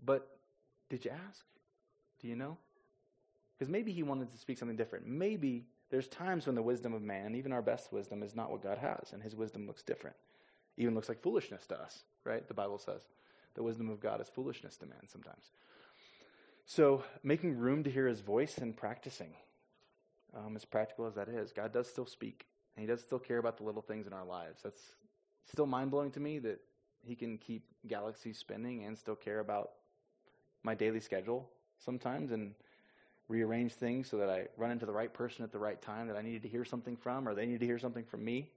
But 0.04 0.28
did 0.90 1.06
you 1.06 1.12
ask? 1.12 1.46
Do 2.22 2.28
you 2.28 2.36
know? 2.36 2.58
Because 3.62 3.72
maybe 3.72 3.92
he 3.92 4.02
wanted 4.02 4.32
to 4.32 4.40
speak 4.40 4.58
something 4.58 4.76
different. 4.76 5.06
Maybe 5.06 5.68
there's 5.92 6.08
times 6.08 6.48
when 6.48 6.56
the 6.56 6.64
wisdom 6.64 6.96
of 6.96 7.04
man, 7.04 7.36
even 7.36 7.54
our 7.54 7.62
best 7.62 7.94
wisdom, 7.94 8.24
is 8.24 8.36
not 8.36 8.50
what 8.50 8.64
God 8.64 8.80
has, 8.80 9.14
and 9.14 9.22
his 9.22 9.36
wisdom 9.36 9.68
looks 9.68 9.84
different. 9.84 10.16
Even 10.78 10.96
looks 10.96 11.08
like 11.08 11.22
foolishness 11.22 11.68
to 11.68 11.80
us, 11.80 12.04
right? 12.24 12.48
The 12.48 12.56
Bible 12.56 12.80
says. 12.80 13.04
the 13.54 13.62
wisdom 13.62 13.92
of 13.92 14.00
God 14.00 14.20
is 14.20 14.30
foolishness 14.30 14.78
to 14.78 14.88
man 14.88 15.08
sometimes. 15.08 15.52
So, 16.66 17.04
making 17.22 17.56
room 17.56 17.84
to 17.84 17.92
hear 17.92 18.08
his 18.08 18.22
voice 18.22 18.58
and 18.58 18.76
practicing, 18.76 19.36
um, 20.36 20.56
as 20.56 20.66
practical 20.66 21.06
as 21.06 21.14
that 21.14 21.30
is, 21.30 21.52
God 21.52 21.72
does 21.72 21.88
still 21.88 22.08
speak, 22.08 22.48
and 22.76 22.82
he 22.82 22.88
does 22.88 23.02
still 23.02 23.20
care 23.20 23.38
about 23.38 23.58
the 23.58 23.64
little 23.64 23.84
things 23.84 24.08
in 24.08 24.14
our 24.14 24.26
lives. 24.26 24.64
That's 24.64 24.82
still 25.52 25.68
mind 25.68 25.92
blowing 25.92 26.10
to 26.14 26.20
me 26.20 26.40
that 26.40 26.62
he 27.04 27.14
can 27.16 27.38
keep 27.38 27.62
galaxies 27.88 28.40
spinning 28.40 28.86
and 28.86 28.98
still 28.98 29.16
care 29.16 29.40
about 29.40 29.74
my 30.64 30.74
daily 30.74 31.00
schedule 31.00 31.48
sometimes 31.78 32.32
and 32.32 32.56
rearrange 33.32 33.74
things 33.74 34.10
so 34.10 34.18
that 34.18 34.30
I 34.30 34.48
run 34.58 34.72
into 34.72 34.86
the 34.86 34.92
right 34.92 35.12
person 35.12 35.44
at 35.44 35.52
the 35.52 35.60
right 35.60 35.82
time 35.82 36.08
that 36.08 36.18
I 36.18 36.22
needed 36.22 36.42
to 36.44 36.50
hear 36.50 36.66
something 36.66 36.98
from 36.98 37.28
or 37.28 37.34
they 37.34 37.46
need 37.46 37.62
to 37.62 37.66
hear 37.66 37.80
something 37.80 38.04
from 38.04 38.24
me. 38.24 38.50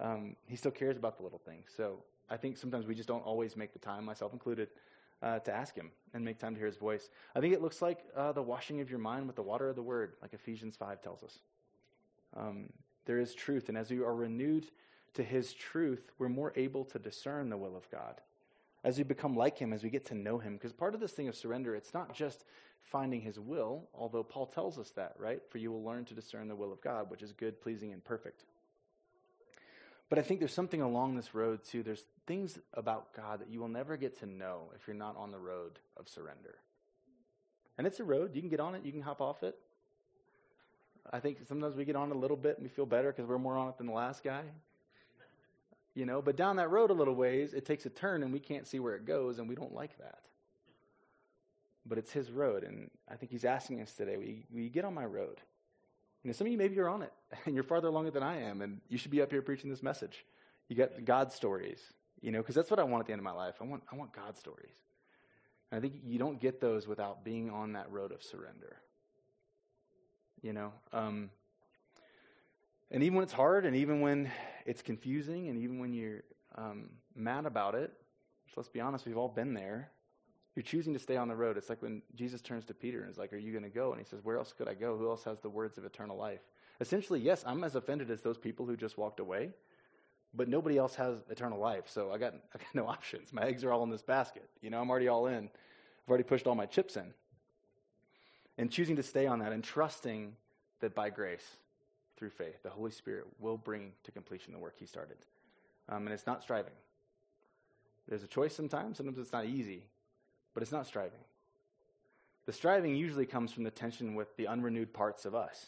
Um, 0.00 0.34
he 0.46 0.56
still 0.56 0.72
cares 0.72 0.96
about 0.96 1.16
the 1.16 1.22
little 1.22 1.38
things. 1.38 1.70
So 1.76 2.02
I 2.28 2.36
think 2.36 2.56
sometimes 2.56 2.86
we 2.86 2.94
just 2.94 3.08
don't 3.08 3.24
always 3.24 3.56
make 3.56 3.72
the 3.72 3.78
time, 3.78 4.04
myself 4.04 4.32
included, 4.32 4.68
uh, 5.22 5.38
to 5.38 5.52
ask 5.52 5.76
him 5.76 5.90
and 6.12 6.24
make 6.24 6.38
time 6.38 6.54
to 6.54 6.58
hear 6.58 6.66
his 6.66 6.76
voice. 6.76 7.08
I 7.36 7.40
think 7.40 7.54
it 7.54 7.62
looks 7.62 7.80
like 7.80 8.00
uh, 8.16 8.32
the 8.32 8.42
washing 8.42 8.80
of 8.80 8.90
your 8.90 8.98
mind 8.98 9.26
with 9.28 9.36
the 9.36 9.42
water 9.42 9.68
of 9.68 9.76
the 9.76 9.82
word, 9.82 10.14
like 10.20 10.34
Ephesians 10.34 10.76
5 10.76 11.00
tells 11.00 11.22
us. 11.22 11.38
Um, 12.36 12.70
there 13.06 13.20
is 13.20 13.34
truth, 13.34 13.68
and 13.68 13.78
as 13.78 13.90
we 13.90 14.00
are 14.00 14.14
renewed 14.14 14.66
to 15.14 15.22
his 15.22 15.52
truth, 15.52 16.10
we're 16.18 16.28
more 16.28 16.52
able 16.56 16.84
to 16.86 16.98
discern 16.98 17.48
the 17.48 17.56
will 17.56 17.76
of 17.76 17.88
God. 17.90 18.20
As 18.84 18.98
we 18.98 19.04
become 19.04 19.34
like 19.34 19.58
him, 19.58 19.72
as 19.72 19.82
we 19.82 19.88
get 19.88 20.04
to 20.06 20.14
know 20.14 20.38
him, 20.38 20.54
because 20.54 20.74
part 20.74 20.94
of 20.94 21.00
this 21.00 21.12
thing 21.12 21.26
of 21.26 21.34
surrender, 21.34 21.74
it's 21.74 21.94
not 21.94 22.14
just 22.14 22.44
finding 22.82 23.22
his 23.22 23.40
will, 23.40 23.88
although 23.94 24.22
Paul 24.22 24.46
tells 24.46 24.78
us 24.78 24.90
that, 24.90 25.14
right? 25.18 25.40
For 25.48 25.56
you 25.56 25.72
will 25.72 25.82
learn 25.82 26.04
to 26.04 26.14
discern 26.14 26.48
the 26.48 26.54
will 26.54 26.70
of 26.70 26.82
God, 26.82 27.10
which 27.10 27.22
is 27.22 27.32
good, 27.32 27.62
pleasing, 27.62 27.94
and 27.94 28.04
perfect. 28.04 28.44
But 30.10 30.18
I 30.18 30.22
think 30.22 30.38
there's 30.38 30.52
something 30.52 30.82
along 30.82 31.16
this 31.16 31.34
road, 31.34 31.64
too. 31.64 31.82
There's 31.82 32.04
things 32.26 32.58
about 32.74 33.14
God 33.14 33.40
that 33.40 33.48
you 33.48 33.58
will 33.58 33.68
never 33.68 33.96
get 33.96 34.20
to 34.20 34.26
know 34.26 34.70
if 34.74 34.86
you're 34.86 34.94
not 34.94 35.16
on 35.16 35.30
the 35.30 35.38
road 35.38 35.78
of 35.96 36.06
surrender. 36.06 36.58
And 37.78 37.86
it's 37.86 38.00
a 38.00 38.04
road. 38.04 38.34
You 38.34 38.42
can 38.42 38.50
get 38.50 38.60
on 38.60 38.74
it, 38.74 38.84
you 38.84 38.92
can 38.92 39.00
hop 39.00 39.22
off 39.22 39.42
it. 39.42 39.56
I 41.10 41.20
think 41.20 41.38
sometimes 41.48 41.74
we 41.74 41.86
get 41.86 41.96
on 41.96 42.12
a 42.12 42.14
little 42.14 42.36
bit 42.36 42.58
and 42.58 42.64
we 42.64 42.68
feel 42.68 42.86
better 42.86 43.12
because 43.12 43.26
we're 43.26 43.38
more 43.38 43.56
on 43.56 43.68
it 43.68 43.78
than 43.78 43.86
the 43.86 43.92
last 43.92 44.22
guy 44.22 44.42
you 45.94 46.06
know, 46.06 46.20
but 46.20 46.36
down 46.36 46.56
that 46.56 46.70
road 46.70 46.90
a 46.90 46.94
little 46.94 47.14
ways, 47.14 47.54
it 47.54 47.64
takes 47.64 47.86
a 47.86 47.90
turn 47.90 48.22
and 48.22 48.32
we 48.32 48.40
can't 48.40 48.66
see 48.66 48.80
where 48.80 48.94
it 48.94 49.04
goes, 49.04 49.38
and 49.38 49.48
we 49.48 49.54
don't 49.54 49.74
like 49.74 49.96
that. 49.98 50.18
But 51.86 51.98
it's 51.98 52.12
his 52.12 52.30
road, 52.30 52.64
and 52.64 52.90
I 53.10 53.16
think 53.16 53.30
he's 53.30 53.44
asking 53.44 53.80
us 53.80 53.92
today, 53.92 54.16
we, 54.16 54.46
we 54.52 54.68
get 54.68 54.84
on 54.84 54.94
my 54.94 55.04
road. 55.04 55.40
You 56.22 56.28
know, 56.28 56.32
some 56.32 56.46
of 56.46 56.52
you 56.52 56.58
maybe 56.58 56.74
you're 56.74 56.88
on 56.88 57.02
it, 57.02 57.12
and 57.46 57.54
you're 57.54 57.64
farther 57.64 57.88
along 57.88 58.10
than 58.10 58.22
I 58.22 58.40
am, 58.42 58.62
and 58.62 58.80
you 58.88 58.98
should 58.98 59.10
be 59.10 59.22
up 59.22 59.30
here 59.30 59.42
preaching 59.42 59.70
this 59.70 59.82
message. 59.82 60.24
You 60.68 60.76
got 60.76 61.04
God 61.04 61.32
stories, 61.32 61.80
you 62.20 62.32
know, 62.32 62.38
because 62.38 62.54
that's 62.54 62.70
what 62.70 62.80
I 62.80 62.84
want 62.84 63.00
at 63.00 63.06
the 63.06 63.12
end 63.12 63.20
of 63.20 63.24
my 63.24 63.32
life. 63.32 63.56
I 63.60 63.64
want, 63.64 63.82
I 63.92 63.96
want 63.96 64.12
God 64.12 64.36
stories. 64.36 64.72
And 65.70 65.78
I 65.78 65.80
think 65.80 66.00
you 66.04 66.18
don't 66.18 66.40
get 66.40 66.60
those 66.60 66.88
without 66.88 67.24
being 67.24 67.50
on 67.50 67.72
that 67.74 67.90
road 67.92 68.12
of 68.12 68.22
surrender. 68.22 68.76
You 70.42 70.52
know, 70.52 70.72
um, 70.92 71.30
and 72.94 73.02
even 73.02 73.16
when 73.16 73.24
it's 73.24 73.32
hard, 73.32 73.66
and 73.66 73.74
even 73.74 74.00
when 74.00 74.30
it's 74.66 74.80
confusing, 74.80 75.48
and 75.48 75.58
even 75.58 75.80
when 75.80 75.92
you're 75.92 76.22
um, 76.54 76.90
mad 77.16 77.44
about 77.44 77.74
it, 77.74 77.92
let's 78.54 78.68
be 78.68 78.80
honest, 78.80 79.04
we've 79.04 79.18
all 79.18 79.28
been 79.28 79.52
there. 79.52 79.90
You're 80.54 80.62
choosing 80.62 80.92
to 80.92 81.00
stay 81.00 81.16
on 81.16 81.26
the 81.26 81.34
road. 81.34 81.56
It's 81.56 81.68
like 81.68 81.82
when 81.82 82.02
Jesus 82.14 82.40
turns 82.40 82.64
to 82.66 82.74
Peter 82.74 83.02
and 83.02 83.10
is 83.10 83.18
like, 83.18 83.32
Are 83.32 83.36
you 83.36 83.50
going 83.50 83.64
to 83.64 83.68
go? 83.68 83.90
And 83.90 84.00
he 84.00 84.06
says, 84.08 84.20
Where 84.22 84.36
else 84.38 84.54
could 84.56 84.68
I 84.68 84.74
go? 84.74 84.96
Who 84.96 85.10
else 85.10 85.24
has 85.24 85.40
the 85.40 85.50
words 85.50 85.76
of 85.76 85.84
eternal 85.84 86.16
life? 86.16 86.38
Essentially, 86.80 87.18
yes, 87.18 87.42
I'm 87.44 87.64
as 87.64 87.74
offended 87.74 88.12
as 88.12 88.22
those 88.22 88.38
people 88.38 88.64
who 88.64 88.76
just 88.76 88.96
walked 88.96 89.18
away, 89.18 89.50
but 90.32 90.46
nobody 90.46 90.78
else 90.78 90.94
has 90.94 91.16
eternal 91.28 91.58
life. 91.58 91.88
So 91.88 92.12
I 92.12 92.18
got, 92.18 92.34
I 92.54 92.58
got 92.58 92.74
no 92.74 92.86
options. 92.86 93.32
My 93.32 93.42
eggs 93.42 93.64
are 93.64 93.72
all 93.72 93.82
in 93.82 93.90
this 93.90 94.02
basket. 94.02 94.48
You 94.60 94.70
know, 94.70 94.80
I'm 94.80 94.88
already 94.88 95.08
all 95.08 95.26
in. 95.26 95.46
I've 95.46 96.08
already 96.08 96.22
pushed 96.22 96.46
all 96.46 96.54
my 96.54 96.66
chips 96.66 96.96
in. 96.96 97.12
And 98.56 98.70
choosing 98.70 98.94
to 98.94 99.02
stay 99.02 99.26
on 99.26 99.40
that 99.40 99.50
and 99.50 99.64
trusting 99.64 100.36
that 100.78 100.94
by 100.94 101.10
grace, 101.10 101.56
through 102.16 102.30
faith, 102.30 102.62
the 102.62 102.70
Holy 102.70 102.90
Spirit 102.90 103.26
will 103.40 103.56
bring 103.56 103.92
to 104.04 104.12
completion 104.12 104.52
the 104.52 104.58
work 104.58 104.74
He 104.78 104.86
started. 104.86 105.16
Um, 105.88 106.06
and 106.06 106.14
it's 106.14 106.26
not 106.26 106.42
striving. 106.42 106.72
There's 108.08 108.22
a 108.22 108.28
choice 108.28 108.54
sometimes. 108.54 108.96
Sometimes 108.96 109.18
it's 109.18 109.32
not 109.32 109.46
easy, 109.46 109.86
but 110.52 110.62
it's 110.62 110.72
not 110.72 110.86
striving. 110.86 111.20
The 112.46 112.52
striving 112.52 112.94
usually 112.94 113.26
comes 113.26 113.52
from 113.52 113.64
the 113.64 113.70
tension 113.70 114.14
with 114.14 114.36
the 114.36 114.46
unrenewed 114.46 114.92
parts 114.92 115.24
of 115.24 115.34
us. 115.34 115.66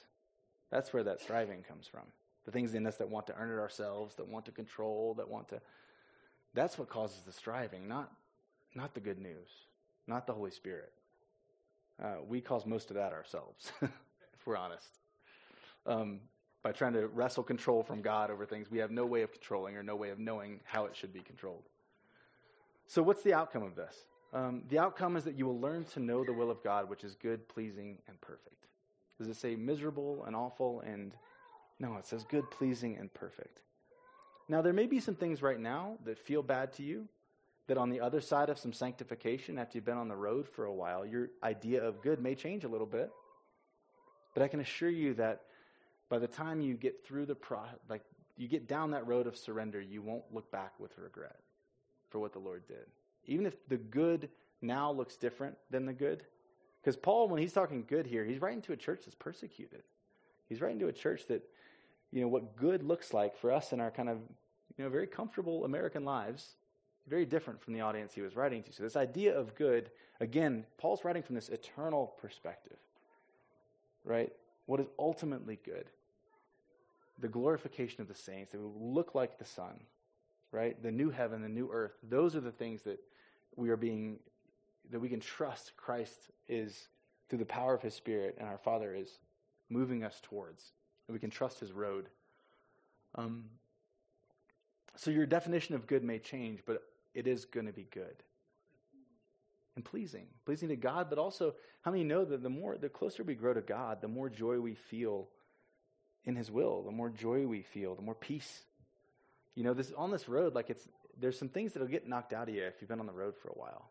That's 0.71 0.93
where 0.93 1.05
that 1.05 1.21
striving 1.21 1.63
comes 1.63 1.87
from. 1.87 2.03
The 2.45 2.51
things 2.51 2.75
in 2.75 2.87
us 2.87 2.97
that 2.97 3.09
want 3.09 3.27
to 3.29 3.35
earn 3.37 3.51
it 3.51 3.61
ourselves, 3.61 4.15
that 4.17 4.29
want 4.29 4.45
to 4.45 4.53
control, 4.53 5.15
that 5.15 5.29
want 5.29 5.49
to. 5.49 5.61
That's 6.55 6.79
what 6.79 6.89
causes 6.89 7.21
the 7.25 7.33
striving, 7.33 7.89
not, 7.89 8.13
not 8.75 8.95
the 8.95 9.01
good 9.01 9.19
news, 9.19 9.49
not 10.07 10.27
the 10.27 10.33
Holy 10.33 10.51
Spirit. 10.51 10.93
Uh, 12.03 12.17
we 12.27 12.41
cause 12.41 12.67
most 12.67 12.91
of 12.91 12.97
that 12.97 13.13
ourselves, 13.13 13.73
if 13.83 14.47
we're 14.47 14.57
honest. 14.57 14.99
Um, 15.87 16.21
by 16.67 16.73
trying 16.73 16.95
to 16.95 17.07
wrestle 17.07 17.45
control 17.45 17.85
from 17.85 18.03
God 18.03 18.29
over 18.29 18.45
things 18.45 18.69
we 18.69 18.79
have 18.79 18.91
no 18.91 19.07
way 19.07 19.23
of 19.23 19.31
controlling 19.31 19.77
or 19.77 19.85
no 19.85 19.95
way 19.95 20.11
of 20.11 20.19
knowing 20.19 20.59
how 20.65 20.85
it 20.87 20.97
should 20.97 21.13
be 21.13 21.21
controlled. 21.21 21.63
So, 22.89 23.05
what's 23.05 23.23
the 23.23 23.35
outcome 23.35 23.63
of 23.63 23.77
this? 23.77 23.95
Um, 24.35 24.65
the 24.69 24.81
outcome 24.81 25.17
is 25.17 25.23
that 25.23 25.39
you 25.39 25.47
will 25.47 25.61
learn 25.61 25.85
to 25.95 26.01
know 26.01 26.25
the 26.25 26.33
will 26.33 26.51
of 26.51 26.65
God, 26.65 26.91
which 26.91 27.05
is 27.05 27.15
good, 27.15 27.47
pleasing, 27.47 27.99
and 28.09 28.21
perfect. 28.21 28.67
Does 29.17 29.29
it 29.29 29.37
say 29.37 29.55
miserable 29.55 30.25
and 30.27 30.35
awful 30.35 30.81
and. 30.81 31.13
No, 31.79 31.95
it 31.99 32.07
says 32.07 32.25
good, 32.25 32.51
pleasing, 32.51 32.97
and 32.97 33.15
perfect. 33.15 33.61
Now, 34.49 34.61
there 34.61 34.73
may 34.73 34.87
be 34.87 34.99
some 34.99 35.15
things 35.15 35.43
right 35.43 35.61
now 35.61 35.99
that 36.05 36.19
feel 36.19 36.43
bad 36.43 36.73
to 36.75 36.83
you, 36.83 37.07
that 37.69 37.79
on 37.79 37.91
the 37.91 38.01
other 38.01 38.21
side 38.21 38.49
of 38.49 38.59
some 38.59 38.73
sanctification, 38.73 39.57
after 39.57 39.79
you've 39.79 39.85
been 39.85 39.99
on 39.99 40.09
the 40.09 40.17
road 40.17 40.49
for 40.49 40.65
a 40.65 40.75
while, 40.75 41.07
your 41.07 41.29
idea 41.45 41.85
of 41.85 42.03
good 42.03 42.21
may 42.21 42.35
change 42.35 42.65
a 42.65 42.69
little 42.69 42.87
bit. 42.87 43.11
But 44.35 44.43
I 44.43 44.49
can 44.49 44.61
assure 44.61 44.91
you 44.91 45.15
that 45.15 45.43
by 46.09 46.19
the 46.19 46.27
time 46.27 46.61
you 46.61 46.75
get 46.75 47.05
through 47.05 47.27
the 47.27 47.35
pro 47.35 47.61
like 47.89 48.03
you 48.37 48.49
get 48.49 48.69
down 48.69 48.91
that 48.91 49.07
road 49.07 49.27
of 49.27 49.37
surrender, 49.37 49.81
you 49.81 50.03
won't 50.03 50.25
look 50.33 50.51
back 50.51 50.73
with 50.79 50.97
regret 50.99 51.41
for 52.11 52.19
what 52.19 52.33
the 52.33 52.39
Lord 52.39 52.67
did. 52.69 52.87
Even 53.25 53.47
if 53.47 53.55
the 53.69 53.79
good 53.79 54.29
now 54.63 54.91
looks 54.93 55.17
different 55.17 55.57
than 55.71 55.87
the 55.87 55.93
good. 55.93 56.23
Because 56.81 56.97
Paul, 56.97 57.29
when 57.29 57.41
he's 57.41 57.53
talking 57.53 57.85
good 57.89 58.07
here, 58.07 58.25
he's 58.25 58.41
writing 58.41 58.63
to 58.63 58.73
a 58.73 58.77
church 58.77 59.01
that's 59.05 59.15
persecuted. 59.15 59.83
He's 60.49 60.61
writing 60.61 60.79
to 60.81 60.89
a 60.89 60.93
church 60.93 61.27
that, 61.29 61.43
you 62.13 62.21
know, 62.21 62.29
what 62.29 62.57
good 62.57 62.83
looks 62.83 63.13
like 63.13 63.37
for 63.37 63.51
us 63.51 63.73
in 63.73 63.81
our 63.81 63.91
kind 63.91 64.09
of, 64.09 64.19
you 64.77 64.85
know, 64.85 64.91
very 64.91 65.07
comfortable 65.07 65.65
American 65.65 66.05
lives, 66.05 66.57
very 67.09 67.25
different 67.25 67.61
from 67.61 67.75
the 67.75 67.81
audience 67.81 68.15
he 68.15 68.21
was 68.21 68.37
writing 68.37 68.63
to. 68.65 68.73
So 68.73 68.83
this 68.83 68.97
idea 68.97 69.37
of 69.37 69.55
good, 69.55 69.91
again, 70.21 70.65
Paul's 70.79 71.05
writing 71.05 71.23
from 71.23 71.35
this 71.35 71.49
eternal 71.49 72.15
perspective, 72.21 72.79
right? 74.05 74.33
What 74.67 74.79
is 74.79 74.87
ultimately 74.99 75.59
good 75.65 75.87
the 77.19 77.29
glorification 77.29 78.01
of 78.01 78.09
the 78.09 78.15
saints, 78.15 78.53
that 78.53 78.59
we 78.59 78.65
will 78.65 78.95
look 78.95 79.15
like 79.15 79.39
the 79.39 79.45
sun, 79.45 79.81
right? 80.53 80.81
The 80.83 80.91
new 80.91 81.11
heaven, 81.11 81.43
the 81.43 81.49
new 81.49 81.71
earth. 81.73 81.95
Those 82.03 82.37
are 82.37 82.41
the 82.41 82.53
things 82.53 82.83
that 82.83 82.99
we 83.57 83.71
are 83.71 83.77
being, 83.77 84.19
that 84.91 85.01
we 85.01 85.09
can 85.09 85.21
trust 85.21 85.73
Christ 85.77 86.31
is 86.49 86.89
through 87.29 87.39
the 87.39 87.47
power 87.47 87.75
of 87.75 87.83
his 87.83 87.95
Spirit 87.95 88.37
and 88.39 88.49
our 88.49 88.59
Father 88.59 88.95
is 88.95 89.19
moving 89.69 90.05
us 90.05 90.21
towards. 90.23 90.73
And 91.09 91.15
we 91.15 91.21
can 91.21 91.31
trust 91.31 91.59
his 91.59 91.73
road. 91.73 92.09
Um, 93.15 93.45
so 94.97 95.11
your 95.11 95.27
definition 95.27 95.75
of 95.75 95.87
good 95.87 96.05
may 96.05 96.19
change, 96.19 96.61
but 96.67 96.83
it 97.15 97.27
is 97.27 97.45
going 97.45 97.67
to 97.67 97.73
be 97.73 97.87
good 97.91 98.23
and 99.77 99.85
pleasing, 99.85 100.27
pleasing 100.45 100.69
to 100.71 100.77
God, 100.77 101.09
but 101.09 101.19
also 101.19 101.55
how 101.83 101.91
many 101.91 102.03
know 102.03 102.25
that 102.25 102.43
the 102.43 102.49
more, 102.49 102.77
the 102.77 102.89
closer 102.89 103.23
we 103.23 103.35
grow 103.35 103.55
to 103.55 103.61
God, 103.61 104.01
the 104.01 104.09
more 104.09 104.29
joy 104.29 104.59
we 104.59 104.75
feel 104.75 105.29
in 106.27 106.37
his 106.37 106.51
will, 106.51 106.83
the 106.83 106.91
more 106.91 107.09
joy 107.09 107.47
we 107.47 107.63
feel, 107.63 107.95
the 107.95 108.03
more 108.03 108.15
peace. 108.15 108.65
You 109.55 109.65
know, 109.65 109.73
this 109.73 109.93
on 109.97 110.11
this 110.11 110.29
road, 110.29 110.55
like 110.55 110.69
it's 110.71 110.87
there's 111.19 111.39
some 111.39 111.49
things 111.49 111.73
that'll 111.73 111.89
get 111.89 112.07
knocked 112.07 112.33
out 112.33 112.49
of 112.49 112.55
you 112.55 112.65
if 112.65 112.75
you've 112.81 112.89
been 112.89 113.01
on 113.01 113.07
the 113.07 113.13
road 113.13 113.35
for 113.41 113.49
a 113.49 113.59
while. 113.59 113.91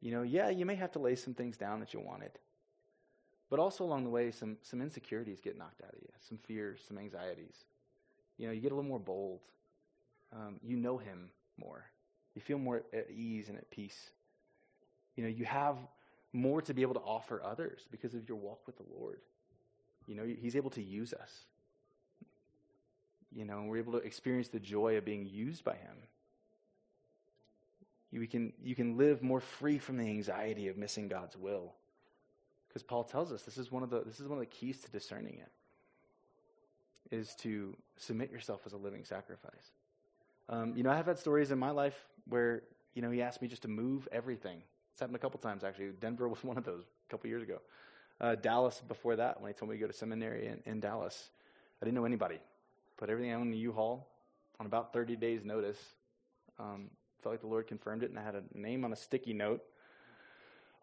You 0.00 0.12
know, 0.12 0.22
yeah, 0.22 0.50
you 0.50 0.66
may 0.66 0.74
have 0.74 0.92
to 0.92 0.98
lay 0.98 1.14
some 1.14 1.34
things 1.34 1.56
down 1.56 1.80
that 1.80 1.94
you 1.94 2.00
wanted. 2.00 2.32
But 3.50 3.58
also 3.58 3.84
along 3.84 4.04
the 4.04 4.10
way, 4.10 4.30
some 4.30 4.58
some 4.62 4.82
insecurities 4.82 5.40
get 5.40 5.56
knocked 5.56 5.82
out 5.82 5.94
of 5.94 6.00
you, 6.00 6.08
some 6.28 6.38
fears, 6.38 6.80
some 6.86 6.98
anxieties. 6.98 7.54
You 8.36 8.46
know, 8.46 8.52
you 8.52 8.60
get 8.60 8.72
a 8.72 8.74
little 8.74 8.88
more 8.88 9.00
bold. 9.00 9.40
Um, 10.32 10.60
you 10.62 10.76
know 10.76 10.98
him 10.98 11.30
more. 11.58 11.84
You 12.34 12.42
feel 12.42 12.58
more 12.58 12.82
at 12.92 13.10
ease 13.10 13.48
and 13.48 13.56
at 13.56 13.70
peace. 13.70 13.98
You 15.16 15.24
know, 15.24 15.30
you 15.30 15.46
have 15.46 15.76
more 16.32 16.60
to 16.62 16.74
be 16.74 16.82
able 16.82 16.94
to 16.94 17.00
offer 17.00 17.42
others 17.42 17.80
because 17.90 18.14
of 18.14 18.28
your 18.28 18.36
walk 18.36 18.60
with 18.66 18.76
the 18.76 18.84
Lord. 18.94 19.20
You 20.08 20.16
know, 20.16 20.24
He's 20.24 20.56
able 20.56 20.70
to 20.70 20.82
use 20.82 21.12
us. 21.12 21.30
You 23.30 23.44
know, 23.44 23.58
and 23.58 23.68
we're 23.68 23.78
able 23.78 23.92
to 23.92 23.98
experience 23.98 24.48
the 24.48 24.58
joy 24.58 24.96
of 24.96 25.04
being 25.04 25.24
used 25.24 25.62
by 25.62 25.74
Him. 25.74 25.96
You 28.10 28.26
can, 28.26 28.52
you 28.60 28.74
can 28.74 28.96
live 28.96 29.22
more 29.22 29.40
free 29.40 29.78
from 29.78 29.98
the 29.98 30.06
anxiety 30.06 30.68
of 30.68 30.76
missing 30.76 31.08
God's 31.08 31.36
will. 31.36 31.74
Because 32.68 32.82
Paul 32.82 33.04
tells 33.04 33.30
us 33.30 33.42
this 33.42 33.58
is 33.58 33.70
one 33.70 33.84
of 33.84 33.90
the 33.90 34.02
this 34.02 34.18
is 34.18 34.26
one 34.26 34.38
of 34.38 34.40
the 34.40 34.46
keys 34.46 34.80
to 34.80 34.90
discerning 34.90 35.38
it 35.38 37.14
is 37.14 37.34
to 37.36 37.74
submit 37.96 38.30
yourself 38.30 38.62
as 38.66 38.72
a 38.72 38.76
living 38.76 39.04
sacrifice. 39.04 39.72
Um, 40.50 40.74
you 40.76 40.82
know, 40.82 40.90
I 40.90 40.96
have 40.96 41.06
had 41.06 41.18
stories 41.18 41.50
in 41.50 41.58
my 41.58 41.70
life 41.70 41.94
where 42.28 42.62
you 42.98 43.02
know, 43.02 43.10
he 43.10 43.22
asked 43.22 43.40
me 43.40 43.46
just 43.46 43.62
to 43.62 43.68
move 43.68 44.08
everything. 44.10 44.60
It's 44.92 45.00
happened 45.00 45.14
a 45.14 45.20
couple 45.20 45.38
times, 45.38 45.62
actually. 45.62 45.90
Denver 46.00 46.28
was 46.28 46.42
one 46.42 46.58
of 46.58 46.64
those 46.64 46.82
a 46.82 47.10
couple 47.10 47.28
years 47.28 47.44
ago. 47.44 47.60
Uh, 48.20 48.34
Dallas 48.34 48.82
before 48.86 49.16
that, 49.16 49.40
when 49.40 49.52
he 49.52 49.54
told 49.54 49.70
me 49.70 49.76
to 49.76 49.80
go 49.80 49.86
to 49.86 49.92
seminary 49.92 50.48
in, 50.48 50.60
in 50.64 50.80
Dallas. 50.80 51.30
I 51.80 51.84
didn't 51.84 51.94
know 51.94 52.04
anybody. 52.04 52.38
Put 52.96 53.10
everything 53.10 53.32
on 53.32 53.50
the 53.50 53.58
U-Haul 53.58 54.08
on 54.58 54.66
about 54.66 54.92
30 54.92 55.16
days' 55.16 55.44
notice. 55.44 55.78
Um, 56.58 56.90
felt 57.22 57.34
like 57.34 57.40
the 57.40 57.46
Lord 57.46 57.66
confirmed 57.66 58.02
it, 58.02 58.10
and 58.10 58.18
I 58.18 58.22
had 58.22 58.34
a 58.34 58.42
name 58.54 58.84
on 58.84 58.92
a 58.92 58.96
sticky 58.96 59.32
note. 59.32 59.62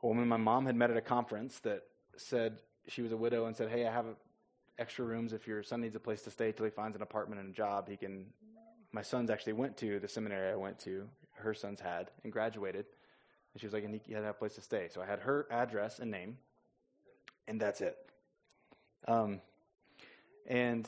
A 0.01 0.07
woman 0.07 0.27
my 0.27 0.37
mom 0.37 0.65
had 0.65 0.75
met 0.75 0.91
at 0.91 0.97
a 0.97 1.01
conference 1.01 1.59
that 1.59 1.83
said 2.17 2.59
she 2.87 3.01
was 3.01 3.11
a 3.11 3.17
widow 3.17 3.45
and 3.45 3.55
said, 3.55 3.69
Hey, 3.69 3.85
I 3.85 3.91
have 3.91 4.05
extra 4.77 5.05
rooms 5.05 5.33
if 5.33 5.47
your 5.47 5.63
son 5.63 5.81
needs 5.81 5.95
a 5.95 5.99
place 5.99 6.21
to 6.23 6.31
stay 6.31 6.51
till 6.51 6.65
he 6.65 6.71
finds 6.71 6.95
an 6.95 7.01
apartment 7.01 7.41
and 7.41 7.49
a 7.49 7.53
job. 7.53 7.89
He 7.89 7.97
can. 7.97 8.27
My 8.91 9.01
sons 9.01 9.29
actually 9.29 9.53
went 9.53 9.75
to 9.77 9.99
the 9.99 10.07
seminary 10.07 10.51
I 10.51 10.55
went 10.55 10.79
to, 10.79 11.09
her 11.33 11.53
sons 11.53 11.81
had, 11.81 12.11
and 12.23 12.31
graduated. 12.31 12.85
And 13.53 13.59
she 13.59 13.67
was 13.67 13.73
like, 13.73 13.83
and 13.83 13.99
he 14.05 14.13
had 14.13 14.23
a 14.23 14.33
place 14.33 14.55
to 14.55 14.61
stay. 14.61 14.87
So 14.93 15.01
I 15.01 15.05
had 15.05 15.19
her 15.19 15.47
address 15.51 15.99
and 15.99 16.09
name, 16.11 16.37
and 17.47 17.59
that's 17.59 17.81
it. 17.81 17.97
Um, 19.07 19.41
and, 20.47 20.87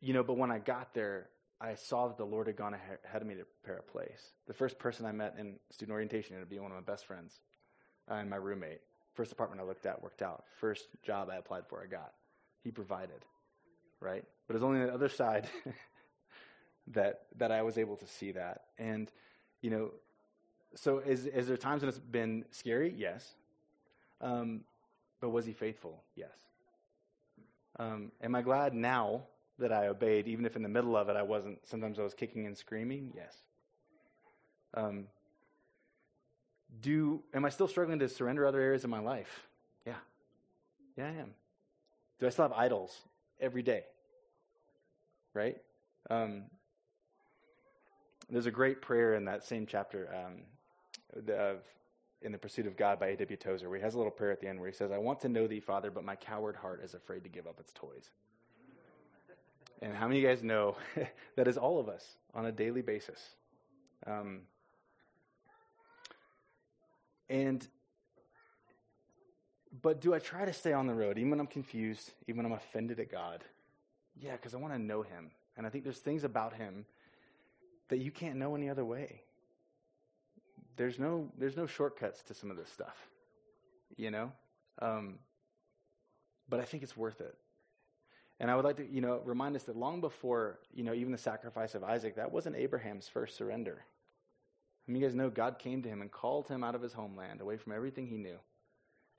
you 0.00 0.12
know, 0.12 0.22
but 0.22 0.36
when 0.36 0.50
I 0.50 0.58
got 0.58 0.94
there, 0.94 1.28
I 1.60 1.74
saw 1.74 2.08
that 2.08 2.16
the 2.16 2.26
Lord 2.26 2.46
had 2.46 2.56
gone 2.56 2.74
ahead 2.74 3.22
of 3.22 3.26
me 3.26 3.34
to 3.36 3.44
prepare 3.44 3.78
a 3.78 3.82
place. 3.82 4.32
The 4.46 4.54
first 4.54 4.78
person 4.78 5.06
I 5.06 5.12
met 5.12 5.36
in 5.38 5.56
student 5.70 5.92
orientation 5.92 6.34
ended 6.34 6.46
up 6.46 6.50
being 6.50 6.62
one 6.62 6.72
of 6.72 6.76
my 6.76 6.92
best 6.92 7.06
friends 7.06 7.40
uh, 8.10 8.14
and 8.14 8.28
my 8.28 8.36
roommate. 8.36 8.80
First 9.14 9.32
apartment 9.32 9.60
I 9.60 9.64
looked 9.64 9.86
at 9.86 10.02
worked 10.02 10.22
out. 10.22 10.44
First 10.58 10.88
job 11.02 11.30
I 11.30 11.36
applied 11.36 11.66
for, 11.68 11.82
I 11.82 11.86
got. 11.86 12.12
He 12.62 12.70
provided, 12.70 13.24
right? 14.00 14.24
But 14.46 14.56
it's 14.56 14.64
only 14.64 14.80
on 14.80 14.88
the 14.88 14.92
other 14.92 15.08
side 15.08 15.48
that 16.88 17.22
that 17.36 17.52
I 17.52 17.62
was 17.62 17.78
able 17.78 17.96
to 17.96 18.06
see 18.06 18.32
that. 18.32 18.62
And, 18.78 19.10
you 19.62 19.70
know, 19.70 19.90
so 20.74 20.98
is, 20.98 21.26
is 21.26 21.46
there 21.46 21.56
times 21.56 21.82
when 21.82 21.88
it's 21.88 21.98
been 21.98 22.44
scary? 22.50 22.92
Yes. 22.96 23.34
Um, 24.20 24.62
but 25.20 25.30
was 25.30 25.46
he 25.46 25.52
faithful? 25.52 26.02
Yes. 26.16 26.36
Um, 27.78 28.12
am 28.22 28.34
I 28.34 28.42
glad 28.42 28.74
now 28.74 29.22
that 29.58 29.72
I 29.72 29.88
obeyed, 29.88 30.26
even 30.26 30.46
if 30.46 30.56
in 30.56 30.62
the 30.62 30.68
middle 30.68 30.96
of 30.96 31.08
it 31.08 31.16
I 31.16 31.22
wasn't, 31.22 31.58
sometimes 31.66 31.98
I 31.98 32.02
was 32.02 32.14
kicking 32.14 32.46
and 32.46 32.56
screaming? 32.56 33.12
Yes. 33.14 33.34
Um, 34.74 35.06
do, 36.80 37.22
am 37.32 37.44
I 37.44 37.48
still 37.48 37.68
struggling 37.68 37.98
to 38.00 38.08
surrender 38.08 38.46
other 38.46 38.60
areas 38.60 38.84
of 38.84 38.90
my 38.90 38.98
life? 38.98 39.46
Yeah. 39.86 39.94
Yeah, 40.96 41.06
I 41.06 41.20
am. 41.20 41.34
Do 42.18 42.26
I 42.26 42.30
still 42.30 42.44
have 42.44 42.52
idols 42.52 42.96
every 43.40 43.62
day? 43.62 43.84
Right? 45.32 45.56
Um, 46.10 46.44
there's 48.30 48.46
a 48.46 48.50
great 48.50 48.80
prayer 48.80 49.14
in 49.14 49.24
that 49.26 49.44
same 49.44 49.66
chapter 49.66 50.08
um, 50.14 50.42
of 51.34 51.58
In 52.24 52.32
the 52.32 52.38
Pursuit 52.38 52.66
of 52.66 52.76
God 52.76 52.98
by 52.98 53.08
A.W. 53.08 53.36
Tozer, 53.36 53.68
where 53.68 53.78
he 53.78 53.84
has 53.84 53.94
a 53.94 53.98
little 53.98 54.10
prayer 54.10 54.32
at 54.32 54.40
the 54.40 54.48
end 54.48 54.58
where 54.58 54.68
he 54.68 54.74
says, 54.74 54.90
I 54.90 54.98
want 54.98 55.20
to 55.20 55.28
know 55.28 55.46
thee, 55.46 55.60
Father, 55.60 55.90
but 55.90 56.04
my 56.04 56.16
coward 56.16 56.56
heart 56.56 56.82
is 56.82 56.94
afraid 56.94 57.22
to 57.24 57.28
give 57.28 57.46
up 57.46 57.60
its 57.60 57.72
toys. 57.74 58.10
And 59.82 59.94
how 59.94 60.08
many 60.08 60.20
of 60.20 60.22
you 60.22 60.28
guys 60.28 60.42
know 60.42 60.76
that 61.36 61.46
is 61.46 61.58
all 61.58 61.78
of 61.78 61.88
us 61.88 62.16
on 62.34 62.46
a 62.46 62.52
daily 62.52 62.80
basis? 62.80 63.20
Um, 64.06 64.40
and 67.28 67.66
but 69.82 70.00
do 70.00 70.14
I 70.14 70.18
try 70.18 70.44
to 70.44 70.52
stay 70.52 70.72
on 70.72 70.86
the 70.86 70.94
road 70.94 71.18
even 71.18 71.30
when 71.30 71.40
I'm 71.40 71.46
confused, 71.46 72.12
even 72.26 72.42
when 72.42 72.46
I'm 72.46 72.52
offended 72.52 73.00
at 73.00 73.10
God? 73.10 73.44
Yeah, 74.16 74.32
because 74.32 74.54
I 74.54 74.58
want 74.58 74.72
to 74.72 74.78
know 74.78 75.02
Him. 75.02 75.30
And 75.56 75.66
I 75.66 75.70
think 75.70 75.84
there's 75.84 75.98
things 75.98 76.24
about 76.24 76.54
Him 76.54 76.86
that 77.88 77.98
you 77.98 78.10
can't 78.10 78.36
know 78.36 78.54
any 78.54 78.70
other 78.70 78.84
way. 78.84 79.22
There's 80.76 80.98
no, 80.98 81.30
there's 81.38 81.56
no 81.56 81.66
shortcuts 81.66 82.22
to 82.24 82.34
some 82.34 82.50
of 82.50 82.56
this 82.56 82.68
stuff, 82.68 82.96
you 83.96 84.10
know? 84.10 84.32
Um, 84.80 85.18
but 86.48 86.60
I 86.60 86.64
think 86.64 86.82
it's 86.82 86.96
worth 86.96 87.20
it. 87.20 87.36
And 88.40 88.50
I 88.50 88.56
would 88.56 88.64
like 88.64 88.76
to, 88.78 88.90
you 88.90 89.00
know, 89.00 89.20
remind 89.24 89.54
us 89.54 89.62
that 89.64 89.76
long 89.76 90.00
before, 90.00 90.58
you 90.72 90.82
know, 90.82 90.92
even 90.92 91.12
the 91.12 91.18
sacrifice 91.18 91.74
of 91.74 91.84
Isaac, 91.84 92.16
that 92.16 92.32
wasn't 92.32 92.56
Abraham's 92.56 93.06
first 93.06 93.36
surrender. 93.36 93.84
I 94.86 94.92
mean, 94.92 95.00
you 95.00 95.08
guys 95.08 95.14
know 95.14 95.30
God 95.30 95.58
came 95.58 95.82
to 95.82 95.88
him 95.88 96.02
and 96.02 96.10
called 96.10 96.48
him 96.48 96.64
out 96.64 96.74
of 96.74 96.82
his 96.82 96.92
homeland, 96.92 97.40
away 97.40 97.56
from 97.56 97.72
everything 97.72 98.06
he 98.06 98.18
knew, 98.18 98.36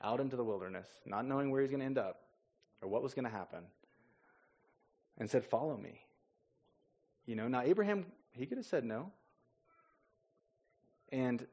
out 0.03 0.19
into 0.19 0.35
the 0.35 0.43
wilderness, 0.43 0.87
not 1.05 1.25
knowing 1.25 1.49
where 1.49 1.61
he's 1.61 1.71
going 1.71 1.79
to 1.79 1.85
end 1.85 1.97
up 1.97 2.21
or 2.81 2.89
what 2.89 3.01
was 3.01 3.13
going 3.13 3.25
to 3.25 3.31
happen, 3.31 3.63
and 5.17 5.29
said, 5.29 5.45
Follow 5.45 5.77
me. 5.77 6.01
You 7.25 7.35
know, 7.35 7.47
now 7.47 7.61
Abraham 7.61 8.05
he 8.35 8.45
could 8.45 8.57
have 8.57 8.65
said 8.65 8.83
no. 8.83 9.11
And 11.11 11.45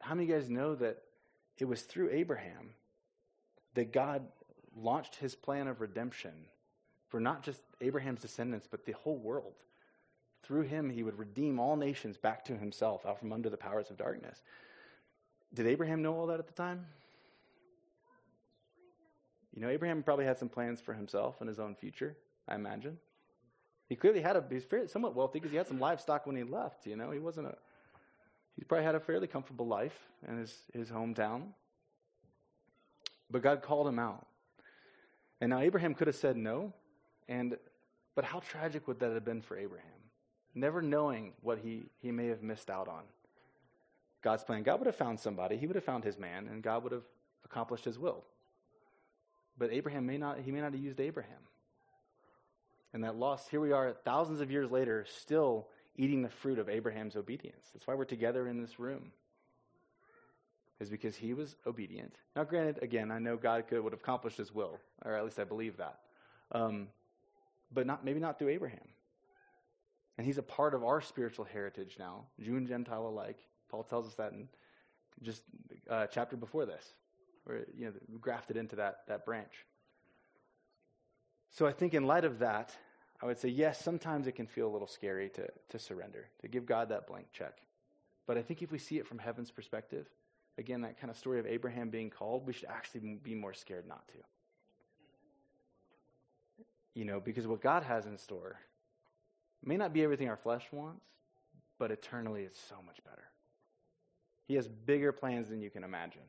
how 0.00 0.14
many 0.14 0.24
of 0.24 0.28
you 0.30 0.34
guys 0.36 0.48
know 0.48 0.74
that 0.76 1.02
it 1.58 1.66
was 1.66 1.82
through 1.82 2.10
Abraham 2.10 2.70
that 3.74 3.92
God 3.92 4.22
launched 4.76 5.16
his 5.16 5.34
plan 5.34 5.68
of 5.68 5.80
redemption 5.80 6.32
for 7.08 7.20
not 7.20 7.42
just 7.42 7.60
Abraham's 7.80 8.22
descendants, 8.22 8.66
but 8.70 8.84
the 8.84 8.92
whole 8.92 9.18
world? 9.18 9.54
Through 10.42 10.62
him, 10.62 10.88
he 10.88 11.02
would 11.02 11.18
redeem 11.18 11.60
all 11.60 11.76
nations 11.76 12.16
back 12.16 12.44
to 12.46 12.56
himself 12.56 13.04
out 13.04 13.18
from 13.18 13.32
under 13.32 13.50
the 13.50 13.56
powers 13.56 13.90
of 13.90 13.96
darkness. 13.96 14.42
Did 15.52 15.66
Abraham 15.66 16.02
know 16.02 16.14
all 16.14 16.26
that 16.28 16.38
at 16.38 16.46
the 16.46 16.52
time? 16.52 16.86
You 19.54 19.60
know, 19.62 19.68
Abraham 19.68 20.02
probably 20.02 20.24
had 20.24 20.38
some 20.38 20.48
plans 20.48 20.80
for 20.80 20.94
himself 20.94 21.40
and 21.40 21.48
his 21.48 21.58
own 21.58 21.74
future, 21.74 22.16
I 22.48 22.54
imagine. 22.54 22.98
He 23.88 23.96
clearly 23.96 24.20
had 24.20 24.36
a, 24.36 24.44
he's 24.48 24.64
somewhat 24.90 25.16
wealthy 25.16 25.40
because 25.40 25.50
he 25.50 25.56
had 25.56 25.66
some 25.66 25.80
livestock 25.80 26.26
when 26.26 26.36
he 26.36 26.44
left, 26.44 26.86
you 26.86 26.94
know. 26.94 27.10
He 27.10 27.18
wasn't 27.18 27.48
a, 27.48 27.56
he 28.60 28.64
probably 28.64 28.84
had 28.84 28.94
a 28.94 29.00
fairly 29.00 29.26
comfortable 29.26 29.66
life 29.66 29.98
in 30.28 30.36
his, 30.36 30.54
his 30.74 30.90
hometown. 30.90 31.44
But 33.30 33.40
God 33.40 33.62
called 33.62 33.88
him 33.88 33.98
out. 33.98 34.26
And 35.40 35.48
now 35.48 35.60
Abraham 35.60 35.94
could 35.94 36.08
have 36.08 36.16
said 36.16 36.36
no, 36.36 36.74
and, 37.26 37.56
but 38.14 38.26
how 38.26 38.40
tragic 38.40 38.86
would 38.86 39.00
that 39.00 39.14
have 39.14 39.24
been 39.24 39.40
for 39.40 39.56
Abraham? 39.56 39.88
Never 40.54 40.82
knowing 40.82 41.32
what 41.40 41.60
he, 41.60 41.86
he 42.02 42.12
may 42.12 42.26
have 42.26 42.42
missed 42.42 42.68
out 42.68 42.86
on. 42.86 43.04
God's 44.20 44.44
plan. 44.44 44.62
God 44.62 44.78
would 44.80 44.86
have 44.86 44.96
found 44.96 45.18
somebody, 45.18 45.56
he 45.56 45.66
would 45.66 45.76
have 45.76 45.84
found 45.84 46.04
his 46.04 46.18
man, 46.18 46.46
and 46.46 46.62
God 46.62 46.82
would 46.82 46.92
have 46.92 47.06
accomplished 47.46 47.86
his 47.86 47.98
will. 47.98 48.24
But 49.56 49.72
Abraham 49.72 50.04
may 50.04 50.18
not, 50.18 50.40
he 50.40 50.50
may 50.50 50.60
not 50.60 50.74
have 50.74 50.82
used 50.82 51.00
Abraham 51.00 51.40
and 52.92 53.04
that 53.04 53.16
loss, 53.16 53.48
here 53.48 53.60
we 53.60 53.72
are 53.72 53.94
thousands 54.04 54.40
of 54.40 54.50
years 54.50 54.70
later, 54.70 55.06
still 55.08 55.68
eating 56.00 56.22
the 56.22 56.30
fruit 56.30 56.58
of 56.58 56.70
Abraham's 56.70 57.14
obedience. 57.14 57.68
That's 57.74 57.86
why 57.86 57.94
we're 57.94 58.06
together 58.06 58.48
in 58.48 58.58
this 58.58 58.80
room, 58.80 59.12
is 60.80 60.88
because 60.88 61.14
he 61.14 61.34
was 61.34 61.56
obedient. 61.66 62.14
Now, 62.34 62.44
granted, 62.44 62.82
again, 62.82 63.10
I 63.10 63.18
know 63.18 63.36
God 63.36 63.68
could 63.68 63.84
would 63.84 63.92
have 63.92 64.00
accomplished 64.00 64.38
his 64.38 64.54
will, 64.54 64.78
or 65.04 65.14
at 65.14 65.22
least 65.22 65.38
I 65.38 65.44
believe 65.44 65.76
that, 65.76 65.98
um, 66.52 66.88
but 67.70 67.86
not 67.86 68.02
maybe 68.02 68.18
not 68.18 68.38
through 68.38 68.48
Abraham. 68.48 68.88
And 70.16 70.26
he's 70.26 70.38
a 70.38 70.42
part 70.42 70.74
of 70.74 70.84
our 70.84 71.02
spiritual 71.02 71.44
heritage 71.44 71.96
now, 71.98 72.24
Jew 72.40 72.56
and 72.56 72.66
Gentile 72.66 73.06
alike. 73.06 73.38
Paul 73.68 73.82
tells 73.82 74.06
us 74.06 74.14
that 74.14 74.32
in 74.32 74.48
just 75.22 75.42
uh, 75.90 76.06
chapter 76.06 76.34
before 76.34 76.64
this, 76.64 76.94
where 77.44 77.66
you 77.76 77.84
know 77.84 77.92
grafted 78.22 78.56
into 78.56 78.76
that 78.76 79.00
that 79.06 79.26
branch. 79.26 79.66
So 81.50 81.66
I 81.66 81.72
think 81.72 81.92
in 81.92 82.06
light 82.06 82.24
of 82.24 82.38
that, 82.38 82.74
I 83.22 83.26
would 83.26 83.38
say, 83.38 83.48
yes, 83.48 83.82
sometimes 83.82 84.26
it 84.26 84.32
can 84.32 84.46
feel 84.46 84.66
a 84.66 84.72
little 84.72 84.88
scary 84.88 85.28
to, 85.30 85.48
to 85.68 85.78
surrender, 85.78 86.28
to 86.40 86.48
give 86.48 86.64
God 86.64 86.88
that 86.88 87.06
blank 87.06 87.26
check. 87.32 87.58
But 88.26 88.38
I 88.38 88.42
think 88.42 88.62
if 88.62 88.72
we 88.72 88.78
see 88.78 88.98
it 88.98 89.06
from 89.06 89.18
heaven's 89.18 89.50
perspective, 89.50 90.06
again, 90.56 90.80
that 90.82 90.98
kind 90.98 91.10
of 91.10 91.16
story 91.16 91.38
of 91.38 91.46
Abraham 91.46 91.90
being 91.90 92.10
called, 92.10 92.46
we 92.46 92.52
should 92.52 92.68
actually 92.68 93.18
be 93.22 93.34
more 93.34 93.52
scared 93.52 93.86
not 93.86 94.06
to. 94.08 94.14
You 96.94 97.04
know, 97.04 97.20
because 97.20 97.46
what 97.46 97.60
God 97.60 97.82
has 97.82 98.06
in 98.06 98.16
store 98.16 98.58
may 99.64 99.76
not 99.76 99.92
be 99.92 100.02
everything 100.02 100.28
our 100.28 100.36
flesh 100.36 100.64
wants, 100.72 101.04
but 101.78 101.90
eternally 101.90 102.42
it's 102.42 102.60
so 102.68 102.76
much 102.86 103.02
better. 103.04 103.24
He 104.48 104.54
has 104.54 104.66
bigger 104.66 105.12
plans 105.12 105.48
than 105.48 105.60
you 105.60 105.70
can 105.70 105.84
imagine. 105.84 106.22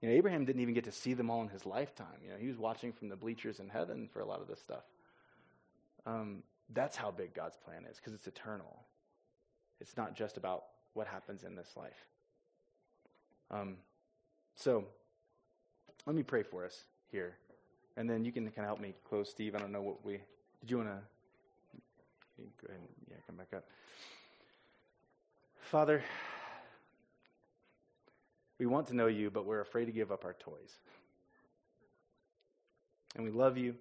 You 0.00 0.08
know, 0.08 0.14
Abraham 0.14 0.44
didn't 0.44 0.62
even 0.62 0.74
get 0.74 0.84
to 0.84 0.92
see 0.92 1.14
them 1.14 1.30
all 1.30 1.42
in 1.42 1.48
his 1.48 1.64
lifetime. 1.64 2.18
You 2.24 2.30
know, 2.30 2.36
he 2.36 2.48
was 2.48 2.58
watching 2.58 2.92
from 2.92 3.08
the 3.08 3.16
bleachers 3.16 3.60
in 3.60 3.68
heaven 3.68 4.08
for 4.12 4.20
a 4.20 4.26
lot 4.26 4.40
of 4.40 4.48
this 4.48 4.60
stuff. 4.60 4.82
Um, 6.06 6.42
that's 6.72 6.96
how 6.96 7.10
big 7.10 7.34
God's 7.34 7.56
plan 7.56 7.84
is, 7.90 7.96
because 7.98 8.14
it's 8.14 8.26
eternal. 8.26 8.84
It's 9.80 9.96
not 9.96 10.14
just 10.14 10.36
about 10.36 10.64
what 10.94 11.06
happens 11.06 11.44
in 11.44 11.54
this 11.54 11.70
life. 11.76 12.06
Um, 13.50 13.76
so, 14.54 14.84
let 16.06 16.16
me 16.16 16.22
pray 16.22 16.42
for 16.42 16.64
us 16.64 16.84
here, 17.10 17.34
and 17.96 18.08
then 18.08 18.24
you 18.24 18.32
can 18.32 18.44
kind 18.44 18.58
of 18.60 18.64
help 18.66 18.80
me 18.80 18.94
close, 19.08 19.30
Steve. 19.30 19.54
I 19.54 19.58
don't 19.58 19.72
know 19.72 19.82
what 19.82 20.04
we 20.04 20.12
did. 20.12 20.22
You 20.70 20.78
want 20.78 20.88
to 20.88 20.98
go 22.60 22.68
ahead? 22.68 22.80
And, 22.80 22.88
yeah, 23.10 23.16
come 23.26 23.36
back 23.36 23.48
up, 23.54 23.64
Father. 25.60 26.02
We 28.58 28.66
want 28.66 28.86
to 28.88 28.94
know 28.94 29.08
you, 29.08 29.30
but 29.30 29.44
we're 29.44 29.60
afraid 29.60 29.86
to 29.86 29.92
give 29.92 30.12
up 30.12 30.24
our 30.24 30.34
toys. 30.34 30.78
And 33.16 33.24
we 33.24 33.30
love 33.30 33.58
you. 33.58 33.74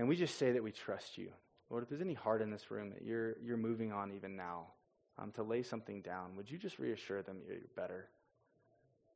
And 0.00 0.08
we 0.08 0.16
just 0.16 0.38
say 0.38 0.52
that 0.52 0.62
we 0.62 0.72
trust 0.72 1.18
you. 1.18 1.28
Lord, 1.68 1.82
if 1.82 1.90
there's 1.90 2.00
any 2.00 2.14
heart 2.14 2.40
in 2.40 2.50
this 2.50 2.70
room 2.70 2.88
that 2.88 3.02
you're, 3.02 3.36
you're 3.44 3.58
moving 3.58 3.92
on 3.92 4.12
even 4.12 4.34
now, 4.34 4.68
um, 5.18 5.30
to 5.32 5.42
lay 5.42 5.62
something 5.62 6.00
down, 6.00 6.34
would 6.36 6.50
you 6.50 6.56
just 6.56 6.78
reassure 6.78 7.20
them 7.20 7.36
that 7.46 7.58
you're 7.58 7.68
better, 7.76 8.08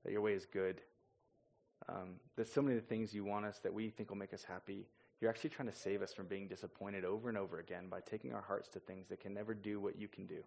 that 0.04 0.12
your 0.12 0.20
way 0.20 0.34
is 0.34 0.44
good, 0.44 0.82
um, 1.88 2.16
that 2.36 2.52
so 2.52 2.60
many 2.60 2.76
of 2.76 2.82
the 2.82 2.86
things 2.86 3.14
you 3.14 3.24
want 3.24 3.46
us 3.46 3.60
that 3.60 3.72
we 3.72 3.88
think 3.88 4.10
will 4.10 4.18
make 4.18 4.34
us 4.34 4.44
happy, 4.44 4.86
you're 5.22 5.30
actually 5.30 5.48
trying 5.48 5.70
to 5.70 5.74
save 5.74 6.02
us 6.02 6.12
from 6.12 6.26
being 6.26 6.48
disappointed 6.48 7.06
over 7.06 7.30
and 7.30 7.38
over 7.38 7.60
again 7.60 7.88
by 7.88 8.00
taking 8.00 8.34
our 8.34 8.42
hearts 8.42 8.68
to 8.68 8.78
things 8.78 9.08
that 9.08 9.20
can 9.20 9.32
never 9.32 9.54
do 9.54 9.80
what 9.80 9.98
you 9.98 10.06
can 10.06 10.26
do. 10.26 10.44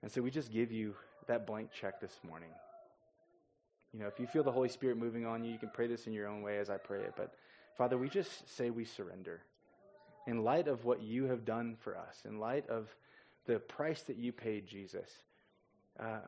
And 0.00 0.10
so 0.10 0.22
we 0.22 0.30
just 0.30 0.50
give 0.50 0.72
you 0.72 0.94
that 1.26 1.46
blank 1.46 1.68
check 1.70 2.00
this 2.00 2.18
morning. 2.26 2.48
You 3.92 4.00
know, 4.00 4.06
if 4.06 4.18
you 4.18 4.26
feel 4.26 4.42
the 4.42 4.50
Holy 4.50 4.70
Spirit 4.70 4.96
moving 4.96 5.26
on 5.26 5.44
you, 5.44 5.52
you 5.52 5.58
can 5.58 5.68
pray 5.68 5.86
this 5.86 6.06
in 6.06 6.14
your 6.14 6.28
own 6.28 6.40
way 6.40 6.56
as 6.56 6.70
I 6.70 6.78
pray 6.78 7.00
it. 7.00 7.12
But 7.14 7.34
Father, 7.76 7.98
we 7.98 8.08
just 8.08 8.56
say 8.56 8.70
we 8.70 8.84
surrender. 8.84 9.40
In 10.26 10.42
light 10.42 10.68
of 10.68 10.84
what 10.84 11.02
you 11.02 11.24
have 11.24 11.44
done 11.44 11.76
for 11.80 11.96
us, 11.96 12.22
in 12.24 12.38
light 12.38 12.68
of 12.68 12.88
the 13.46 13.58
price 13.58 14.02
that 14.02 14.16
you 14.16 14.32
paid, 14.32 14.66
Jesus, 14.66 15.10
uh, 16.00 16.20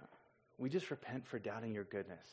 we 0.58 0.68
just 0.68 0.90
repent 0.90 1.26
for 1.26 1.38
doubting 1.38 1.72
your 1.72 1.84
goodness. 1.84 2.26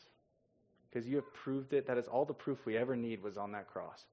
Because 0.90 1.08
you 1.08 1.16
have 1.16 1.32
proved 1.32 1.72
it. 1.72 1.86
That 1.86 1.98
is 1.98 2.06
all 2.06 2.24
the 2.24 2.34
proof 2.34 2.64
we 2.64 2.76
ever 2.76 2.96
need 2.96 3.22
was 3.22 3.36
on 3.36 3.52
that 3.52 3.68
cross. 3.68 4.04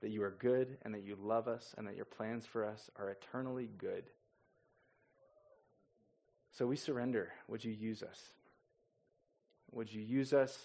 That 0.00 0.10
you 0.10 0.22
are 0.22 0.34
good 0.38 0.76
and 0.82 0.94
that 0.94 1.02
you 1.02 1.16
love 1.20 1.48
us 1.48 1.74
and 1.76 1.86
that 1.86 1.96
your 1.96 2.04
plans 2.04 2.46
for 2.46 2.64
us 2.64 2.90
are 2.96 3.10
eternally 3.10 3.70
good. 3.78 4.04
So 6.52 6.66
we 6.66 6.76
surrender. 6.76 7.32
Would 7.48 7.64
you 7.64 7.72
use 7.72 8.02
us? 8.02 8.20
Would 9.72 9.92
you 9.92 10.00
use 10.00 10.32
us? 10.32 10.56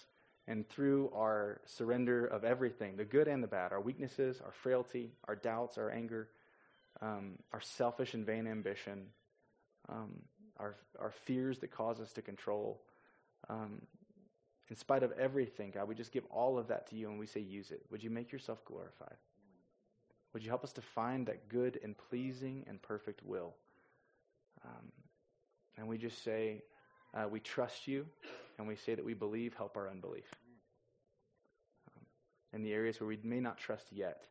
And 0.49 0.67
through 0.67 1.11
our 1.15 1.61
surrender 1.65 2.25
of 2.25 2.43
everything, 2.43 2.97
the 2.97 3.05
good 3.05 3.27
and 3.27 3.43
the 3.43 3.47
bad, 3.47 3.71
our 3.71 3.79
weaknesses, 3.79 4.41
our 4.43 4.51
frailty, 4.51 5.11
our 5.27 5.35
doubts, 5.35 5.77
our 5.77 5.91
anger, 5.91 6.27
um, 7.01 7.37
our 7.53 7.61
selfish 7.61 8.15
and 8.15 8.25
vain 8.25 8.47
ambition, 8.47 9.05
um, 9.89 10.23
our, 10.57 10.75
our 10.99 11.11
fears 11.11 11.59
that 11.59 11.69
cause 11.69 11.99
us 11.99 12.11
to 12.13 12.23
control, 12.23 12.81
um, 13.47 13.83
in 14.69 14.75
spite 14.75 15.03
of 15.03 15.11
everything, 15.19 15.71
God, 15.71 15.87
we 15.87 15.93
just 15.93 16.11
give 16.11 16.25
all 16.31 16.57
of 16.57 16.67
that 16.69 16.89
to 16.89 16.95
you 16.95 17.09
and 17.09 17.19
we 17.19 17.27
say, 17.27 17.41
use 17.41 17.69
it. 17.69 17.85
Would 17.91 18.03
you 18.03 18.09
make 18.09 18.31
yourself 18.31 18.65
glorified? 18.65 19.17
Would 20.33 20.43
you 20.43 20.49
help 20.49 20.63
us 20.63 20.73
to 20.73 20.81
find 20.81 21.27
that 21.27 21.47
good 21.47 21.79
and 21.83 21.95
pleasing 22.09 22.65
and 22.67 22.81
perfect 22.81 23.21
will? 23.23 23.53
Um, 24.65 24.91
and 25.77 25.87
we 25.87 25.99
just 25.99 26.23
say, 26.23 26.63
uh, 27.13 27.27
we 27.27 27.39
trust 27.39 27.87
you, 27.87 28.05
and 28.59 28.67
we 28.67 28.75
say 28.75 28.93
that 28.93 29.03
we 29.03 29.15
believe, 29.15 29.55
help 29.55 29.77
our 29.77 29.89
unbelief. 29.89 30.31
In 32.53 32.63
the 32.63 32.73
areas 32.73 32.99
where 32.99 33.07
we 33.07 33.19
may 33.23 33.39
not 33.39 33.57
trust 33.57 33.91
yet, 33.91 34.25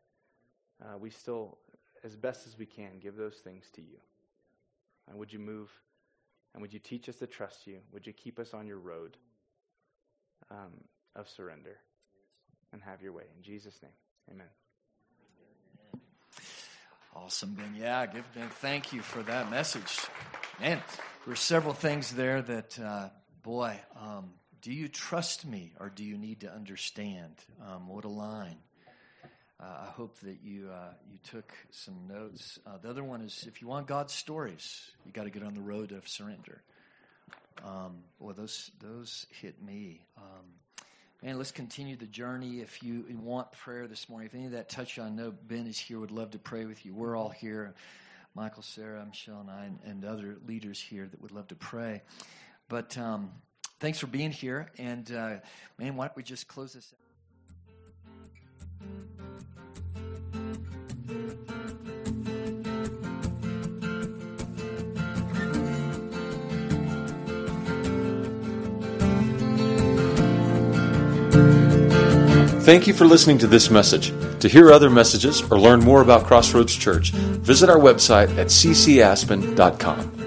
uh, 0.83 0.97
we 0.97 1.09
still, 1.09 1.57
as 2.03 2.15
best 2.15 2.47
as 2.47 2.57
we 2.57 2.65
can, 2.65 2.99
give 2.99 3.15
those 3.15 3.35
things 3.35 3.65
to 3.75 3.81
you. 3.81 3.97
And 5.07 5.17
would 5.17 5.31
you 5.31 5.39
move? 5.39 5.69
And 6.53 6.61
would 6.61 6.73
you 6.73 6.79
teach 6.79 7.07
us 7.09 7.15
to 7.17 7.27
trust 7.27 7.67
you? 7.67 7.79
Would 7.93 8.05
you 8.07 8.13
keep 8.13 8.39
us 8.39 8.53
on 8.53 8.67
your 8.67 8.79
road 8.79 9.17
um, 10.51 10.83
of 11.15 11.29
surrender? 11.29 11.77
And 12.71 12.83
have 12.83 13.01
your 13.01 13.13
way. 13.13 13.23
In 13.35 13.41
Jesus' 13.41 13.81
name, 13.81 13.91
amen. 14.29 14.45
Awesome, 17.15 17.55
Ben. 17.55 17.75
Yeah, 17.75 18.05
give 18.05 18.31
Ben. 18.35 18.47
Thank 18.49 18.93
you 18.93 19.01
for 19.01 19.23
that 19.23 19.49
message. 19.49 19.97
Man, 20.59 20.77
there 20.77 21.31
were 21.31 21.35
several 21.35 21.73
things 21.73 22.11
there 22.11 22.43
that, 22.43 22.79
uh, 22.79 23.09
boy, 23.41 23.79
um, 23.99 24.33
do 24.61 24.73
you 24.73 24.87
trust 24.87 25.45
me 25.45 25.73
or 25.79 25.89
do 25.89 26.03
you 26.03 26.17
need 26.17 26.41
to 26.41 26.51
understand? 26.51 27.33
Um, 27.65 27.87
what 27.87 28.05
a 28.05 28.09
line. 28.09 28.57
Uh, 29.61 29.87
I 29.87 29.89
hope 29.91 30.19
that 30.19 30.37
you 30.41 30.69
uh, 30.71 30.93
you 31.11 31.19
took 31.31 31.51
some 31.71 32.07
notes. 32.07 32.59
Uh, 32.65 32.77
the 32.81 32.89
other 32.89 33.03
one 33.03 33.21
is 33.21 33.45
if 33.47 33.61
you 33.61 33.67
want 33.67 33.87
God's 33.87 34.13
stories, 34.13 34.81
you 35.05 35.11
got 35.11 35.23
to 35.23 35.29
get 35.29 35.43
on 35.43 35.53
the 35.53 35.61
road 35.61 35.91
of 35.91 36.07
surrender. 36.07 36.61
Um, 37.65 38.03
boy, 38.19 38.31
those 38.33 38.71
those 38.79 39.25
hit 39.41 39.61
me. 39.61 40.01
Um, 40.17 40.45
man, 41.21 41.37
let's 41.37 41.51
continue 41.51 41.97
the 41.97 42.05
journey. 42.05 42.61
If 42.61 42.81
you 42.83 43.05
want 43.21 43.51
prayer 43.51 43.87
this 43.87 44.07
morning, 44.07 44.27
if 44.27 44.35
any 44.35 44.45
of 44.45 44.51
that 44.53 44.69
touch 44.69 44.95
you, 44.95 45.03
I 45.03 45.09
know 45.09 45.31
Ben 45.31 45.67
is 45.67 45.77
here. 45.77 45.99
Would 45.99 46.11
love 46.11 46.31
to 46.31 46.39
pray 46.39 46.65
with 46.65 46.85
you. 46.85 46.93
We're 46.93 47.17
all 47.17 47.29
here. 47.29 47.73
Michael, 48.35 48.63
Sarah, 48.63 49.05
Michelle, 49.05 49.41
and 49.41 49.49
I, 49.49 49.65
and, 49.65 49.79
and 49.83 50.05
other 50.05 50.37
leaders 50.47 50.79
here 50.79 51.05
that 51.05 51.21
would 51.21 51.31
love 51.31 51.47
to 51.49 51.55
pray. 51.55 52.03
But 52.69 52.97
um, 52.97 53.31
thanks 53.79 53.99
for 53.99 54.07
being 54.07 54.31
here. 54.31 54.69
And 54.77 55.11
uh, 55.11 55.35
man, 55.77 55.95
why 55.95 56.07
don't 56.07 56.15
we 56.15 56.23
just 56.23 56.47
close 56.47 56.73
this 56.73 56.93
out? 56.93 56.99
Thank 72.69 72.85
you 72.85 72.93
for 72.93 73.05
listening 73.05 73.39
to 73.39 73.47
this 73.47 73.71
message. 73.71 74.13
To 74.41 74.47
hear 74.47 74.71
other 74.71 74.91
messages 74.91 75.41
or 75.49 75.59
learn 75.59 75.79
more 75.79 76.03
about 76.03 76.25
Crossroads 76.25 76.75
Church, 76.75 77.09
visit 77.09 77.67
our 77.67 77.79
website 77.79 78.29
at 78.37 78.47
ccaspen.com. 78.47 80.18